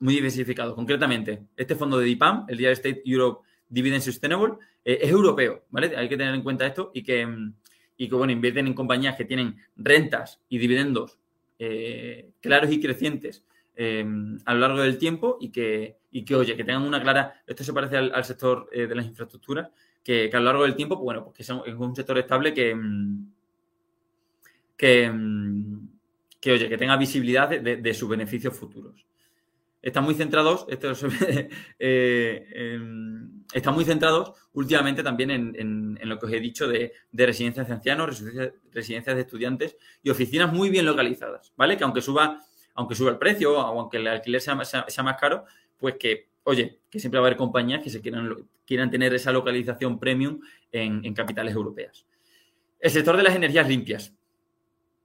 muy 0.00 0.14
diversificado. 0.14 0.74
Concretamente, 0.74 1.44
este 1.56 1.74
fondo 1.74 1.98
de 1.98 2.06
DIPAM, 2.06 2.46
el 2.48 2.58
Real 2.58 2.72
Estate 2.72 3.02
Europe 3.04 3.46
Dividend 3.68 4.02
Sustainable, 4.02 4.54
eh, 4.84 4.98
es 5.02 5.10
europeo, 5.10 5.64
¿vale? 5.70 5.96
Hay 5.96 6.08
que 6.08 6.16
tener 6.16 6.34
en 6.34 6.42
cuenta 6.42 6.66
esto 6.66 6.90
y 6.94 7.02
que, 7.02 7.26
mm, 7.26 7.54
y 7.96 8.08
que, 8.08 8.14
bueno, 8.14 8.32
invierten 8.32 8.66
en 8.66 8.74
compañías 8.74 9.16
que 9.16 9.24
tienen 9.24 9.56
rentas 9.76 10.40
y 10.48 10.58
dividendos 10.58 11.18
eh, 11.58 12.30
claros 12.40 12.70
y 12.70 12.80
crecientes 12.80 13.44
em, 13.76 14.38
a 14.44 14.54
lo 14.54 14.60
largo 14.60 14.80
del 14.80 14.98
tiempo 14.98 15.38
y 15.40 15.50
que, 15.50 15.98
y 16.10 16.24
que, 16.24 16.34
oye, 16.34 16.56
que 16.56 16.64
tengan 16.64 16.82
una 16.82 17.00
clara, 17.00 17.42
esto 17.46 17.62
se 17.62 17.72
parece 17.72 17.96
al, 17.96 18.24
sector 18.24 18.68
eh, 18.72 18.86
de 18.86 18.94
las 18.94 19.06
infraestructuras, 19.06 19.70
que, 20.02 20.30
a 20.32 20.38
lo 20.38 20.44
largo 20.44 20.62
del 20.64 20.74
tiempo, 20.74 20.96
pues, 20.96 21.04
bueno, 21.04 21.24
pues 21.24 21.36
que 21.36 21.42
es 21.42 21.76
un 21.76 21.94
sector 21.94 22.18
estable 22.18 22.54
que, 22.54 22.76
que, 24.76 25.10
mm, 25.10 25.88
que, 26.40 26.52
oye, 26.52 26.68
que 26.68 26.78
tenga 26.78 26.96
visibilidad 26.96 27.48
de 27.48 27.94
sus 27.94 28.08
beneficios 28.08 28.56
futuros 28.56 29.06
están 29.86 30.02
muy 30.02 30.14
centrados, 30.14 30.66
eh, 31.78 32.48
em, 32.50 33.44
están 33.52 33.72
muy 33.72 33.84
centrados 33.84 34.32
últimamente 34.52 35.04
también 35.04 35.30
en, 35.30 35.98
lo 36.02 36.18
que 36.18 36.26
os 36.26 36.32
he 36.32 36.40
dicho 36.40 36.66
de, 36.66 36.92
residencias 37.12 37.68
de 37.68 37.74
ancianos, 37.74 38.20
residencias, 38.72 39.14
de 39.14 39.22
estudiantes 39.22 39.76
y 40.02 40.10
oficinas 40.10 40.52
muy 40.52 40.70
bien 40.70 40.86
localizadas, 40.86 41.52
¿vale? 41.56 41.76
Que 41.76 41.84
aunque 41.84 42.02
suba, 42.02 42.44
aunque 42.76 42.94
suba 42.94 43.10
el 43.10 43.18
precio 43.18 43.58
o 43.58 43.80
aunque 43.80 43.96
el 43.96 44.06
alquiler 44.06 44.40
sea, 44.40 44.54
más 44.54 45.16
caro, 45.20 45.44
pues 45.78 45.96
que, 45.98 46.28
oye, 46.44 46.78
que 46.90 47.00
siempre 47.00 47.18
va 47.18 47.26
a 47.26 47.28
haber 47.28 47.36
compañías 47.36 47.82
que 47.82 47.90
se 47.90 48.00
quieran, 48.00 48.34
quieran 48.66 48.90
tener 48.90 49.12
esa 49.14 49.32
localización 49.32 49.98
premium 49.98 50.40
en, 50.70 51.12
capitales 51.14 51.54
europeas. 51.54 52.06
El 52.78 52.90
sector 52.90 53.16
de 53.16 53.22
las 53.22 53.34
energías 53.34 53.68
limpias. 53.68 54.14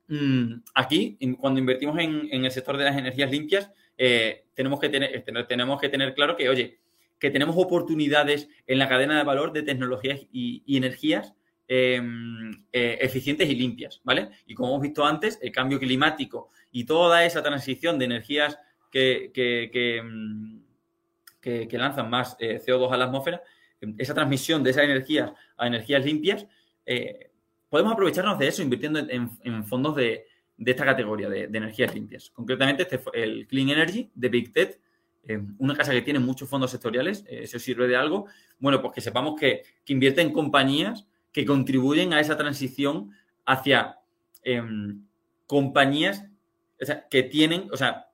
Mm, 0.08 0.56
aquí, 0.76 1.18
cuando 1.40 1.60
invertimos 1.60 1.98
en 2.00 2.46
el 2.46 2.52
sector 2.52 2.78
de 2.78 2.86
las 2.86 2.98
energías 2.98 3.32
limpias, 3.32 3.72
eh, 4.04 4.46
tenemos, 4.56 4.80
que 4.80 4.90
tener, 4.90 5.24
tenemos 5.48 5.80
que 5.80 5.88
tener 5.88 6.16
claro 6.16 6.36
que, 6.36 6.50
oye, 6.50 6.80
que 7.20 7.30
tenemos 7.30 7.56
oportunidades 7.56 8.50
en 8.66 8.80
la 8.80 8.90
cadena 8.90 9.16
de 9.16 9.24
valor 9.24 9.54
de 9.54 9.62
tecnologías 9.62 10.22
y, 10.32 10.64
energías 10.76 11.36
em, 11.74 12.52
eh, 12.74 12.98
eficientes 13.00 13.50
y 13.50 13.56
limpias, 13.56 14.02
¿vale? 14.04 14.28
Y 14.46 14.54
como 14.54 14.72
hemos 14.72 14.82
visto 14.82 15.06
antes, 15.06 15.40
el 15.42 15.54
cambio 15.54 15.80
climático 15.80 16.50
y 16.70 16.84
toda 16.84 17.24
esa 17.24 17.42
transición 17.42 17.98
de 17.98 18.04
energías 18.04 18.60
que, 18.92 19.32
que, 19.34 19.70
que, 19.72 19.98
em, 20.00 21.70
lanzan 21.72 22.10
más 22.10 22.36
eh, 22.42 22.60
CO2 22.60 22.92
a 22.92 22.98
la 22.98 23.06
atmósfera 23.06 23.42
esa 23.98 24.14
transmisión 24.14 24.62
de 24.64 24.72
esas 24.72 24.84
energías 24.84 25.32
a 25.58 25.66
energías 25.66 26.04
limpias, 26.06 26.46
eh, 26.86 27.32
podemos 27.70 27.94
aprovecharnos 27.94 28.38
de 28.38 28.50
eso 28.50 28.62
invirtiendo 28.62 29.00
en, 29.00 29.66
fondos 29.66 29.96
de, 29.96 30.28
esta 30.58 30.84
categoría 30.84 31.30
de, 31.30 31.46
energías 31.46 31.96
limpias. 31.96 32.32
Concretamente, 32.32 32.84
este, 32.84 33.00
el 33.14 33.48
Clean 33.48 33.70
Energy 33.70 34.12
de 34.14 34.30
Big 34.30 34.52
Tech, 34.52 34.78
una 35.58 35.74
casa 35.74 35.94
que 35.94 36.02
tiene 36.02 36.20
muchos 36.20 36.50
fondos 36.50 36.70
sectoriales, 36.70 37.24
¿eso 37.30 37.58
sirve 37.60 37.88
de 37.88 37.96
algo? 37.96 38.26
Bueno, 38.60 38.82
pues 38.82 38.94
que 38.94 39.02
sepamos 39.02 39.40
que, 39.40 39.64
que 39.86 39.94
invierte 39.94 40.22
en 40.22 40.34
compañías 40.34 41.08
que 41.32 41.46
contribuyen 41.46 42.14
a 42.14 42.20
esa 42.20 42.38
transición 42.38 43.12
hacia 43.46 43.98
em, 44.44 45.04
compañías 45.48 46.26
que 47.10 47.24
tienen, 47.24 47.70
o 47.72 47.78
sea, 47.78 48.08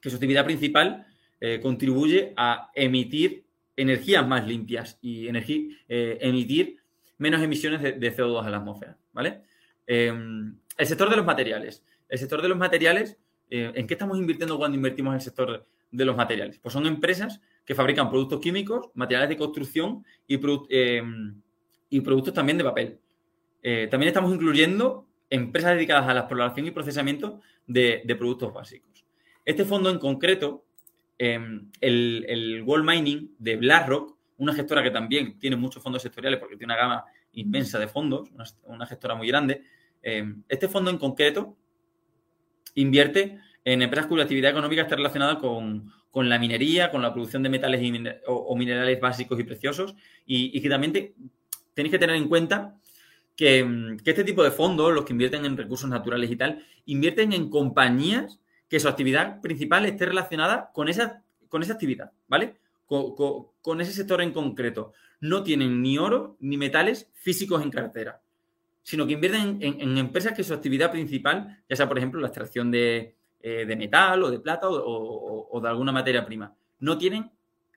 que 0.00 0.10
su 0.10 0.16
actividad 0.16 0.44
principal 0.44 1.06
eh, 1.40 1.60
contribuye 1.60 2.32
a 2.36 2.70
emitir 2.74 3.44
energías 3.76 4.26
más 4.26 4.46
limpias 4.46 4.98
y 5.00 5.28
eh, 5.28 6.18
emitir 6.20 6.78
menos 7.18 7.42
emisiones 7.42 7.80
de, 7.82 8.16
CO2 8.16 8.44
a 8.44 8.50
la 8.50 8.56
atmósfera, 8.58 8.96
¿vale? 9.12 9.42
Em, 9.86 10.56
el 10.76 10.86
sector 10.86 11.08
de 11.10 11.16
los 11.16 11.24
materiales. 11.24 11.84
El 12.08 12.18
sector 12.18 12.42
de 12.42 12.48
los 12.48 12.58
materiales, 12.58 13.18
eh, 13.50 13.72
¿en 13.74 13.86
qué 13.86 13.94
estamos 13.94 14.18
invirtiendo 14.18 14.56
cuando 14.58 14.76
invertimos 14.76 15.12
en 15.12 15.16
el 15.16 15.20
sector 15.20 15.66
de 15.90 16.04
los 16.04 16.16
materiales? 16.16 16.58
Pues 16.58 16.72
son 16.72 16.86
empresas 16.86 17.40
que 17.64 17.74
fabrican 17.74 18.08
productos 18.08 18.40
químicos, 18.40 18.90
materiales 18.94 19.28
de 19.28 19.36
construcción 19.36 20.04
y, 20.26 20.40
em, 20.70 21.40
y 21.90 22.00
productos 22.00 22.34
también 22.34 22.58
de 22.58 22.64
papel. 22.64 22.98
también 23.90 24.08
estamos 24.08 24.32
incluyendo 24.32 25.06
empresas 25.30 25.74
dedicadas 25.74 26.08
a 26.08 26.14
la 26.14 26.20
exploración 26.20 26.66
y 26.66 26.70
procesamiento 26.70 27.40
de, 27.66 28.02
productos 28.18 28.52
básicos. 28.52 29.04
Este 29.44 29.64
fondo 29.64 29.90
en 29.90 29.98
concreto, 29.98 30.64
em, 31.18 31.70
el, 31.80 32.24
el 32.28 32.64
Gold 32.64 32.84
Mining 32.84 33.34
de 33.38 33.56
BlackRock, 33.56 34.18
una 34.38 34.54
gestora 34.54 34.82
que 34.82 34.90
también 34.90 35.38
tiene 35.38 35.56
muchos 35.56 35.82
fondos 35.82 36.02
sectoriales 36.02 36.38
porque 36.38 36.56
tiene 36.56 36.72
una 36.72 36.82
gama 36.82 37.04
inmensa 37.32 37.78
de 37.78 37.88
fondos, 37.88 38.30
una, 38.66 38.86
gestora 38.86 39.14
muy 39.14 39.28
grande, 39.28 39.62
em, 40.02 40.42
este 40.48 40.68
fondo 40.68 40.90
en 40.90 40.98
concreto 40.98 41.56
invierte 42.74 43.38
en 43.64 43.82
empresas 43.82 44.06
cuya 44.06 44.22
actividad 44.22 44.52
económica 44.52 44.82
está 44.82 44.96
relacionada 44.96 45.38
con, 45.38 45.92
la 46.14 46.38
minería, 46.38 46.90
con 46.90 47.02
la 47.02 47.12
producción 47.12 47.42
de 47.42 47.48
metales 47.48 47.80
o, 48.26 48.56
minerales 48.56 49.00
básicos 49.00 49.38
y 49.38 49.44
preciosos, 49.44 49.94
y, 50.26 50.60
que 50.60 50.68
también 50.68 51.14
tenéis 51.78 51.92
que 51.92 51.98
tener 51.98 52.16
en 52.16 52.28
cuenta 52.28 52.74
Mm, 53.40 53.98
que, 53.98 54.10
este 54.10 54.24
tipo 54.24 54.42
de 54.42 54.50
fondos, 54.50 54.92
los 54.92 55.04
que 55.04 55.12
invierten 55.12 55.44
en 55.44 55.56
recursos 55.56 55.88
naturales 55.88 56.30
y 56.30 56.36
tal, 56.36 56.64
invierten 56.86 57.32
en 57.32 57.48
compañías 57.50 58.40
que 58.68 58.80
su 58.80 58.88
actividad 58.88 59.40
principal 59.40 59.86
esté 59.86 60.06
relacionada 60.06 60.70
con 60.72 60.88
esa, 60.88 61.22
con 61.48 61.62
esa 61.62 61.74
actividad, 61.74 62.10
¿vale? 62.26 62.56
Con, 62.86 63.80
ese 63.80 63.92
sector 63.92 64.22
en 64.22 64.32
concreto. 64.32 64.92
No 65.20 65.42
tienen 65.42 65.82
ni 65.82 65.98
oro 65.98 66.36
ni 66.40 66.56
metales 66.56 67.10
físicos 67.14 67.62
en 67.62 67.70
cartera, 67.70 68.20
sino 68.82 69.06
que 69.06 69.12
invierten 69.12 69.58
en, 69.60 69.98
empresas 69.98 70.32
que 70.32 70.44
su 70.44 70.54
actividad 70.54 70.90
principal, 70.90 71.62
ya 71.68 71.76
sea 71.76 71.88
por 71.88 71.98
ejemplo 71.98 72.20
la 72.20 72.28
extracción 72.28 72.70
de, 72.70 73.14
eh, 73.40 73.76
metal 73.76 74.22
o 74.22 74.30
de 74.30 74.40
plata 74.40 74.68
o, 74.68 75.60
de 75.62 75.68
alguna 75.68 75.92
materia 75.92 76.24
prima, 76.24 76.54
no 76.80 76.98
tienen 76.98 77.30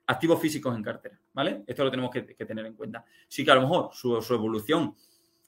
activos 0.07 0.39
físicos 0.41 0.75
en 0.75 0.83
cartera, 0.83 1.19
¿vale? 1.33 1.63
Esto 1.65 1.83
lo 1.83 1.91
tenemos 1.91 2.11
que, 2.11 2.21
tener 2.21 2.65
en 2.65 2.73
cuenta. 2.73 3.05
Sí 3.27 3.45
que 3.45 3.51
a 3.51 3.55
lo 3.55 3.61
mejor 3.61 3.89
su, 3.93 4.17
evolución 4.33 4.95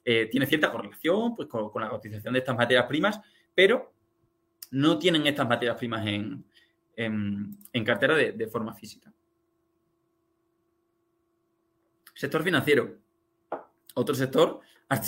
eh, 0.04 0.28
tiene 0.32 0.46
cierta 0.46 0.72
correlación 0.72 1.36
pues, 1.36 1.48
con, 1.48 1.82
la 1.82 1.90
cotización 1.90 2.34
de 2.34 2.40
estas 2.40 2.56
materias 2.56 2.86
primas, 2.86 3.20
pero 3.54 3.94
no 4.72 4.98
tienen 4.98 5.28
estas 5.28 5.48
materias 5.48 5.78
primas 5.78 6.06
en, 6.06 6.46
cartera 7.86 8.16
de, 8.16 8.48
forma 8.48 8.74
física. 8.74 9.12
Sector 12.14 12.44
financiero. 12.44 12.98
Otro 13.96 14.16
sector 14.16 14.62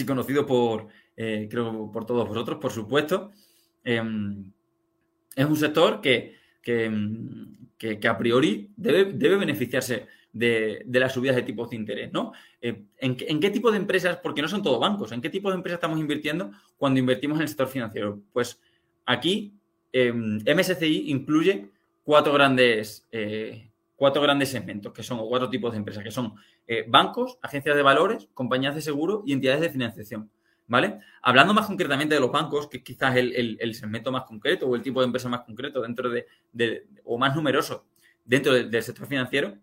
conocido 0.05 0.45
por, 0.45 0.87
eh, 1.15 1.47
creo, 1.49 1.91
por 1.91 2.05
todos 2.05 2.27
vosotros, 2.27 2.57
por 2.59 2.71
supuesto. 2.71 3.31
Em, 3.83 4.51
es 5.35 5.45
un 5.45 5.55
sector 5.55 6.01
que, 6.01 6.35
que, 6.65 8.07
a 8.07 8.17
priori 8.17 8.71
debe, 8.75 9.35
beneficiarse 9.37 10.07
de, 10.33 10.83
las 10.87 11.13
subidas 11.13 11.35
de 11.35 11.43
tipos 11.43 11.69
de 11.69 11.75
interés, 11.75 12.11
¿no? 12.11 12.33
Eh, 12.59 12.83
¿en, 12.97 13.15
qué 13.15 13.49
tipo 13.51 13.71
de 13.71 13.77
empresas, 13.77 14.17
porque 14.17 14.41
no 14.41 14.47
son 14.47 14.63
todos 14.63 14.79
bancos, 14.79 15.11
en 15.11 15.21
qué 15.21 15.29
tipo 15.29 15.49
de 15.49 15.55
empresas 15.55 15.77
estamos 15.77 15.99
invirtiendo 15.99 16.51
cuando 16.77 16.99
invertimos 16.99 17.37
en 17.37 17.43
el 17.43 17.47
sector 17.47 17.67
financiero? 17.67 18.19
Pues 18.33 18.59
aquí 19.05 19.53
MSCI 19.93 20.97
em, 20.97 21.15
incluye 21.15 21.69
cuatro 22.03 22.33
grandes, 22.33 23.07
eh, 23.11 23.69
cuatro 23.95 24.21
grandes 24.21 24.49
segmentos, 24.49 24.91
que 24.91 25.03
son 25.03 25.19
cuatro 25.19 25.49
tipos 25.49 25.71
de 25.71 25.77
empresas, 25.77 26.03
que 26.03 26.11
son 26.11 26.33
eh, 26.67 26.83
bancos, 26.87 27.37
agencias 27.43 27.75
de 27.75 27.83
valores, 27.83 28.27
compañías 28.33 28.73
de 28.73 28.81
seguro 28.81 29.23
y 29.25 29.33
entidades 29.33 29.61
de 29.61 29.69
financiación. 29.69 30.31
¿Vale? 30.67 30.99
Hablando 31.21 31.53
más 31.53 31.67
concretamente 31.67 32.15
de 32.15 32.21
los 32.21 32.31
bancos, 32.31 32.67
que 32.67 32.83
quizás 32.83 33.15
el, 33.15 33.57
el, 33.59 33.75
segmento 33.75 34.11
más 34.11 34.23
concreto 34.23 34.67
o 34.67 34.75
el 34.75 34.81
tipo 34.81 34.99
de 34.99 35.05
empresa 35.05 35.29
más 35.29 35.41
concreto 35.41 35.81
dentro 35.81 36.09
de, 36.09 36.25
o 37.03 37.17
más 37.17 37.35
numeroso 37.35 37.85
dentro 38.23 38.53
del 38.53 38.83
sector 38.83 39.05
financiero, 39.05 39.55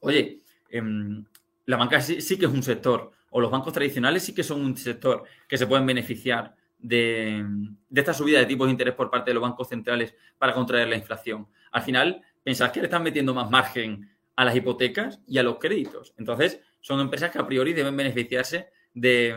oye, 0.00 0.40
em, 0.70 1.24
la 1.66 1.76
banca 1.76 2.00
sí, 2.00 2.38
que 2.38 2.46
es 2.46 2.52
un 2.52 2.62
sector, 2.62 3.10
o 3.30 3.40
los 3.40 3.50
bancos 3.50 3.72
tradicionales 3.72 4.22
sí 4.22 4.34
que 4.34 4.44
son 4.44 4.60
un 4.60 4.76
sector 4.76 5.24
que 5.48 5.58
se 5.58 5.66
pueden 5.66 5.84
beneficiar 5.84 6.54
de, 6.78 7.44
esta 7.92 8.14
subida 8.14 8.38
de 8.38 8.46
tipos 8.46 8.68
de 8.68 8.72
interés 8.72 8.94
por 8.94 9.10
parte 9.10 9.30
de 9.30 9.34
los 9.34 9.42
bancos 9.42 9.68
centrales 9.68 10.14
para 10.38 10.54
contraer 10.54 10.88
la 10.88 10.96
inflación. 10.96 11.48
Al 11.72 11.82
final, 11.82 12.22
pensás 12.44 12.70
que 12.70 12.80
le 12.80 12.86
están 12.86 13.02
metiendo 13.02 13.34
más 13.34 13.50
margen 13.50 14.08
a 14.36 14.44
las 14.44 14.54
hipotecas 14.54 15.20
y 15.26 15.38
a 15.38 15.42
los 15.42 15.58
créditos. 15.58 16.14
Entonces, 16.18 16.60
son 16.80 17.00
empresas 17.00 17.30
que 17.30 17.38
a 17.38 17.46
priori 17.46 17.72
deben 17.72 17.96
beneficiarse 17.96 18.68
de, 18.92 19.34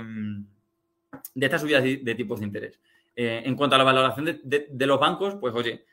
de 1.34 1.46
estas 1.46 1.62
subidas 1.62 1.84
de, 1.84 2.16
tipos 2.16 2.40
de 2.40 2.46
interés. 2.46 2.80
Eh, 3.16 3.42
en 3.46 3.56
cuanto 3.56 3.76
a 3.76 3.80
la 3.80 3.84
valoración 3.84 4.40
de, 4.44 4.86
los 4.86 5.00
bancos, 5.00 5.36
pues 5.36 5.54
oye, 5.56 5.86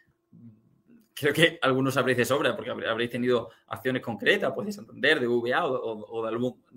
creo 1.14 1.32
que 1.32 1.58
algunos 1.62 1.96
habréis 1.96 2.18
de 2.18 2.24
sobra, 2.24 2.54
porque 2.54 2.70
habréis 2.70 3.10
tenido 3.10 3.50
acciones 3.68 4.02
concretas, 4.02 4.52
pues 4.54 4.66
de 4.66 4.72
Santander, 4.72 5.20
de 5.20 5.26
VA 5.26 5.64
o, 5.64 6.22
de, 6.22 6.28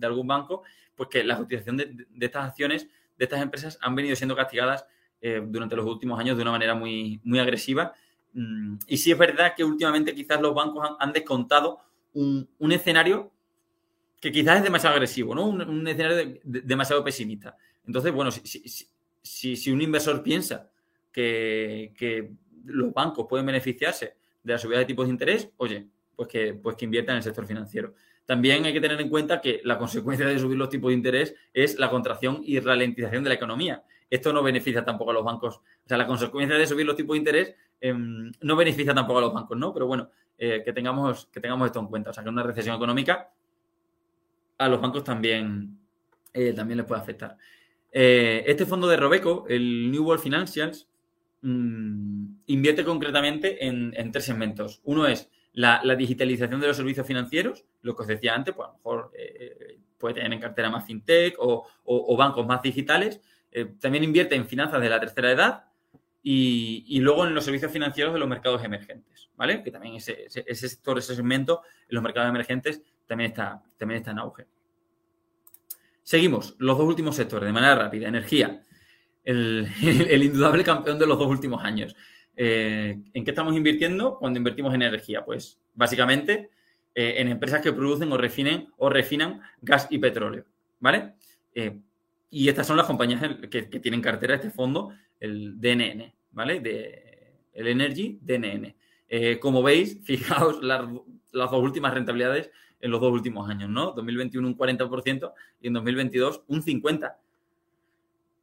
algún, 0.05 0.27
banco, 0.27 0.63
pues 0.95 1.09
que 1.09 1.23
la 1.23 1.39
utilización 1.39 1.77
de, 1.77 2.07
estas 2.19 2.45
acciones, 2.45 2.87
de 3.17 3.25
estas 3.25 3.41
empresas, 3.41 3.77
han 3.81 3.95
venido 3.95 4.15
siendo 4.15 4.35
castigadas 4.35 4.85
eh, 5.21 5.41
durante 5.43 5.75
los 5.75 5.85
últimos 5.85 6.19
años 6.19 6.37
de 6.37 6.43
una 6.43 6.51
manera 6.51 6.75
muy, 6.75 7.19
muy 7.23 7.39
agresiva. 7.39 7.93
Mm, 8.33 8.77
y 8.87 8.97
sí 8.97 9.11
es 9.11 9.17
verdad 9.17 9.53
que 9.55 9.63
últimamente 9.63 10.13
quizás 10.13 10.39
los 10.39 10.53
bancos 10.53 10.87
han, 10.99 11.11
descontado 11.11 11.79
un, 12.13 12.47
escenario 12.71 13.31
que 14.21 14.31
quizás 14.31 14.57
es 14.57 14.63
demasiado 14.63 14.95
agresivo, 14.95 15.33
¿no? 15.33 15.45
Un, 15.45 15.87
escenario 15.87 16.39
demasiado 16.43 17.03
pesimista. 17.03 17.57
Entonces, 17.87 18.11
bueno, 18.11 18.29
si, 18.31 19.55
si, 19.55 19.71
un 19.71 19.81
inversor 19.81 20.21
piensa 20.21 20.69
que, 21.11 21.93
que 21.97 22.31
los 22.65 22.93
bancos 22.93 23.25
pueden 23.27 23.45
beneficiarse 23.45 24.15
de 24.43 24.53
la 24.53 24.59
subida 24.59 24.79
de 24.79 24.85
tipos 24.85 25.05
de 25.05 25.11
interés, 25.11 25.49
oye, 25.57 25.87
pues 26.15 26.27
que, 26.27 26.53
pues 26.53 26.75
que 26.75 26.85
invierta 26.85 27.13
en 27.13 27.17
el 27.17 27.23
sector 27.23 27.45
financiero. 27.45 27.93
También 28.25 28.65
hay 28.65 28.73
que 28.73 28.81
tener 28.81 28.99
en 28.99 29.07
cuenta 29.07 29.39
que 29.39 29.61
la 29.63 29.77
consecuencia 29.77 30.25
de 30.27 30.37
subir 30.37 30.57
los 30.57 30.67
tipos 30.67 30.89
de 30.89 30.95
interés 30.95 31.33
es 31.53 31.79
la 31.79 31.89
contracción 31.89 32.41
y 32.43 32.59
ralentización 32.59 33.23
de 33.23 33.29
la 33.29 33.35
economía. 33.35 33.83
Esto 34.09 34.33
no 34.33 34.43
beneficia 34.43 34.83
tampoco 34.83 35.11
a 35.11 35.13
los 35.13 35.23
bancos. 35.23 35.57
O 35.57 35.87
sea, 35.87 35.97
la 35.97 36.05
consecuencia 36.05 36.57
de 36.57 36.67
subir 36.67 36.85
los 36.85 36.95
tipos 36.95 37.13
de 37.13 37.19
interés 37.19 37.55
em, 37.79 38.31
no 38.41 38.55
beneficia 38.55 38.93
tampoco 38.93 39.19
a 39.19 39.21
los 39.21 39.33
bancos, 39.33 39.57
¿no? 39.57 39.73
Pero 39.73 39.87
bueno, 39.87 40.09
eh, 40.37 40.61
que, 40.65 40.73
tengamos, 40.73 41.27
que 41.27 41.39
tengamos 41.39 41.67
esto 41.67 41.79
en 41.79 41.87
cuenta. 41.87 42.09
O 42.09 42.13
sea, 42.13 42.23
que 42.23 42.29
una 42.29 42.43
recesión 42.43 42.75
económica 42.75 43.29
a 44.57 44.67
los 44.67 44.81
bancos 44.81 45.03
también, 45.03 45.77
eh, 46.33 46.51
también 46.53 46.77
les 46.77 46.85
puede 46.85 46.99
afectar. 46.99 47.37
Eh, 47.91 48.43
este 48.47 48.65
fondo 48.65 48.87
de 48.87 48.97
Robeco, 48.97 49.45
el 49.47 49.91
New 49.91 50.03
World 50.03 50.21
Financials, 50.21 50.87
Mm, 51.41 52.39
invierte 52.47 52.83
concretamente 52.83 53.65
en, 53.67 54.11
tres 54.11 54.25
segmentos. 54.25 54.81
Uno 54.83 55.07
es 55.07 55.29
la, 55.53 55.81
digitalización 55.95 56.59
de 56.59 56.67
los 56.67 56.77
servicios 56.77 57.05
financieros, 57.05 57.65
lo 57.81 57.95
que 57.95 58.01
os 58.01 58.07
decía 58.07 58.33
antes, 58.35 58.55
pues 58.55 58.67
a 58.67 58.71
lo 58.71 58.77
mejor 58.77 59.11
eh, 59.17 59.79
puede 59.97 60.15
tener 60.15 60.33
en 60.33 60.39
cartera 60.39 60.69
más 60.69 60.85
fintech 60.85 61.35
o, 61.39 62.17
bancos 62.17 62.45
más 62.45 62.61
digitales. 62.61 63.21
Eh, 63.51 63.65
también 63.79 64.03
invierte 64.03 64.35
en 64.35 64.47
finanzas 64.47 64.81
de 64.81 64.89
la 64.89 64.99
tercera 64.99 65.31
edad 65.31 65.65
y, 66.23 66.99
luego 66.99 67.25
en 67.25 67.33
los 67.33 67.45
servicios 67.45 67.71
financieros 67.71 68.13
de 68.13 68.19
los 68.19 68.27
mercados 68.27 68.63
emergentes, 68.63 69.29
¿vale? 69.35 69.63
Que 69.63 69.71
también 69.71 69.95
ese, 69.95 70.27
sector, 70.29 70.97
ese 70.97 71.15
segmento 71.15 71.61
en 71.87 71.95
los 71.95 72.03
mercados 72.03 72.29
emergentes 72.29 72.81
también 73.05 73.31
está, 73.31 73.63
también 73.77 73.99
está 73.99 74.11
en 74.11 74.19
auge. 74.19 74.47
Seguimos, 76.07 76.55
los 76.59 76.77
dos 76.77 76.87
últimos 76.87 77.17
sectores, 77.17 77.47
de 77.47 77.51
manera 77.51 77.75
rápida. 77.75 78.07
Energía. 78.07 78.63
el, 79.25 80.23
indudable 80.23 80.63
campeón 80.63 80.97
de 80.97 81.05
los 81.05 81.19
dos 81.19 81.27
últimos 81.27 81.61
años. 81.61 81.97
Eh, 82.33 82.97
¿En 83.13 83.25
qué 83.25 83.31
estamos 83.31 83.53
invirtiendo 83.57 84.17
cuando 84.17 84.37
invertimos 84.37 84.73
en 84.73 84.83
energía? 84.83 85.25
Pues 85.25 85.59
básicamente 85.73 86.49
eh, 86.95 87.15
en 87.17 87.27
empresas 87.27 87.59
que 87.59 87.73
producen 87.73 88.09
o 88.13 88.17
refinen 88.17 88.69
o 88.77 88.89
refinan 88.89 89.41
gas 89.61 89.89
y 89.89 89.97
petróleo, 89.97 90.45
¿vale? 90.79 91.15
Eh, 91.53 91.77
y 92.29 92.47
estas 92.47 92.65
son 92.65 92.77
las 92.77 92.85
compañías 92.85 93.21
que, 93.51 93.63
tienen 93.63 93.99
cartera 93.99 94.35
este 94.35 94.49
fondo, 94.49 94.93
el 95.19 95.59
DNN, 95.59 96.13
¿vale? 96.31 96.61
De, 96.61 97.33
el 97.51 97.67
Energy 97.67 98.17
DNN. 98.21 98.73
Como 99.41 99.61
veis, 99.61 99.99
fijaos 100.05 100.63
las, 100.63 100.87
dos 101.33 101.61
últimas 101.61 101.93
rentabilidades 101.93 102.49
en 102.79 102.91
los 102.91 103.01
dos 103.01 103.11
últimos 103.11 103.49
años, 103.49 103.69
¿no? 103.69 103.91
2021 103.91 104.47
un 104.47 104.57
40% 104.57 105.33
y 105.61 105.67
en 105.67 105.73
2022 105.73 106.43
un 106.47 106.63
50%. 106.63 107.15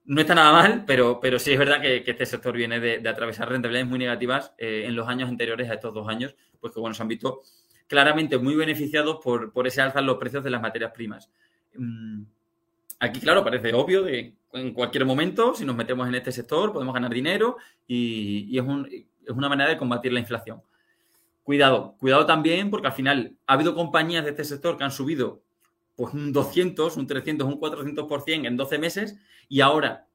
No 0.07 0.21
está 0.21 0.35
nada 0.35 0.53
mal, 0.53 0.85
pero, 0.87 1.19
pero 1.19 1.39
sí 1.39 1.53
es 1.53 1.59
verdad 1.59 1.81
que, 1.81 2.05
este 2.05 2.27
sector 2.27 2.55
viene 2.55 2.79
de, 2.79 3.09
atravesar 3.09 3.49
rentabilidades 3.49 3.89
muy 3.89 3.99
negativas 3.99 4.53
eh, 4.59 4.85
en 4.87 4.95
los 4.95 5.09
años 5.09 5.31
anteriores 5.31 5.71
a 5.71 5.75
estos 5.75 5.95
dos 5.95 6.09
años, 6.09 6.35
pues 6.61 6.75
que 6.75 6.81
bueno, 6.81 6.95
se 6.95 7.03
han 7.03 7.09
visto 7.09 7.41
claramente 7.87 8.37
muy 8.39 8.55
beneficiados 8.55 9.19
por, 9.23 9.53
por 9.53 9.67
ese 9.67 9.81
alza 9.81 10.01
en 10.01 10.07
los 10.07 10.19
precios 10.19 10.45
de 10.45 10.51
las 10.51 10.61
materias 10.61 10.93
primas. 10.93 11.31
Mm, 11.75 12.23
aquí, 13.01 13.21
claro, 13.21 13.43
parece 13.43 13.73
obvio 13.73 14.03
de 14.03 14.35
en 14.53 14.73
cualquier 14.73 15.05
momento, 15.05 15.55
si 15.55 15.65
nos 15.65 15.75
metemos 15.75 16.07
en 16.07 16.15
este 16.15 16.33
sector, 16.33 16.73
podemos 16.73 16.95
ganar 16.95 17.13
dinero 17.13 17.57
y, 17.87 18.57
es, 18.57 18.65
es 19.27 19.31
una 19.31 19.49
manera 19.49 19.71
de 19.71 19.77
combatir 19.77 20.13
la 20.13 20.21
inflación. 20.21 20.63
Cuidado, 21.45 21.95
cuidado 21.99 22.25
también 22.25 22.71
porque 22.71 22.87
al 22.87 22.95
final 22.95 23.37
ha 23.47 23.53
habido 23.53 23.75
compañías 23.75 24.25
de 24.25 24.31
este 24.31 24.45
sector 24.45 24.79
que 24.79 24.85
han 24.85 24.91
subido 24.91 25.43
pues 25.95 26.15
un 26.15 26.33
200, 26.33 26.97
un 26.97 27.07
300, 27.07 27.47
un 27.47 27.61
400% 27.61 28.47
en 28.47 28.57
12 28.57 28.79
meses 28.79 29.17
y 29.47 29.61
ahora 29.61 30.09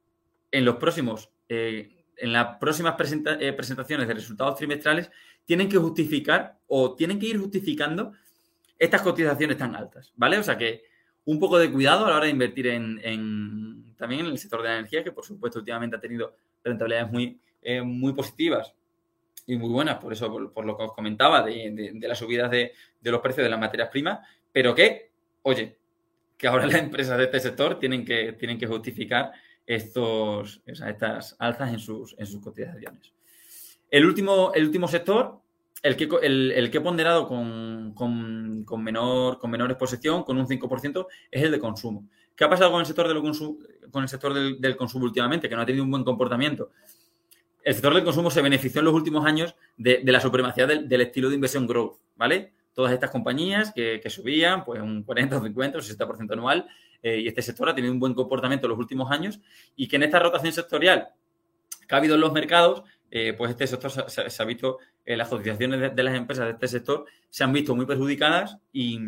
en 0.51 0.65
los 0.65 0.77
próximos, 0.77 1.29
eh, 1.47 2.03
en 2.17 2.33
las 2.33 2.57
próximas 2.57 2.95
eh, 3.39 3.53
presentaciones 3.53 4.07
de 4.07 4.13
resultados 4.15 4.55
trimestrales 4.55 5.11
tienen 5.45 5.69
que 5.69 5.77
justificar 5.77 6.57
o 6.65 6.95
tienen 6.95 7.19
que 7.19 7.27
ir 7.27 7.37
justificando 7.37 8.11
estas 8.79 9.03
cotizaciones 9.03 9.57
tan 9.57 9.75
altas, 9.75 10.11
¿vale? 10.15 10.39
O 10.39 10.43
sea 10.43 10.57
que 10.57 10.81
un 11.25 11.39
poco 11.39 11.59
de 11.59 11.71
cuidado 11.71 12.07
a 12.07 12.09
la 12.09 12.15
hora 12.15 12.25
de 12.25 12.31
invertir 12.31 12.65
en, 12.67 13.93
también 13.97 14.21
en 14.21 14.31
el 14.31 14.37
sector 14.39 14.63
de 14.63 14.69
la 14.69 14.79
energía, 14.79 15.03
que 15.03 15.11
por 15.11 15.23
supuesto 15.23 15.59
últimamente 15.59 15.95
ha 15.95 15.99
tenido 15.99 16.35
rentabilidades 16.63 17.11
muy, 17.11 17.39
eh, 17.61 17.83
muy 17.83 18.13
positivas 18.13 18.73
y 19.53 19.57
muy 19.57 19.69
buenas, 19.69 19.97
por 19.97 20.13
eso, 20.13 20.51
por, 20.53 20.65
lo 20.65 20.77
que 20.77 20.83
os 20.83 20.93
comentaba, 20.93 21.43
de, 21.43 21.93
las 22.01 22.17
subidas 22.17 22.51
de, 22.51 22.73
de, 23.01 23.11
los 23.11 23.21
precios 23.21 23.43
de 23.43 23.49
las 23.49 23.59
materias 23.59 23.89
primas, 23.89 24.19
pero 24.51 24.75
que 24.75 25.09
oye, 25.43 25.77
que 26.37 26.47
ahora 26.47 26.65
las 26.67 26.75
empresas 26.81 27.17
de 27.17 27.25
este 27.25 27.39
sector 27.39 27.79
tienen 27.79 28.05
que, 28.05 28.33
tienen 28.33 28.57
que 28.57 28.67
justificar 28.67 29.31
estos, 29.65 30.61
estas 30.65 31.35
alzas 31.39 31.73
en 31.73 31.79
sus, 31.79 32.15
en 32.17 32.25
sus 32.25 32.41
cotizaciones. 32.41 33.13
El 33.91 34.05
último, 34.05 34.51
el 34.53 34.65
último 34.65 34.87
sector, 34.87 35.39
el 35.81 35.95
que, 35.95 36.09
el, 36.21 36.69
que 36.71 36.77
he 36.77 36.81
ponderado 36.81 37.27
con, 37.27 37.93
con, 37.93 38.83
menor, 38.83 39.39
con 39.39 39.51
menor 39.51 39.71
exposición, 39.71 40.23
con 40.23 40.37
un 40.37 40.47
5%, 40.47 41.07
es 41.31 41.43
el 41.43 41.51
de 41.51 41.59
consumo. 41.59 42.07
¿Qué 42.35 42.43
ha 42.43 42.49
pasado 42.49 42.71
con 42.71 42.79
el 42.79 42.85
sector, 42.85 43.07
del, 43.07 43.21
con 43.91 44.03
el 44.03 44.09
sector 44.09 44.33
del, 44.33 44.77
consumo 44.77 45.05
últimamente? 45.05 45.49
Que 45.49 45.55
no 45.55 45.61
ha 45.61 45.65
tenido 45.65 45.83
un 45.83 45.91
buen 45.91 46.03
comportamiento. 46.03 46.71
El 47.63 47.73
sector 47.73 47.93
del 47.93 48.03
consumo 48.03 48.31
se 48.31 48.41
benefició 48.41 48.79
en 48.79 48.85
los 48.85 48.93
últimos 48.93 49.25
años 49.25 49.55
de, 49.77 50.01
la 50.05 50.19
supremacía 50.19 50.65
del, 50.65 51.01
estilo 51.01 51.29
de 51.29 51.35
inversión 51.35 51.67
growth, 51.67 51.97
¿vale? 52.15 52.53
todas 52.73 52.93
estas 52.93 53.11
compañías 53.11 53.73
que, 53.73 54.01
subían 54.09 54.63
pues 54.63 54.81
un 54.81 55.03
40, 55.03 55.41
50 55.41 55.77
o 55.77 55.81
60% 55.81 56.31
anual 56.31 56.65
eh, 57.03 57.19
y 57.19 57.27
este 57.27 57.41
sector 57.41 57.67
ha 57.67 57.75
tenido 57.75 57.93
un 57.93 57.99
buen 57.99 58.13
comportamiento 58.13 58.67
en 58.67 58.69
los 58.69 58.79
últimos 58.79 59.11
años 59.11 59.39
y 59.75 59.87
que 59.87 59.97
en 59.97 60.03
esta 60.03 60.19
rotación 60.19 60.53
sectorial 60.53 61.09
que 61.87 61.95
ha 61.95 61.97
habido 61.97 62.15
en 62.15 62.21
los 62.21 62.31
mercados, 62.31 62.83
eh, 63.11 63.33
pues 63.37 63.51
este 63.51 63.67
sector 63.67 63.91
se, 64.09 64.41
ha 64.41 64.45
visto, 64.45 64.77
eh, 65.05 65.17
las 65.17 65.27
cotizaciones 65.27 65.93
de, 65.93 66.03
las 66.03 66.15
empresas 66.15 66.45
de 66.45 66.51
este 66.51 66.67
sector 66.67 67.05
se 67.29 67.43
han 67.43 67.51
visto 67.51 67.75
muy 67.75 67.85
perjudicadas 67.85 68.57
y, 68.71 68.99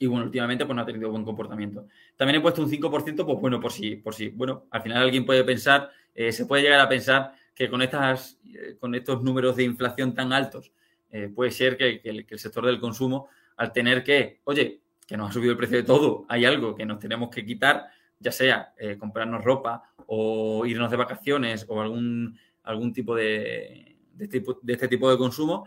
y 0.00 0.06
bueno, 0.06 0.24
últimamente 0.24 0.66
pues 0.66 0.74
no 0.74 0.82
ha 0.82 0.86
tenido 0.86 1.10
buen 1.10 1.24
comportamiento. 1.24 1.86
También 2.16 2.40
he 2.40 2.42
puesto 2.42 2.62
un 2.62 2.68
5%, 2.68 3.24
pues 3.24 3.38
bueno, 3.38 3.60
por 3.60 3.70
si, 3.70 3.94
por 3.94 4.14
si, 4.14 4.30
bueno, 4.30 4.64
al 4.72 4.82
final 4.82 5.02
alguien 5.02 5.24
puede 5.24 5.44
pensar, 5.44 5.90
se 6.14 6.46
puede 6.46 6.64
llegar 6.64 6.80
a 6.80 6.88
pensar 6.88 7.34
que 7.54 7.68
con, 7.68 7.82
estas, 7.82 8.38
con 8.78 8.94
estos 8.94 9.22
números 9.22 9.56
de 9.56 9.64
inflación 9.64 10.14
tan 10.14 10.32
altos, 10.32 10.72
eh, 11.10 11.28
puede 11.28 11.50
ser 11.50 11.76
que, 11.76 12.00
el, 12.04 12.26
sector 12.38 12.64
del 12.66 12.80
consumo, 12.80 13.28
al 13.56 13.72
tener 13.72 14.04
que, 14.04 14.40
oye, 14.44 14.80
que 15.06 15.16
nos 15.16 15.30
ha 15.30 15.32
subido 15.32 15.52
el 15.52 15.58
precio 15.58 15.76
de 15.76 15.82
todo, 15.82 16.24
hay 16.28 16.44
algo 16.44 16.74
que 16.74 16.86
nos 16.86 17.00
tenemos 17.00 17.30
que 17.30 17.44
quitar, 17.44 17.88
ya 18.18 18.30
sea 18.30 18.72
eh, 18.78 18.96
comprarnos 18.96 19.42
ropa 19.42 19.82
o 20.06 20.64
irnos 20.66 20.90
de 20.90 20.96
vacaciones 20.96 21.66
o 21.68 21.80
algún, 21.80 22.38
algún 22.62 22.92
tipo 22.92 23.14
de, 23.14 23.96
este 24.18 24.42
de, 24.62 24.72
este 24.72 24.88
tipo 24.88 25.10
de 25.10 25.18
consumo, 25.18 25.66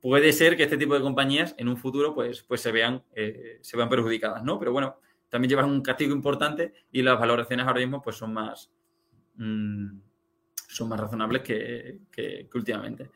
puede 0.00 0.32
ser 0.32 0.56
que 0.56 0.64
este 0.64 0.76
tipo 0.76 0.94
de 0.94 1.00
compañías 1.00 1.54
en 1.58 1.68
un 1.68 1.76
futuro 1.76 2.14
pues, 2.14 2.42
pues 2.42 2.60
se, 2.60 2.72
vean, 2.72 3.02
eh, 3.14 3.58
se 3.62 3.76
vean 3.76 3.88
perjudicadas, 3.88 4.42
¿no? 4.42 4.58
Pero 4.58 4.72
bueno, 4.72 4.96
también 5.28 5.50
llevan 5.50 5.70
un 5.70 5.82
castigo 5.82 6.14
importante 6.14 6.72
y 6.92 7.02
las 7.02 7.18
valoraciones 7.18 7.66
ahora 7.66 7.80
mismo 7.80 8.02
pues 8.02 8.16
son 8.16 8.32
más, 8.32 8.70
mm, 9.36 9.98
son 10.68 10.88
más 10.88 11.00
razonables 11.00 11.42
que, 11.42 12.00
que 12.10 12.48
últimamente. 12.54 13.10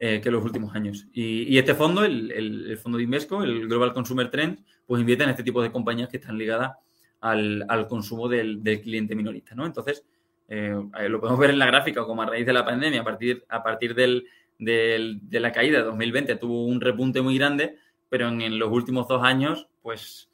Eh, 0.00 0.20
que 0.20 0.30
los 0.30 0.44
últimos 0.44 0.72
años. 0.76 1.08
Y, 1.12 1.58
este 1.58 1.74
fondo, 1.74 2.04
el, 2.04 2.78
fondo 2.80 2.98
de 2.98 3.04
Invesco, 3.04 3.42
el 3.42 3.66
Global 3.66 3.92
Consumer 3.92 4.30
Trends, 4.30 4.62
pues 4.86 5.00
invierte 5.00 5.24
en 5.24 5.30
este 5.30 5.42
tipo 5.42 5.60
de 5.60 5.72
compañías 5.72 6.08
que 6.08 6.18
están 6.18 6.38
ligadas 6.38 6.76
al, 7.20 7.66
consumo 7.88 8.28
del, 8.28 8.62
cliente 8.80 9.16
minorista, 9.16 9.56
¿no? 9.56 9.66
Entonces, 9.66 10.06
eh, 10.46 10.72
lo 11.08 11.20
podemos 11.20 11.40
ver 11.40 11.50
en 11.50 11.58
la 11.58 11.66
gráfica, 11.66 12.04
como 12.04 12.22
a 12.22 12.26
raíz 12.26 12.46
de 12.46 12.52
la 12.52 12.64
pandemia, 12.64 13.00
a 13.00 13.04
partir, 13.04 13.44
a 13.48 13.60
partir 13.60 13.92
del, 13.92 14.24
de 14.58 15.20
la 15.30 15.52
caída 15.52 15.78
de 15.78 15.84
2020 15.84 16.36
tuvo 16.36 16.66
un 16.66 16.80
repunte 16.80 17.22
muy 17.22 17.38
grande, 17.38 17.76
pero 18.08 18.28
en, 18.28 18.58
los 18.58 18.70
últimos 18.70 19.06
dos 19.08 19.22
años, 19.22 19.68
pues 19.82 20.30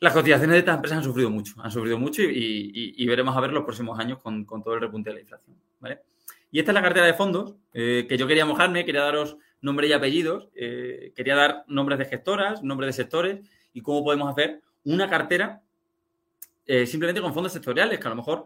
las 0.00 0.12
cotizaciones 0.12 0.54
de 0.54 0.58
estas 0.58 0.76
empresas 0.76 0.98
han 0.98 1.04
sufrido 1.04 1.30
mucho, 1.30 1.54
han 1.58 1.70
sufrido 1.70 1.98
mucho 1.98 2.22
y, 2.22 3.06
veremos 3.06 3.36
a 3.36 3.40
ver 3.40 3.52
los 3.52 3.64
próximos 3.64 3.98
años 3.98 4.20
con, 4.20 4.44
con 4.44 4.62
todo 4.62 4.74
el 4.74 4.80
repunte 4.80 5.10
de 5.10 5.14
la 5.14 5.20
inflación, 5.20 5.56
¿vale? 5.80 6.00
Y 6.54 6.60
esta 6.60 6.70
es 6.70 6.74
la 6.74 6.82
cartera 6.82 7.06
de 7.06 7.14
fondos 7.14 7.56
eh, 7.72 8.06
que 8.08 8.16
yo 8.16 8.28
quería 8.28 8.46
mojarme, 8.46 8.84
quería 8.84 9.02
daros 9.02 9.36
nombre 9.60 9.88
y 9.88 9.92
apellidos, 9.92 10.50
eh, 10.54 11.12
quería 11.16 11.34
dar 11.34 11.64
nombres 11.66 11.98
de 11.98 12.04
gestoras, 12.04 12.62
nombres 12.62 12.94
de 12.94 13.02
sectores 13.02 13.40
y 13.72 13.80
cómo 13.80 14.04
podemos 14.04 14.30
hacer 14.30 14.60
una 14.84 15.10
cartera 15.10 15.62
eh, 16.64 16.86
simplemente 16.86 17.20
con 17.20 17.34
fondos 17.34 17.52
sectoriales, 17.52 17.98
que 17.98 18.06
a 18.06 18.10
lo 18.10 18.14
mejor 18.14 18.44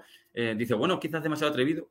dice, 0.56 0.72
bueno, 0.72 0.98
quizás 0.98 1.22
demasiado 1.22 1.50
atrevido. 1.50 1.90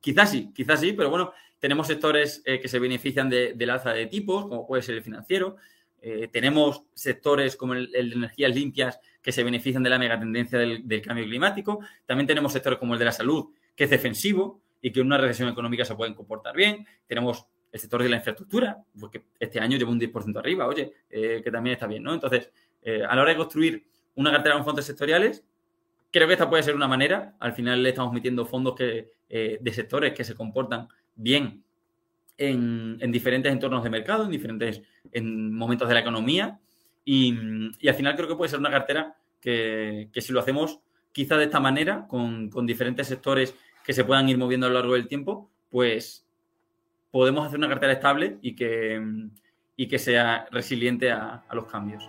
Quizás 0.00 0.30
sí, 0.30 0.50
quizás 0.54 0.80
sí, 0.80 0.92
pero 0.92 1.10
bueno, 1.10 1.32
tenemos 1.58 1.86
sectores 1.86 2.42
que 2.44 2.68
se 2.68 2.78
benefician 2.78 3.28
de, 3.28 3.52
del 3.54 3.70
alza 3.70 3.92
de 3.92 4.06
tipos, 4.06 4.46
como 4.46 4.66
puede 4.66 4.82
ser 4.82 4.94
el 4.94 5.02
financiero. 5.02 5.56
tenemos 6.32 6.84
sectores 6.94 7.54
como 7.56 7.74
el, 7.74 7.90
de 7.90 7.98
energías 8.00 8.54
limpias 8.54 8.98
que 9.20 9.30
se 9.30 9.44
benefician 9.44 9.82
de 9.82 9.90
la 9.90 9.98
megatendencia 9.98 10.58
del, 10.58 10.88
del 10.88 11.02
cambio 11.02 11.24
climático. 11.26 11.80
También 12.06 12.26
tenemos 12.26 12.52
sectores 12.52 12.78
como 12.78 12.94
el 12.94 12.98
de 12.98 13.04
la 13.04 13.12
salud, 13.12 13.50
que 13.76 13.84
es 13.84 13.90
defensivo 13.90 14.62
y 14.80 14.90
que 14.90 15.00
en 15.00 15.06
una 15.06 15.18
recesión 15.18 15.48
económica 15.48 15.84
se 15.84 15.94
pueden 15.94 16.14
comportar 16.14 16.56
bien. 16.56 16.86
Tenemos 17.06 17.46
el 17.72 17.80
sector 17.80 18.02
de 18.02 18.08
la 18.08 18.16
infraestructura, 18.16 18.78
porque 18.98 19.24
este 19.38 19.60
año 19.60 19.76
lleva 19.78 19.90
un 19.90 20.00
10% 20.00 20.38
arriba, 20.38 20.66
oye, 20.66 20.92
eh, 21.08 21.40
que 21.42 21.50
también 21.50 21.74
está 21.74 21.86
bien, 21.86 22.02
¿no? 22.02 22.12
Entonces, 22.12 22.50
eh, 22.82 23.04
a 23.08 23.14
la 23.14 23.22
hora 23.22 23.30
de 23.30 23.36
construir 23.36 23.86
una 24.16 24.32
cartera 24.32 24.56
con 24.56 24.64
fondos 24.64 24.84
sectoriales, 24.84 25.44
creo 26.10 26.26
que 26.26 26.32
esta 26.32 26.48
puede 26.50 26.62
ser 26.62 26.74
una 26.74 26.88
manera. 26.88 27.36
Al 27.38 27.52
final 27.52 27.82
le 27.82 27.90
estamos 27.90 28.12
metiendo 28.12 28.44
fondos 28.44 28.74
que, 28.74 29.12
eh, 29.32 29.58
de 29.60 29.72
sectores 29.72 30.12
que 30.12 30.24
se 30.24 30.34
comportan 30.34 30.88
bien 31.14 31.62
en, 32.36 32.98
diferentes 33.12 33.52
entornos 33.52 33.84
de 33.84 33.90
mercado, 33.90 34.24
en 34.24 34.30
diferentes 34.30 34.82
en 35.12 35.54
momentos 35.54 35.88
de 35.88 35.94
la 35.94 36.00
economía. 36.00 36.58
Y, 37.04 37.32
al 37.88 37.94
final 37.94 38.16
creo 38.16 38.28
que 38.28 38.34
puede 38.34 38.50
ser 38.50 38.58
una 38.58 38.70
cartera 38.70 39.16
que, 39.40 40.10
si 40.16 40.32
lo 40.32 40.40
hacemos 40.40 40.80
quizá 41.12 41.36
de 41.36 41.44
esta 41.44 41.60
manera, 41.60 42.06
con, 42.08 42.50
con 42.50 42.66
diferentes 42.66 43.06
sectores 43.06 43.54
que 43.84 43.92
se 43.92 44.04
puedan 44.04 44.28
ir 44.28 44.36
moviendo 44.36 44.66
a 44.66 44.70
lo 44.70 44.76
largo 44.76 44.94
del 44.94 45.08
tiempo, 45.08 45.50
pues 45.70 46.26
podemos 47.10 47.46
hacer 47.46 47.58
una 47.58 47.68
cartera 47.68 47.92
estable 47.92 48.38
y 48.42 48.56
que, 48.56 49.00
y 49.76 49.86
que 49.86 49.98
sea 49.98 50.46
resiliente 50.50 51.12
a 51.12 51.44
los 51.52 51.66
cambios. 51.66 52.08